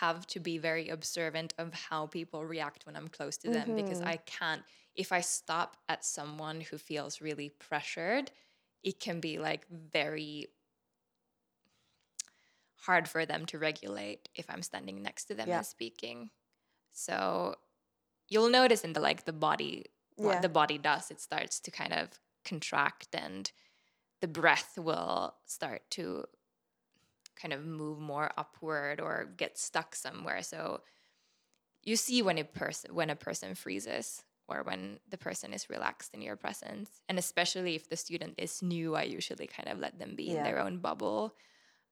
have 0.00 0.26
to 0.28 0.40
be 0.40 0.58
very 0.58 0.88
observant 0.88 1.54
of 1.58 1.74
how 1.74 2.06
people 2.06 2.44
react 2.44 2.86
when 2.86 2.96
I'm 2.96 3.08
close 3.08 3.36
to 3.38 3.50
them 3.50 3.74
because 3.74 4.00
Mhm. 4.00 4.04
I 4.04 4.16
can't 4.18 4.62
if 4.94 5.12
I 5.12 5.20
stop 5.20 5.76
at 5.88 6.04
someone 6.04 6.62
who 6.62 6.78
feels 6.78 7.20
really 7.20 7.50
pressured 7.50 8.30
it 8.82 9.00
can 9.00 9.20
be 9.20 9.38
like 9.38 9.66
very 9.68 10.48
hard 12.86 13.08
for 13.08 13.24
them 13.26 13.46
to 13.46 13.58
regulate 13.58 14.28
if 14.34 14.46
I'm 14.50 14.62
standing 14.62 15.02
next 15.02 15.24
to 15.26 15.34
them 15.34 15.48
Yeah. 15.48 15.58
and 15.58 15.66
speaking. 15.66 16.30
So 16.92 17.56
you'll 18.28 18.50
notice 18.50 18.84
in 18.84 18.92
the 18.92 19.00
like 19.00 19.24
the 19.24 19.32
body 19.32 19.86
what 20.16 20.34
Yeah. 20.36 20.40
the 20.40 20.48
body 20.48 20.78
does 20.78 21.10
it 21.10 21.20
starts 21.20 21.60
to 21.60 21.70
kind 21.70 21.92
of 21.92 22.08
contract 22.44 23.08
and 23.14 23.50
the 24.20 24.28
breath 24.28 24.78
will 24.78 25.34
start 25.46 25.82
to 25.90 26.24
kind 27.36 27.52
of 27.52 27.64
move 27.64 27.98
more 27.98 28.30
upward 28.36 29.00
or 29.00 29.24
get 29.36 29.58
stuck 29.58 29.94
somewhere. 29.94 30.42
So 30.42 30.82
you 31.82 31.96
see 31.96 32.22
when 32.22 32.38
a 32.38 32.44
person 32.44 32.94
when 32.94 33.10
a 33.10 33.16
person 33.16 33.54
freezes 33.54 34.22
or 34.46 34.62
when 34.62 35.00
the 35.08 35.18
person 35.18 35.52
is 35.52 35.68
relaxed 35.70 36.14
in 36.14 36.22
your 36.22 36.36
presence. 36.36 36.90
And 37.08 37.18
especially 37.18 37.74
if 37.74 37.88
the 37.88 37.96
student 37.96 38.34
is 38.38 38.62
new 38.62 38.94
i 38.94 39.02
usually 39.02 39.46
kind 39.46 39.68
of 39.68 39.78
let 39.78 39.98
them 39.98 40.14
be 40.16 40.28
in 40.30 40.42
their 40.44 40.58
own 40.60 40.78
bubble 40.78 41.34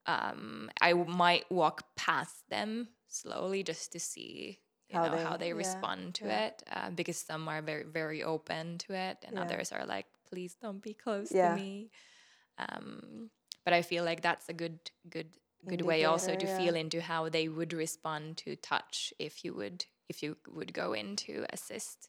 um, 0.06 0.70
i 0.80 0.92
might 0.92 1.50
walk 1.50 1.84
past 1.96 2.48
them 2.50 2.88
slowly 3.08 3.62
just 3.62 3.92
to 3.92 4.00
see 4.00 4.58
you 4.88 4.96
How 4.98 5.04
know 5.04 5.16
they- 5.16 5.24
how 5.24 5.36
they 5.36 5.48
yeah, 5.48 5.54
respond 5.64 6.14
to 6.16 6.26
yeah. 6.26 6.46
it 6.46 6.62
uh, 6.70 6.90
because 6.90 7.16
some 7.18 7.48
are 7.48 7.62
very 7.62 7.84
very 7.84 8.22
open 8.22 8.78
to 8.78 8.94
it 8.94 9.18
and 9.24 9.36
Yeah. 9.36 9.42
others 9.42 9.72
are 9.72 9.86
like 9.86 10.06
please 10.28 10.56
don't 10.60 10.82
be 10.82 10.94
close 10.94 11.28
to 11.28 11.36
me 11.54 11.90
um, 12.58 13.30
but 13.64 13.72
i 13.72 13.82
feel 13.82 14.04
like 14.04 14.22
that's 14.22 14.48
a 14.48 14.52
good 14.52 14.78
good 15.08 15.28
good 15.68 15.82
way 15.82 16.04
also 16.04 16.28
to 16.28 16.32
Indicator, 16.32 16.56
feel 16.56 16.74
into 16.74 17.00
how 17.00 17.28
they 17.28 17.48
would 17.48 17.72
respond 17.72 18.36
to 18.38 18.56
touch 18.56 19.14
if 19.18 19.44
you 19.44 19.54
would 19.54 19.84
if 20.08 20.22
you 20.22 20.36
would 20.48 20.72
go 20.74 20.92
in 20.92 21.14
to 21.16 21.46
assist 21.52 22.08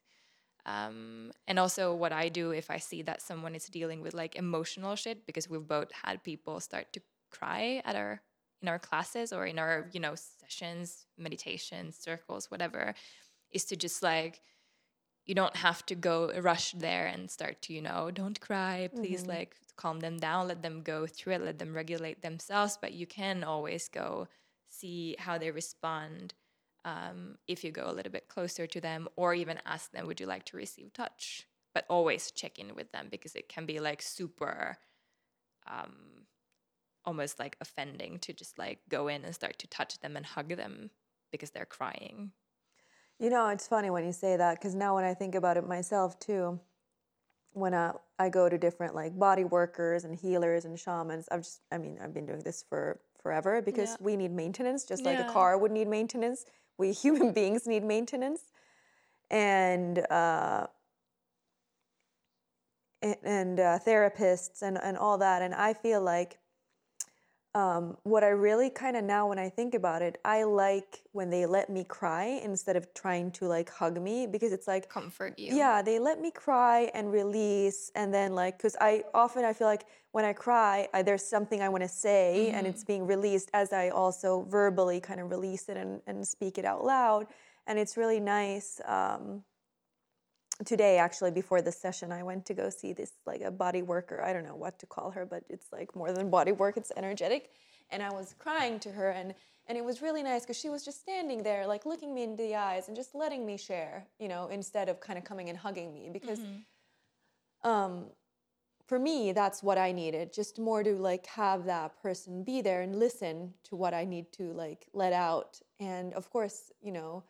um, 0.66 1.32
and 1.48 1.60
also 1.60 1.94
what 1.94 2.12
i 2.12 2.30
do 2.30 2.52
if 2.52 2.70
i 2.72 2.78
see 2.78 3.02
that 3.04 3.22
someone 3.22 3.54
is 3.56 3.66
dealing 3.68 4.02
with 4.02 4.14
like 4.14 4.36
emotional 4.36 4.96
shit 4.96 5.26
because 5.26 5.50
we've 5.50 5.68
both 5.68 5.92
had 6.04 6.24
people 6.24 6.60
start 6.60 6.92
to 6.94 7.02
cry 7.38 7.82
at 7.86 7.96
our 7.96 8.22
in 8.62 8.68
our 8.70 8.80
classes 8.80 9.34
or 9.34 9.46
in 9.46 9.60
our 9.60 9.90
you 9.94 10.00
know 10.00 10.16
sessions 10.16 11.06
meditations 11.18 11.98
circles 11.98 12.50
whatever 12.52 12.94
is 13.52 13.66
to 13.66 13.76
just 13.76 14.02
like 14.04 14.42
you 15.26 15.36
don't 15.36 15.56
have 15.56 15.86
to 15.86 15.96
go 15.96 16.32
rush 16.42 16.72
there 16.74 17.08
and 17.08 17.30
start 17.32 17.62
to 17.64 17.74
you 17.74 17.82
know 17.82 18.12
don't 18.12 18.40
cry 18.40 18.90
please 18.96 19.24
Mhm. 19.24 19.30
like 19.36 19.56
calm 19.76 20.00
them 20.00 20.18
down 20.18 20.48
let 20.48 20.62
them 20.62 20.82
go 20.84 21.08
through 21.08 21.34
it 21.34 21.42
let 21.42 21.60
them 21.60 21.74
regulate 21.74 22.22
themselves 22.22 22.78
but 22.82 22.94
you 22.94 23.08
can 23.08 23.44
always 23.44 23.88
go 23.90 24.28
see 24.70 25.16
how 25.20 25.38
they 25.38 25.52
respond 25.52 26.34
um, 26.86 27.38
if 27.48 27.64
you 27.64 27.72
go 27.72 27.90
a 27.90 27.94
little 27.94 28.12
bit 28.12 28.28
closer 28.28 28.68
to 28.68 28.82
them 28.82 29.08
or 29.16 29.34
even 29.34 29.60
ask 29.66 29.92
them 29.92 30.06
would 30.08 30.20
you 30.20 30.26
like 30.28 30.46
to 30.46 30.58
receive 30.58 30.92
touch 30.94 31.48
but 31.74 31.86
always 31.90 32.32
check 32.32 32.60
in 32.60 32.76
with 32.76 32.92
them 32.92 33.08
because 33.10 33.36
it 33.36 33.48
can 33.50 33.66
be 33.66 33.80
like 33.80 34.02
super 34.02 34.78
um, 35.68 36.23
almost 37.06 37.40
like 37.40 37.58
offending 37.62 38.20
to 38.20 38.34
just 38.34 38.58
like 38.58 38.80
go 38.90 39.08
in 39.08 39.24
and 39.26 39.34
start 39.36 39.58
to 39.60 39.68
touch 39.68 40.00
them 40.00 40.16
and 40.18 40.26
hug 40.26 40.50
them 40.56 40.90
because 41.32 41.52
they're 41.52 41.66
crying 41.66 42.32
You 43.20 43.30
know, 43.30 43.48
it's 43.50 43.68
funny 43.68 43.90
when 43.90 44.06
you 44.06 44.12
say 44.12 44.38
that 44.38 44.56
because 44.60 44.76
now 44.76 44.96
when 44.96 45.04
I 45.06 45.14
think 45.14 45.36
about 45.36 45.58
it 45.58 45.68
myself 45.68 46.20
too, 46.20 46.60
when 47.54 47.74
I, 47.74 47.94
I 48.20 48.30
go 48.30 48.50
to 48.50 48.58
different 48.58 48.96
like 48.96 49.18
body 49.18 49.44
workers 49.44 50.04
and 50.06 50.16
healers 50.16 50.66
and 50.66 50.78
shamans, 50.80 51.28
I've 51.32 51.42
just, 51.42 51.62
I 51.72 51.78
mean, 51.78 52.00
I've 52.02 52.14
been 52.14 52.26
doing 52.26 52.42
this 52.42 52.64
for 52.68 53.00
forever 53.22 53.62
because 53.62 53.90
Yeah. 53.92 53.96
we 54.06 54.18
need 54.18 54.32
maintenance, 54.32 54.84
just 54.86 55.06
like 55.06 55.20
a 55.20 55.24
car 55.24 55.58
would 55.58 55.72
need 55.72 55.88
maintenance. 55.88 56.46
We 56.78 56.92
human 57.04 57.32
beings 57.32 57.68
need 57.68 57.84
maintenance. 57.84 58.52
And, 59.30 60.00
uh, 60.10 60.68
a- 63.04 63.28
and 63.28 63.60
uh, 63.60 63.80
therapists 63.86 64.62
and, 64.62 64.78
and 64.82 64.98
all 64.98 65.18
that. 65.20 65.42
And 65.42 65.54
I 65.54 65.74
feel 65.74 66.02
like 66.02 66.40
um, 67.56 67.98
what 68.04 68.24
I 68.24 68.30
really 68.30 68.70
kind 68.70 68.98
of 68.98 69.04
now, 69.04 69.28
when 69.28 69.38
I 69.38 69.48
think 69.48 69.76
about 69.76 70.02
it, 70.02 70.20
I 70.26 70.44
like 70.44 71.02
when 71.12 71.30
they 71.30 71.46
let 71.46 71.70
me 71.70 71.84
cry 71.84 72.42
instead 72.44 72.76
of 72.76 72.92
trying 72.96 73.32
to 73.34 73.46
like 73.46 73.70
hug 73.70 74.02
me 74.02 74.26
because 74.26 74.52
it's 74.52 74.68
like, 74.68 74.90
comfort 74.90 75.38
you 75.38 75.56
yeah, 75.56 75.82
they 75.84 76.00
let 76.00 76.20
me 76.20 76.32
cry 76.32 76.90
and 76.96 77.12
release, 77.12 77.92
and 77.96 78.12
then 78.12 78.34
like, 78.34 78.58
because 78.58 78.76
I 78.82 79.04
often 79.14 79.46
I 79.46 79.54
feel 79.54 79.68
like 79.68 79.86
when 80.14 80.26
I 80.26 80.34
cry, 80.34 80.88
I, 80.94 81.04
there's 81.04 81.26
something 81.26 81.62
I 81.62 81.70
want 81.70 81.84
to 81.84 81.90
say, 81.90 82.50
and 82.50 82.66
it's 82.66 82.84
being 82.84 83.06
released 83.06 83.50
as 83.54 83.72
I 83.72 83.90
also 83.90 84.46
verbally 84.50 85.00
kind 85.00 85.20
of 85.20 85.30
release 85.30 85.70
it 85.70 85.78
and, 85.78 86.02
and 86.08 86.28
speak 86.28 86.58
it 86.58 86.66
out 86.66 86.84
loud, 86.84 87.28
and 87.68 87.78
it's 87.78 87.98
really 87.98 88.20
nice. 88.20 88.82
Um, 88.86 89.44
today 90.66 90.98
actually 90.98 91.32
before 91.32 91.62
this 91.62 91.80
session 91.80 92.12
i 92.12 92.22
went 92.22 92.46
to 92.46 92.54
go 92.54 92.70
see 92.70 92.94
this 92.94 93.14
like 93.26 93.42
a 93.42 93.52
body 93.52 93.82
worker. 93.82 94.22
I 94.24 94.34
don't 94.34 94.46
know 94.46 94.56
what 94.56 94.78
to 94.80 94.86
call 94.86 95.12
her 95.12 95.26
but 95.26 95.44
it's 95.50 95.68
like 95.72 95.96
more 95.96 96.12
than 96.12 96.30
body 96.30 96.52
work 96.52 96.78
it's 96.78 96.92
energetic. 96.96 97.52
And 97.90 98.02
i 98.04 98.12
was 98.12 98.36
crying 98.38 98.80
to 98.82 98.92
her 98.92 99.10
and 99.12 99.34
and 99.68 99.78
it 99.78 99.84
was 99.84 100.02
really 100.02 100.24
nice 100.24 100.44
because 100.44 100.60
she 100.60 100.70
was 100.70 100.84
just 100.84 101.00
standing 101.02 101.42
there 101.42 101.66
like 101.66 101.86
looking 101.86 102.14
me 102.14 102.24
in 102.24 102.36
the 102.36 102.56
eyes 102.56 102.88
and 102.88 102.96
just 102.96 103.16
letting 103.16 103.46
me 103.46 103.58
share 103.58 104.06
you 104.20 104.28
know 104.28 104.48
instead 104.48 104.90
of 104.90 105.00
kind 105.00 105.18
of 105.18 105.26
coming 105.26 105.50
and 105.50 105.58
hugging 105.58 105.94
me 105.94 106.10
because 106.12 106.40
um 107.64 108.06
for 108.86 109.00
me 109.00 109.32
that's 109.32 109.64
what 109.64 109.78
i 109.78 109.92
needed 109.92 110.34
just 110.34 110.60
more 110.60 110.84
to 110.84 110.96
like 110.96 111.26
have 111.26 111.66
that 111.66 112.00
person 112.02 112.44
be 112.44 112.62
there 112.62 112.82
and 112.82 112.96
listen 112.96 113.54
to 113.64 113.76
what 113.76 113.94
i 113.94 114.04
need 114.06 114.32
to 114.32 114.52
like 114.54 114.88
let 114.94 115.14
out. 115.14 115.60
And 115.80 116.14
of 116.14 116.30
course 116.30 116.72
you 116.82 116.92
know 116.92 117.24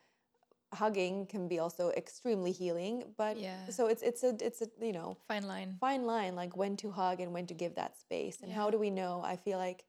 hugging 0.73 1.25
can 1.27 1.47
be 1.47 1.59
also 1.59 1.91
extremely 1.91 2.51
healing 2.51 3.03
but 3.17 3.37
Yeah. 3.37 3.69
so 3.69 3.87
it's 3.87 4.01
it's 4.01 4.23
a 4.23 4.35
it's 4.47 4.61
a 4.61 4.67
you 4.81 4.93
know 4.93 5.17
Fine 5.27 5.47
line. 5.47 5.77
fine 5.79 6.05
line 6.05 6.35
like 6.35 6.55
when 6.57 6.75
to 6.77 6.91
hug 6.91 7.19
and 7.19 7.33
when 7.33 7.45
to 7.47 7.53
give 7.53 7.75
that 7.75 7.97
space. 7.97 8.41
And 8.41 8.51
how 8.51 8.69
do 8.69 8.77
we 8.79 8.89
know? 8.89 9.21
I 9.23 9.35
feel 9.35 9.57
like 9.57 9.85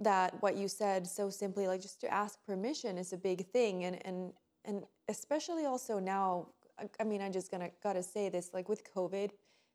that 0.00 0.42
what 0.42 0.56
you 0.56 0.68
said 0.68 1.06
so 1.06 1.30
simply 1.30 1.66
like 1.66 1.80
just 1.80 2.00
to 2.00 2.12
ask 2.12 2.38
permission 2.46 2.98
is 2.98 3.12
a 3.12 3.16
big 3.16 3.46
thing. 3.52 3.84
And 3.84 4.04
and 4.06 4.32
and 4.64 4.84
especially 5.08 5.66
also 5.66 5.98
now 5.98 6.48
I- 6.78 6.88
i 7.00 7.04
mean 7.04 7.20
i 7.22 7.28
just 7.30 7.50
gonna 7.50 7.70
gotta 7.82 8.02
say 8.02 8.28
this 8.28 8.50
like 8.52 8.68
with 8.68 8.82
covid 8.94 9.30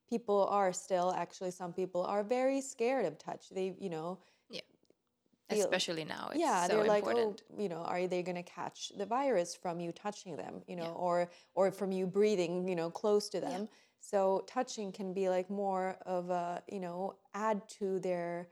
people 0.10 0.48
are 0.50 0.74
still 0.74 1.14
actually 1.14 1.52
some 1.52 1.72
people 1.72 2.04
are 2.04 2.24
very 2.24 2.62
scared 2.62 3.06
of 3.06 3.18
touch. 3.18 3.50
They 3.50 3.76
you 3.80 3.90
know 3.90 4.18
Especially 5.50 6.06
now. 6.06 6.30
It's 6.32 6.40
yeah 6.40 6.68
so 6.68 6.78
they're 6.78 6.86
like 6.88 7.04
important. 7.06 7.42
oh 7.52 7.62
you 7.62 7.70
know 7.70 7.78
are 7.94 8.08
they 8.08 8.22
going 8.22 8.36
to 8.36 8.44
catch 8.44 8.92
the 8.98 9.06
virus 9.06 9.56
from 9.56 9.80
you 9.80 9.92
touching 9.92 10.36
them 10.38 10.62
you 10.68 10.76
know 10.76 10.84
Yeah. 10.84 11.06
or 11.08 11.32
or 11.56 11.72
from 11.72 11.92
you 11.92 12.06
breathing 12.08 12.68
you 12.68 12.76
know 12.76 12.90
close 12.92 13.30
to 13.30 13.40
them 13.42 13.68
so 14.00 14.44
touching 14.48 14.92
can 14.92 15.14
be 15.14 15.28
like 15.30 15.50
more 15.50 15.98
of 16.06 16.30
a 16.30 16.62
you 16.72 16.80
know 16.80 17.16
add 17.34 17.68
to 17.80 18.00
their 18.00 18.50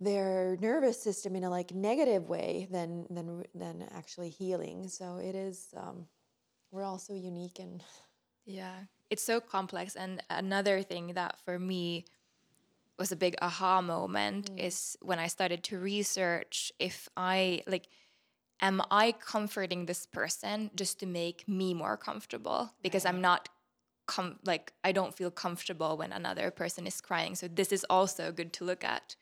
their 0.00 0.56
nervous 0.60 1.00
system 1.02 1.34
in 1.36 1.44
a 1.44 1.50
like 1.50 1.72
negative 1.74 2.28
way 2.28 2.68
than 2.70 3.06
than 3.10 3.44
than 3.54 3.84
actually 3.94 4.28
healing 4.28 4.88
so 4.88 5.16
it 5.16 5.34
is 5.34 5.68
um 5.76 6.06
we're 6.70 6.82
all 6.84 6.98
so 6.98 7.14
unique 7.14 7.58
and 7.58 7.82
Yeah, 8.44 8.76
it's 9.10 9.22
so 9.24 9.40
complex. 9.40 9.96
And 9.96 10.22
another 10.30 10.82
thing 10.82 11.14
that 11.14 11.38
for 11.44 11.58
me 11.58 12.04
was 12.98 13.12
a 13.12 13.16
big 13.16 13.36
aha 13.42 13.80
moment 13.80 14.54
mm. 14.54 14.58
is 14.58 14.96
when 15.00 15.18
I 15.18 15.26
started 15.26 15.62
to 15.64 15.78
research 15.78 16.72
if 16.78 17.08
I 17.16 17.62
like, 17.66 17.88
am 18.60 18.82
I 18.90 19.12
comforting 19.12 19.86
this 19.86 20.06
person 20.06 20.70
just 20.74 20.98
to 21.00 21.06
make 21.06 21.46
me 21.46 21.74
more 21.74 21.96
comfortable? 21.96 22.72
Because 22.82 23.04
I'm 23.04 23.20
not. 23.20 23.48
Com- 24.08 24.38
like 24.44 24.72
I 24.84 24.92
don't 24.92 25.16
feel 25.16 25.32
comfortable 25.32 25.96
when 25.96 26.12
another 26.12 26.52
person 26.52 26.86
is 26.86 27.00
crying. 27.00 27.34
So 27.34 27.48
this 27.48 27.72
is 27.72 27.84
also 27.90 28.30
good 28.30 28.52
to 28.52 28.64
look 28.64 28.84
at. 28.84 29.16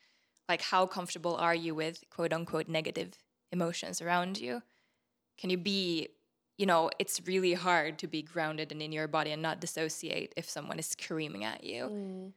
Like 0.47 0.61
how 0.61 0.85
comfortable 0.85 1.37
are 1.37 1.55
you 1.55 1.75
with 1.75 2.05
quote 2.11 2.35
unquote 2.35 2.69
negative 2.69 3.13
emotions 3.51 4.03
around 4.03 4.39
you? 4.39 4.61
Can 5.39 5.49
you 5.49 5.57
be 5.57 6.11
you 6.57 6.67
know, 6.67 6.91
it's 6.99 7.21
really 7.27 7.55
hard 7.55 7.99
to 7.99 8.07
be 8.07 8.23
grounded 8.23 8.71
and 8.71 8.81
in 8.81 8.93
your 8.93 9.09
body 9.09 9.33
and 9.33 9.43
not 9.43 9.61
dissociate 9.61 10.33
if 10.37 10.49
someone 10.49 10.79
is 10.79 10.87
screaming 10.87 11.45
at 11.45 11.65
you. 11.65 11.85
Mm. 11.85 12.33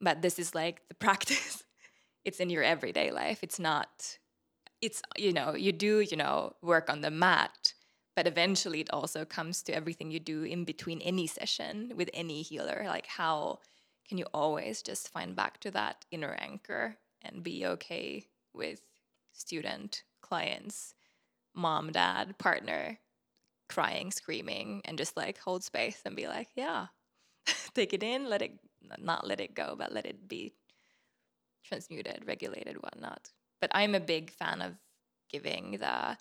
But 0.00 0.22
this 0.22 0.38
is 0.38 0.54
like 0.54 0.86
the 0.88 0.94
practice. 1.06 1.64
it's 2.24 2.40
in 2.40 2.50
your 2.50 2.62
everyday 2.62 3.10
life. 3.10 3.40
It's 3.42 3.58
not, 3.58 4.18
it's, 4.80 5.02
you 5.16 5.32
know, 5.32 5.54
you 5.54 5.72
do, 5.72 6.00
you 6.00 6.16
know, 6.16 6.54
work 6.62 6.90
on 6.90 7.00
the 7.00 7.10
mat, 7.10 7.72
but 8.14 8.26
eventually 8.26 8.80
it 8.80 8.90
also 8.90 9.24
comes 9.24 9.62
to 9.62 9.74
everything 9.74 10.10
you 10.10 10.20
do 10.20 10.42
in 10.42 10.64
between 10.64 11.00
any 11.00 11.26
session 11.26 11.92
with 11.96 12.10
any 12.14 12.42
healer. 12.42 12.84
Like, 12.86 13.06
how 13.06 13.60
can 14.08 14.18
you 14.18 14.26
always 14.32 14.82
just 14.82 15.12
find 15.12 15.34
back 15.34 15.60
to 15.60 15.70
that 15.72 16.04
inner 16.10 16.36
anchor 16.40 16.96
and 17.22 17.42
be 17.42 17.66
okay 17.66 18.26
with 18.54 18.80
student, 19.32 20.02
clients, 20.22 20.94
mom, 21.54 21.92
dad, 21.92 22.38
partner 22.38 22.98
crying, 23.68 24.10
screaming, 24.10 24.82
and 24.84 24.98
just 24.98 25.16
like 25.16 25.38
hold 25.38 25.64
space 25.64 26.00
and 26.04 26.16
be 26.16 26.28
like, 26.28 26.48
yeah, 26.54 26.86
take 27.74 27.92
it 27.92 28.02
in, 28.02 28.28
let 28.28 28.42
it 28.42 28.58
not 28.98 29.26
let 29.26 29.40
it 29.40 29.54
go, 29.54 29.74
but 29.78 29.92
let 29.92 30.06
it 30.06 30.28
be 30.28 30.54
transmuted, 31.64 32.24
regulated, 32.26 32.76
whatnot. 32.76 33.30
But 33.60 33.70
I'm 33.74 33.94
a 33.94 34.00
big 34.00 34.30
fan 34.30 34.62
of 34.62 34.74
giving 35.28 35.78
the 35.80 36.16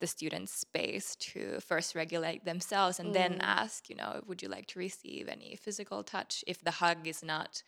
the 0.00 0.06
students 0.08 0.52
space 0.52 1.14
to 1.14 1.60
first 1.60 1.94
regulate 1.94 2.44
themselves 2.44 2.98
and 2.98 3.14
then 3.14 3.34
mm. 3.34 3.42
ask, 3.42 3.88
you 3.88 3.94
know, 3.94 4.20
would 4.26 4.42
you 4.42 4.48
like 4.48 4.66
to 4.66 4.80
receive 4.80 5.28
any 5.28 5.54
physical 5.54 6.02
touch? 6.02 6.42
If 6.44 6.60
the 6.60 6.72
hug 6.72 7.06
is 7.06 7.22
not 7.22 7.62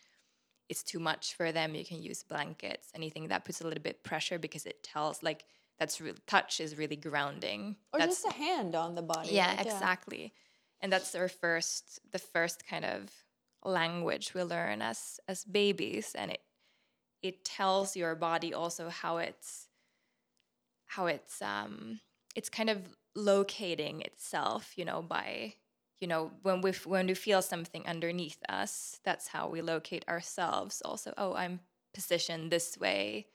it's 0.67 0.83
too 0.83 0.99
much 0.99 1.35
for 1.35 1.51
them, 1.51 1.75
you 1.75 1.85
can 1.85 2.01
use 2.01 2.23
blankets, 2.23 2.89
anything 2.95 3.27
that 3.27 3.45
puts 3.45 3.61
a 3.61 3.63
little 3.63 3.81
bit 3.81 4.03
pressure 4.03 4.39
because 4.39 4.65
it 4.65 4.83
tells 4.83 5.23
like 5.23 5.45
that's 5.79 6.01
real 6.01 6.15
touch 6.27 6.59
is 6.59 6.77
really 6.77 6.95
grounding. 6.95 7.75
or 7.93 7.99
that's 7.99 8.23
just 8.23 8.35
a 8.35 8.37
hand 8.37 8.75
on 8.75 8.95
the 8.95 9.01
body 9.01 9.29
yeah, 9.31 9.53
like, 9.57 9.65
exactly. 9.65 10.33
And 10.81 10.91
that's 10.91 11.15
our 11.15 11.27
first 11.27 11.99
the 12.11 12.19
first 12.19 12.67
kind 12.67 12.85
of 12.85 13.09
language 13.65 14.33
we 14.33 14.43
learn 14.43 14.81
as 14.81 15.19
as 15.27 15.43
babies 15.43 16.15
and 16.15 16.31
it 16.31 16.41
it 17.21 17.43
tells 17.43 17.95
your 17.95 18.15
body 18.15 18.53
also 18.53 18.89
how 18.89 19.17
it's 19.17 19.67
how 20.85 21.07
it's 21.07 21.41
um 21.41 21.99
it's 22.35 22.49
kind 22.49 22.69
of 22.69 22.79
locating 23.15 24.01
itself, 24.01 24.73
you 24.77 24.85
know, 24.85 25.01
by 25.01 25.53
you 25.99 26.07
know 26.07 26.31
when 26.43 26.61
we 26.61 26.71
when 26.85 27.07
we 27.07 27.13
feel 27.13 27.41
something 27.41 27.85
underneath 27.87 28.37
us, 28.49 28.99
that's 29.03 29.27
how 29.29 29.47
we 29.47 29.61
locate 29.61 30.07
ourselves 30.07 30.81
also. 30.83 31.13
Oh, 31.17 31.33
I'm 31.33 31.61
positioned 31.93 32.51
this 32.51 32.77
way 32.77 33.27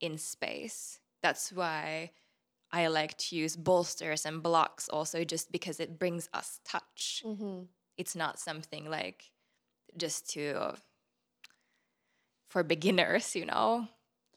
in 0.00 0.18
space. 0.18 1.00
That's 1.22 1.52
why 1.52 2.12
I 2.72 2.86
like 2.88 3.16
to 3.18 3.36
use 3.36 3.56
bolsters 3.56 4.26
and 4.26 4.42
blocks 4.42 4.88
also 4.88 5.24
just 5.24 5.50
because 5.52 5.80
it 5.80 5.98
brings 5.98 6.28
us 6.32 6.60
touch. 6.64 7.22
Mm-hmm. 7.26 7.64
It's 7.96 8.14
not 8.14 8.38
something 8.38 8.88
like 8.90 9.30
just 9.96 10.28
to 10.30 10.74
for 12.48 12.62
beginners, 12.62 13.34
you 13.34 13.46
know. 13.46 13.88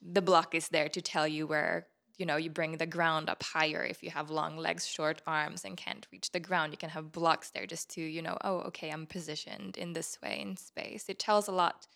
The 0.01 0.21
block 0.21 0.55
is 0.55 0.69
there 0.69 0.89
to 0.89 1.01
tell 1.01 1.27
you 1.27 1.45
where, 1.45 1.87
you 2.17 2.25
know, 2.25 2.37
you 2.37 2.49
bring 2.49 2.77
the 2.77 2.85
ground 2.85 3.29
up 3.29 3.43
higher 3.43 3.83
if 3.83 4.01
you 4.01 4.09
have 4.11 4.29
long 4.29 4.57
legs, 4.57 4.87
short 4.87 5.21
arms 5.27 5.65
and 5.65 5.75
can't 5.75 6.07
reach 6.11 6.31
the 6.31 6.39
ground. 6.39 6.71
You 6.71 6.77
can 6.77 6.89
have 6.89 7.11
blocks 7.11 7.51
there 7.51 7.65
just 7.65 7.89
to, 7.91 8.01
you 8.01 8.21
know, 8.21 8.37
oh, 8.43 8.59
okay, 8.59 8.89
I'm 8.89 9.05
positioned 9.05 9.77
in 9.77 9.93
this 9.93 10.17
way 10.23 10.39
in 10.41 10.55
space. 10.55 11.09
It 11.09 11.19
tells 11.19 11.47
a 11.47 11.51
lot 11.51 11.87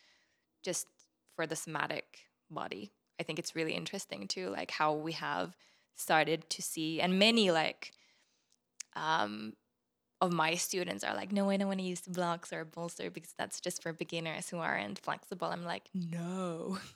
just 0.64 0.88
for 1.36 1.48
the 1.48 1.56
somatic 1.56 2.20
body. 2.52 2.92
I 3.20 3.24
think 3.24 3.40
it's 3.40 3.56
really 3.56 3.74
interesting 3.74 4.28
too, 4.28 4.50
like 4.50 4.72
how 4.72 4.94
we 4.94 5.14
have 5.14 5.56
started 5.96 6.50
to 6.50 6.62
see, 6.62 7.00
and 7.00 7.20
many 7.20 7.52
like 7.52 7.92
um, 8.96 9.54
of 10.24 10.32
my 10.32 10.56
students 10.56 11.04
are 11.04 11.16
like, 11.16 11.32
no, 11.32 11.50
I 11.50 11.58
don't 11.58 11.68
want 11.68 11.80
to 11.80 11.86
use 11.86 12.02
blocks 12.02 12.52
or 12.54 12.64
bolster 12.66 13.10
because 13.12 13.34
that's 13.38 13.60
just 13.66 13.82
for 13.84 13.92
beginners 13.94 14.50
who 14.50 14.58
aren't 14.58 15.00
flexible. 15.00 15.48
I'm 15.48 15.66
like, 15.66 15.84
no. 15.94 16.78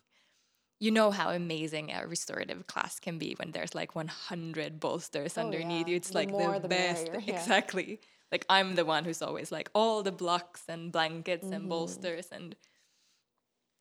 You 0.79 0.91
know 0.91 1.09
how 1.09 1.31
amazing 1.31 1.91
a 1.91 2.05
restorative 2.05 2.67
class 2.67 2.99
can 2.99 3.17
be 3.17 3.33
when 3.39 3.49
there's 3.51 3.73
like 3.73 3.95
100 3.95 4.79
bolsters 4.79 5.35
Oh, 5.35 5.41
underneath 5.41 5.87
yeah. 5.87 5.91
you. 5.91 5.95
It's 5.97 6.11
The 6.11 6.17
like 6.19 6.29
the, 6.29 6.59
the 6.61 6.67
best. 6.67 7.09
yeah. 7.25 7.33
Exactly. 7.41 7.99
Like 8.31 8.45
I'm 8.47 8.75
the 8.75 8.85
one 8.85 9.03
who's 9.03 9.23
always 9.23 9.51
like 9.51 9.71
all 9.73 10.03
the 10.03 10.11
blocks 10.11 10.61
and 10.69 10.91
blankets 10.91 11.45
Mm-hmm. 11.45 11.53
and 11.55 11.67
bolsters 11.69 12.27
and 12.31 12.55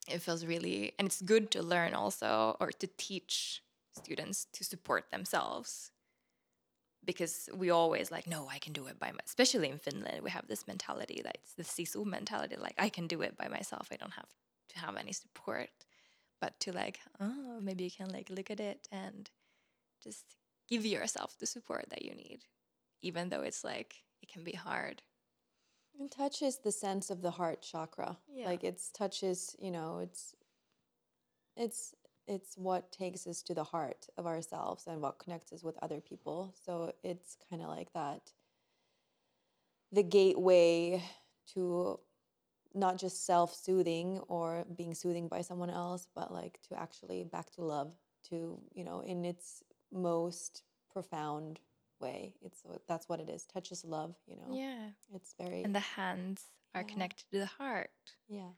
it 0.09 0.23
feels 0.23 0.47
really 0.47 0.93
and 0.99 1.05
it's 1.07 1.21
good 1.21 1.51
to 1.51 1.63
learn 1.63 1.93
also 1.93 2.57
or 2.61 2.71
to 2.71 2.87
teach 2.97 3.63
students 3.95 4.47
to 4.55 4.65
support 4.65 5.11
themselves 5.11 5.91
because 7.07 7.49
we 7.55 7.71
always 7.71 8.11
like 8.11 8.27
no 8.27 8.49
i 8.51 8.59
can 8.59 8.73
do 8.73 8.87
it 8.87 8.99
by 8.99 9.07
myself 9.09 9.27
especially 9.27 9.69
in 9.69 9.79
finland 9.79 10.23
we 10.23 10.31
have 10.31 10.47
this 10.49 10.67
mentality 10.67 11.21
that 11.25 11.39
it's 11.43 11.55
the 11.55 11.63
sisu 11.63 12.05
mentality 12.05 12.57
like 12.57 12.75
i 12.79 12.89
can 12.89 13.07
do 13.07 13.23
it 13.23 13.37
by 13.37 13.49
myself 13.49 13.89
i 13.93 13.97
don't 13.97 14.15
have 14.15 14.29
to 14.69 14.79
have 14.79 14.97
any 14.97 15.13
support 15.13 15.71
but 16.41 16.59
to 16.61 16.73
like 16.73 17.01
oh 17.21 17.61
maybe 17.61 17.85
you 17.85 17.91
can 17.91 18.09
like 18.11 18.29
look 18.31 18.51
at 18.51 18.61
it 18.61 18.89
and 18.93 19.31
just 20.03 20.25
give 20.69 20.85
yourself 20.85 21.37
the 21.39 21.47
support 21.47 21.87
that 21.91 22.05
you 22.05 22.15
need 22.15 22.41
even 23.03 23.29
though 23.29 23.43
it's 23.43 23.65
like 23.65 23.97
it 24.23 24.29
can 24.33 24.45
be 24.45 24.53
hard 24.53 25.03
And 25.99 26.11
touch 26.11 26.43
is 26.43 26.59
the 26.59 26.73
sense 26.73 27.11
of 27.11 27.23
the 27.23 27.31
heart 27.33 27.63
chakra. 27.63 28.19
Yeah. 28.29 28.47
Like 28.47 28.65
it's 28.65 28.91
touches 28.91 29.57
you 29.59 29.71
know, 29.71 29.99
it's 30.03 30.35
it's 31.57 31.95
it's 32.27 32.57
what 32.57 32.91
takes 32.93 33.27
us 33.27 33.43
to 33.43 33.55
the 33.55 33.65
heart 33.65 34.07
of 34.17 34.27
ourselves 34.27 34.87
and 34.87 35.01
what 35.01 35.19
connects 35.19 35.53
us 35.53 35.63
with 35.63 35.77
other 35.83 36.01
people. 36.01 36.55
So 36.65 36.93
it's 37.03 37.37
kind 37.51 37.63
of 37.63 37.69
like 37.69 37.93
that 37.93 38.33
the 39.93 40.03
gateway 40.03 41.03
to 41.55 42.01
not 42.75 42.99
just 42.99 43.25
self-soothing 43.25 44.19
or 44.29 44.65
being 44.77 44.95
soothing 44.95 45.29
by 45.29 45.41
someone 45.41 45.71
else, 45.71 46.09
but 46.15 46.33
like 46.33 46.59
to 46.69 46.79
actually 46.79 47.25
back 47.25 47.51
to 47.53 47.63
love, 47.63 47.93
to, 48.29 48.59
you 48.75 48.85
know, 48.85 49.01
in 49.01 49.25
its 49.25 49.63
most 49.93 50.63
profound 50.93 51.61
way. 52.01 52.35
It's 52.43 52.63
that's 52.89 53.09
what 53.09 53.21
it 53.21 53.29
is. 53.31 53.45
Touches 53.47 53.85
love, 53.85 54.15
you 54.27 54.37
know. 54.37 54.55
yeah 54.55 54.89
It's 55.15 55.35
very 55.39 55.63
and 55.65 55.75
the 55.75 55.81
hands 55.81 56.43
are 56.75 56.83
Yeah. 56.83 56.93
connected 56.93 57.25
to 57.31 57.39
the 57.39 57.47
heart 57.47 57.91
yeah. 58.29 58.51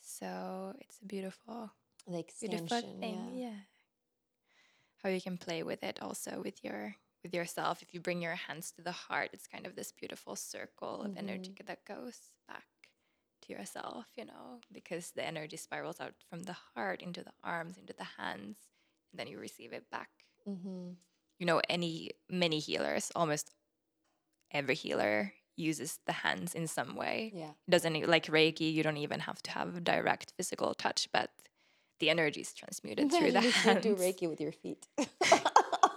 so 0.00 0.74
it's 0.80 0.98
a 1.00 1.06
beautiful 1.06 1.72
The 2.06 2.24
beautiful 2.40 2.64
extension. 2.64 3.00
thing 3.00 3.32
yeah. 3.34 3.48
yeah. 3.48 3.56
how 5.02 5.08
you 5.08 5.20
can 5.20 5.38
play 5.38 5.62
with 5.62 5.82
it 5.82 5.98
also 6.00 6.40
with 6.42 6.62
your 6.64 6.96
with 7.22 7.34
yourself 7.34 7.82
if 7.82 7.92
you 7.92 8.00
bring 8.00 8.22
your 8.22 8.36
hands 8.36 8.70
to 8.72 8.82
the 8.82 8.92
heart 8.92 9.30
it's 9.32 9.46
kind 9.46 9.66
of 9.66 9.74
this 9.74 9.92
beautiful 9.92 10.36
circle 10.36 11.02
of 11.02 11.16
energy 11.16 11.54
that 11.66 11.84
goes 11.84 12.18
back 12.46 12.64
to 13.42 13.52
yourself 13.52 14.06
you 14.16 14.24
know 14.24 14.60
because 14.72 15.10
the 15.12 15.26
energy 15.26 15.56
spirals 15.56 16.00
out 16.00 16.14
from 16.30 16.44
the 16.44 16.56
heart 16.74 17.02
into 17.02 17.22
the 17.22 17.32
arms 17.42 17.76
into 17.76 17.92
the 17.92 18.22
hands 18.22 18.56
and 19.10 19.18
then 19.18 19.26
you 19.26 19.38
receive 19.38 19.72
it 19.72 19.90
back 19.90 20.10
Mm-hmm. 20.48 20.90
You 21.38 21.46
know, 21.46 21.60
any 21.68 22.12
many 22.30 22.58
healers, 22.58 23.12
almost 23.14 23.50
every 24.50 24.74
healer 24.74 25.32
uses 25.56 25.98
the 26.06 26.12
hands 26.12 26.54
in 26.54 26.66
some 26.66 26.96
way. 26.96 27.32
Yeah. 27.34 27.50
Doesn't 27.68 28.06
like 28.08 28.26
Reiki, 28.26 28.72
you 28.72 28.82
don't 28.82 28.96
even 28.96 29.20
have 29.20 29.42
to 29.42 29.50
have 29.50 29.84
direct 29.84 30.32
physical 30.36 30.74
touch, 30.74 31.08
but 31.12 31.30
the 31.98 32.10
energy 32.10 32.40
is 32.42 32.52
transmuted 32.52 33.10
through 33.12 33.32
the 33.32 33.42
you 33.42 33.50
hands. 33.50 33.82
do 33.82 33.94
Reiki 33.96 34.28
with 34.28 34.40
your 34.40 34.52
feet. 34.52 34.86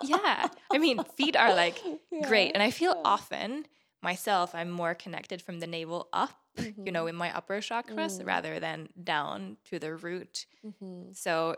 yeah. 0.04 0.48
I 0.72 0.78
mean, 0.78 1.04
feet 1.16 1.36
are 1.36 1.54
like 1.54 1.82
great. 2.28 2.52
And 2.54 2.64
I 2.64 2.72
feel 2.72 2.94
yeah. 2.96 3.02
often 3.06 3.66
myself, 4.02 4.56
I'm 4.56 4.70
more 4.70 4.96
connected 4.96 5.42
from 5.42 5.60
the 5.60 5.68
navel 5.68 6.08
up, 6.14 6.32
you 6.58 6.92
know, 6.92 7.08
in 7.08 7.16
my 7.16 7.36
upper 7.36 7.58
chakras 7.60 8.20
Mm. 8.22 8.26
rather 8.26 8.60
than 8.60 8.90
down 9.04 9.58
to 9.70 9.80
the 9.80 9.96
root. 9.96 10.46
Mm-hmm. 10.66 11.12
So, 11.14 11.56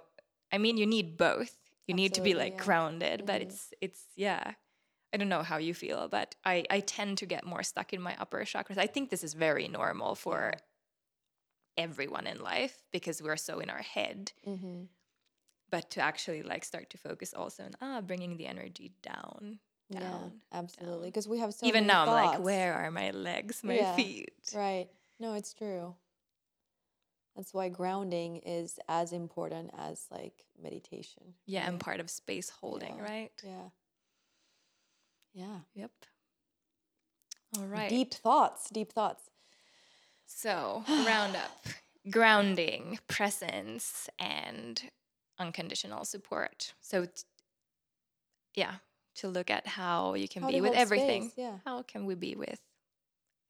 I 0.52 0.58
mean, 0.58 0.78
you 0.78 0.86
need 0.86 1.18
both. 1.18 1.56
You 1.88 1.96
need 1.96 2.14
to 2.16 2.22
be 2.22 2.34
like 2.34 2.54
yeah. 2.58 2.64
grounded, 2.66 3.24
but 3.26 3.42
Mhm. 3.42 3.46
it's, 3.46 3.74
it's, 3.82 4.02
yeah. 4.16 4.54
I 5.14 5.18
don't 5.18 5.28
know 5.30 5.44
how 5.44 5.58
you 5.58 5.74
feel, 5.74 6.08
but 6.08 6.36
I, 6.46 6.64
I 6.70 6.80
tend 6.80 7.18
to 7.18 7.26
get 7.26 7.46
more 7.46 7.64
stuck 7.64 7.92
in 7.92 8.02
my 8.02 8.16
upper 8.18 8.40
chakras. 8.46 8.78
I 8.78 8.88
think 8.88 9.10
this 9.10 9.24
is 9.26 9.34
very 9.34 9.68
normal 9.68 10.16
for 10.16 10.54
everyone 11.78 12.28
in 12.28 12.40
life 12.42 12.84
because 12.92 13.22
we're 13.22 13.38
so 13.38 13.60
in 13.60 13.70
our 13.70 13.82
head. 13.82 14.32
Mm-hmm. 14.48 14.84
But 15.70 15.90
to 15.92 16.02
actually 16.02 16.44
like 16.44 16.66
start 16.66 16.90
to 16.90 16.98
focus 16.98 17.34
also 17.34 17.64
on 17.64 17.72
ah 17.82 18.02
bringing 18.02 18.38
the 18.38 18.46
energy 18.46 18.92
down, 19.02 19.60
Yeah, 19.90 20.20
absolutely. 20.52 21.08
Because 21.10 21.28
we 21.28 21.40
have 21.40 21.54
so 21.54 21.66
Even 21.68 21.88
now, 21.88 22.02
I'm 22.04 22.10
like, 22.10 22.40
where 22.44 22.74
are 22.74 22.92
my 22.92 23.12
legs, 23.12 23.64
my 23.64 23.76
Yeah, 23.76 23.96
feet? 23.96 24.32
Right. 24.54 24.90
No, 25.20 25.34
it's 25.34 25.54
true. 25.54 25.96
That's 27.36 27.54
why 27.54 27.70
grounding 27.70 28.38
is 28.46 28.80
as 28.90 29.14
important 29.14 29.72
as 29.78 30.06
like 30.12 30.44
meditation. 30.62 31.36
Yeah, 31.46 31.68
and 31.68 31.80
part 31.80 32.02
of 32.02 32.10
space 32.10 32.50
holding, 32.50 32.98
Yeah, 32.98 33.04
right? 33.04 33.32
Yeah. 33.44 33.70
Yeah. 35.34 35.60
Yep. 35.76 35.92
All 37.58 37.66
right. 37.66 37.90
Deep 37.90 38.14
thoughts. 38.14 38.70
Deep 38.70 38.92
thoughts. 38.92 39.30
So, 40.36 40.84
round 40.90 41.36
up 41.36 41.52
grounding, 42.10 43.00
presence, 43.08 44.10
and 44.20 44.82
unconditional 45.38 46.04
support. 46.06 46.74
So, 46.82 47.06
t- 47.06 47.12
yeah, 48.56 48.76
to 49.16 49.28
look 49.28 49.50
at 49.50 49.68
how 49.68 50.14
you 50.16 50.28
can 50.28 50.42
How 50.44 50.50
be 50.50 50.62
with 50.62 50.74
everything. 50.74 51.30
space, 51.30 51.38
yeah. 51.38 51.58
How 51.66 51.82
can 51.84 52.06
we 52.06 52.16
be 52.16 52.36
with 52.36 52.60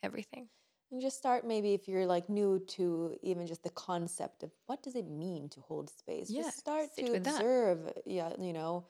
everything? 0.03 0.49
And 0.91 1.01
just 1.01 1.17
start 1.17 1.47
maybe 1.47 1.73
if 1.73 1.87
you're 1.87 2.05
like 2.05 2.27
new 2.29 2.59
to 2.75 3.15
even 3.21 3.47
just 3.47 3.63
the 3.63 3.69
concept 3.69 4.43
of 4.43 4.51
what 4.65 4.83
does 4.83 4.95
it 4.95 5.07
mean 5.07 5.47
to 5.49 5.61
hold 5.61 5.89
space. 5.89 6.29
Yeah, 6.29 6.43
Just 6.43 6.59
start 6.59 6.89
to 6.97 7.19
that. 7.19 7.35
observe. 7.35 7.93
Yeah, 8.05 8.33
you 8.37 8.51
know, 8.51 8.85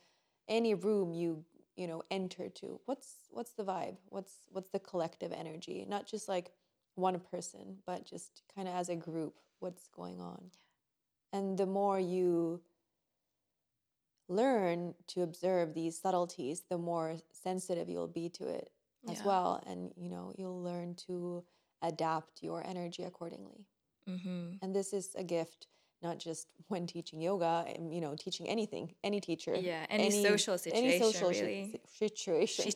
any 0.48 0.74
room 0.74 1.14
you 1.14 1.46
you 1.76 1.86
know 1.88 2.02
enter 2.10 2.50
to. 2.50 2.80
What's 2.86 3.28
what's 3.30 3.52
the 3.54 3.64
vibe? 3.64 3.98
What's 4.10 4.34
what's 4.50 4.72
the 4.72 4.80
collective 4.80 5.32
energy? 5.32 5.86
Not 5.88 6.08
just 6.08 6.28
like 6.28 6.52
one 6.96 7.20
person, 7.20 7.78
but 7.86 8.06
just 8.06 8.44
kind 8.56 8.68
of 8.68 8.76
as 8.76 8.90
a 8.90 8.96
group. 8.96 9.36
What's 9.60 9.88
going 9.90 10.20
on? 10.20 10.52
And 11.34 11.58
the 11.58 11.66
more 11.68 12.00
you 12.00 12.62
learn 14.28 14.96
to 15.08 15.22
observe 15.22 15.74
these 15.74 16.00
subtleties, 16.00 16.64
the 16.70 16.78
more 16.78 17.18
sensitive 17.32 17.90
you'll 17.90 18.08
be 18.08 18.30
to 18.30 18.48
it 18.48 18.72
as 19.10 19.20
Yeah. 19.20 19.26
well 19.26 19.64
and 19.66 19.92
you 19.98 20.10
know 20.10 20.32
you'll 20.38 20.62
learn 20.62 20.94
to 21.08 21.44
adapt 21.82 22.44
your 22.44 22.64
energy 22.66 23.04
accordingly 23.04 23.66
Mm-hmm. 24.08 24.54
and 24.62 24.76
this 24.76 24.94
is 24.94 25.16
a 25.16 25.24
gift 25.24 25.68
not 26.04 26.18
just 26.20 26.48
when 26.68 26.86
teaching 26.88 27.20
yoga 27.22 27.66
and 27.68 27.94
you 27.94 28.00
know 28.02 28.16
teaching 28.16 28.48
anything 28.48 28.94
any 29.04 29.20
teacher 29.20 29.56
Yeah, 29.56 29.86
any 29.90 30.12
social 30.12 30.54
any 30.54 30.60
situation, 30.60 31.02
social 31.02 31.30
really. 31.30 31.72
si- 31.72 31.82
situation 31.86 32.74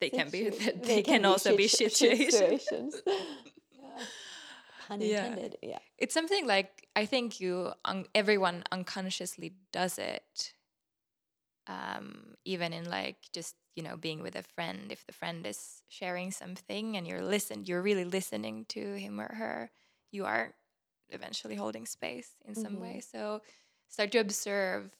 They 0.00 0.10
can 0.10 0.30
be. 0.30 0.50
Situ- 0.50 0.80
They, 0.82 1.02
can, 1.02 1.24
also 1.24 1.56
be 1.56 1.66
shit- 1.68 1.92
situations. 1.96 2.30
situations 2.32 3.02
yeah. 3.72 4.04
pun 4.86 5.02
intended 5.02 5.56
yeah 5.62 5.78
it's 5.98 6.14
something 6.14 6.46
like 6.46 6.86
I 6.96 7.04
think 7.06 7.40
you 7.40 7.72
un- 7.84 8.06
everyone 8.14 8.64
unconsciously 8.72 9.52
does 9.72 9.98
it. 9.98 10.54
Um, 11.66 12.34
even 12.46 12.72
in 12.72 12.88
like 12.88 13.18
just 13.32 13.54
you 13.76 13.82
know 13.82 13.96
being 13.96 14.22
with 14.22 14.34
a 14.36 14.42
friend, 14.42 14.90
if 14.90 15.04
the 15.06 15.12
friend 15.12 15.46
is 15.46 15.82
sharing 15.88 16.30
something 16.32 16.96
and 16.96 17.06
you're 17.06 17.22
listen, 17.22 17.64
you're 17.66 17.82
really 17.82 18.04
listening 18.06 18.64
to 18.70 18.94
him 18.94 19.20
or 19.20 19.28
her, 19.34 19.70
you 20.10 20.24
are 20.24 20.54
eventually 21.10 21.56
holding 21.56 21.84
space 21.86 22.30
in 22.46 22.54
some 22.54 22.76
Mhm. 22.76 22.80
way. 22.80 23.00
So 23.00 23.42
start 23.88 24.12
to 24.12 24.18
observe 24.18 24.96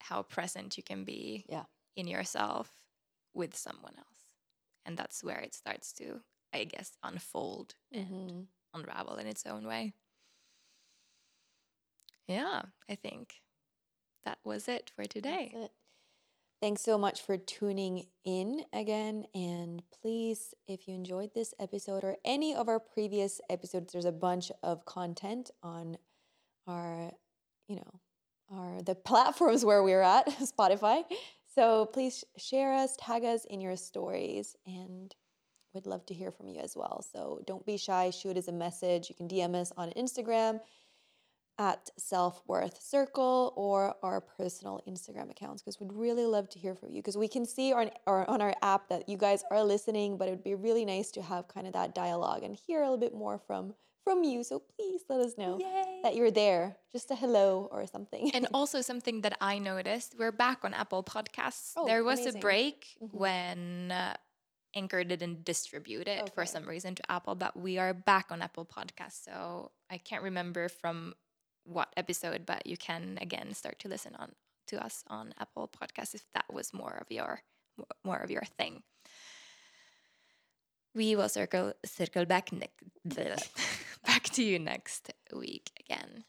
how 0.00 0.22
present 0.22 0.76
you 0.76 0.82
can 0.82 1.04
be 1.04 1.44
Yeah. 1.48 1.64
in 1.94 2.08
yourself 2.08 2.68
with 3.34 3.56
someone 3.56 3.94
else, 3.98 4.26
and 4.84 4.96
that's 4.96 5.22
where 5.24 5.40
it 5.40 5.54
starts 5.54 5.92
to, 5.94 6.22
I 6.52 6.64
guess, 6.64 6.96
unfold 7.02 7.74
and 7.92 8.30
Mhm. 8.30 8.46
unravel 8.74 9.16
in 9.16 9.26
its 9.26 9.46
own 9.46 9.66
way. 9.66 9.94
Yeah, 12.28 12.62
I 12.88 12.94
think 12.94 13.42
that 14.24 14.38
was 14.44 14.68
it 14.68 14.90
for 14.94 15.04
today. 15.04 15.50
That's 15.52 15.64
it. 15.66 15.72
Thanks 16.60 16.82
so 16.82 16.96
much 16.96 17.22
for 17.22 17.36
tuning 17.36 18.06
in 18.24 18.64
again. 18.72 19.26
And 19.34 19.82
please, 19.90 20.54
if 20.68 20.86
you 20.86 20.94
enjoyed 20.94 21.34
this 21.34 21.54
episode 21.58 22.04
or 22.04 22.16
any 22.24 22.54
of 22.54 22.68
our 22.68 22.78
previous 22.78 23.40
episodes, 23.50 23.92
there's 23.92 24.04
a 24.04 24.12
bunch 24.12 24.52
of 24.62 24.84
content 24.84 25.50
on 25.62 25.98
our, 26.68 27.12
you 27.66 27.76
know, 27.76 28.00
our 28.50 28.80
the 28.82 28.94
platforms 29.10 29.64
where 29.64 29.82
we're 29.82 30.02
at, 30.02 30.26
Spotify. 30.40 31.02
So 31.54 31.86
please 31.86 32.24
share 32.38 32.72
us, 32.72 32.96
tag 32.98 33.24
us 33.24 33.44
in 33.44 33.60
your 33.60 33.76
stories, 33.76 34.56
and 34.66 35.14
we'd 35.74 35.86
love 35.86 36.06
to 36.06 36.14
hear 36.14 36.30
from 36.30 36.48
you 36.48 36.60
as 36.60 36.74
well. 36.76 37.04
So 37.12 37.42
don't 37.46 37.66
be 37.66 37.76
shy, 37.76 38.08
shoot 38.10 38.38
us 38.38 38.48
a 38.48 38.52
message. 38.52 39.10
You 39.10 39.14
can 39.14 39.28
DM 39.28 39.54
us 39.54 39.70
on 39.76 39.90
Instagram 39.90 40.60
at 41.58 41.90
Self 41.98 42.42
Worth 42.46 42.80
Circle 42.80 43.52
or 43.54 43.94
our 44.02 44.22
personal 44.22 44.80
Instagram 44.88 45.30
accounts 45.30 45.62
because 45.62 45.78
we'd 45.78 45.92
really 45.92 46.24
love 46.24 46.48
to 46.50 46.58
hear 46.58 46.74
from 46.74 46.90
you 46.90 47.02
because 47.02 47.18
we 47.18 47.28
can 47.28 47.44
see 47.44 47.74
on 47.74 47.90
our, 48.06 48.28
on 48.30 48.40
our 48.40 48.54
app 48.62 48.88
that 48.88 49.06
you 49.06 49.18
guys 49.18 49.44
are 49.50 49.62
listening, 49.62 50.16
but 50.16 50.28
it 50.28 50.30
would 50.30 50.44
be 50.44 50.54
really 50.54 50.86
nice 50.86 51.10
to 51.10 51.22
have 51.22 51.48
kind 51.48 51.66
of 51.66 51.74
that 51.74 51.94
dialogue 51.94 52.42
and 52.42 52.56
hear 52.66 52.80
a 52.80 52.84
little 52.84 52.96
bit 52.96 53.14
more 53.14 53.38
from 53.38 53.74
from 54.04 54.24
you. 54.24 54.42
So 54.44 54.60
please 54.76 55.02
let 55.08 55.20
us 55.20 55.36
know 55.38 55.58
that 56.02 56.14
you're 56.16 56.30
there, 56.30 56.76
just 56.92 57.10
a 57.10 57.14
hello 57.14 57.68
or 57.70 57.86
something. 57.86 58.30
And 58.34 58.46
also 58.54 58.80
something 58.80 59.20
that 59.22 59.36
I 59.40 59.58
noticed, 59.58 60.14
we're 60.18 60.32
back 60.32 60.64
on 60.64 60.74
Apple 60.74 61.02
Podcasts. 61.02 61.72
Oh, 61.76 61.86
there 61.86 62.04
was 62.04 62.20
amazing. 62.20 62.38
a 62.38 62.40
break 62.40 62.86
Mhm. 63.02 63.14
when 63.14 63.92
uh, 63.92 64.14
Anchor 64.74 65.04
didn't 65.04 65.44
distribute 65.44 66.08
it 66.08 66.30
for 66.34 66.46
some 66.46 66.64
reason 66.66 66.94
to 66.94 67.02
Apple, 67.10 67.34
but 67.34 67.56
we 67.58 67.78
are 67.78 67.92
back 67.94 68.26
on 68.30 68.42
Apple 68.42 68.64
Podcasts. 68.64 69.24
So 69.24 69.70
I 69.90 69.98
can't 69.98 70.22
remember 70.22 70.68
from 70.68 71.14
what 71.64 71.92
episode, 71.96 72.44
but 72.46 72.66
you 72.66 72.76
can 72.76 73.18
again 73.20 73.54
start 73.54 73.78
to 73.80 73.88
listen 73.88 74.16
on 74.16 74.32
to 74.68 74.82
us 74.82 75.04
on 75.08 75.34
Apple 75.38 75.68
Podcasts 75.68 76.14
if 76.14 76.24
that 76.34 76.46
was 76.52 76.72
more 76.72 76.96
of 77.00 77.10
your 77.10 77.42
more 78.04 78.18
of 78.18 78.30
your 78.30 78.42
thing. 78.58 78.82
We 80.94 81.16
will 81.16 81.28
circle 81.28 81.72
circle 81.84 82.24
back 82.26 82.52
next 82.52 82.82
back 84.04 84.24
to 84.24 84.42
you 84.42 84.58
next 84.58 85.12
week 85.34 85.70
again. 85.80 86.24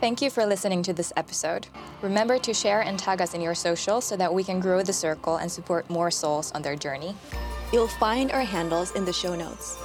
Thank 0.00 0.22
you 0.22 0.30
for 0.30 0.46
listening 0.46 0.82
to 0.84 0.94
this 0.94 1.12
episode. 1.16 1.66
Remember 2.00 2.38
to 2.38 2.54
share 2.54 2.80
and 2.80 2.98
tag 2.98 3.20
us 3.20 3.34
in 3.34 3.42
your 3.42 3.54
socials 3.54 4.06
so 4.06 4.16
that 4.16 4.32
we 4.32 4.42
can 4.42 4.58
grow 4.58 4.82
the 4.82 4.94
circle 4.94 5.36
and 5.36 5.52
support 5.52 5.90
more 5.90 6.10
souls 6.10 6.50
on 6.52 6.62
their 6.62 6.74
journey. 6.74 7.14
You'll 7.70 7.86
find 7.86 8.32
our 8.32 8.42
handles 8.42 8.92
in 8.92 9.04
the 9.04 9.12
show 9.12 9.36
notes. 9.36 9.76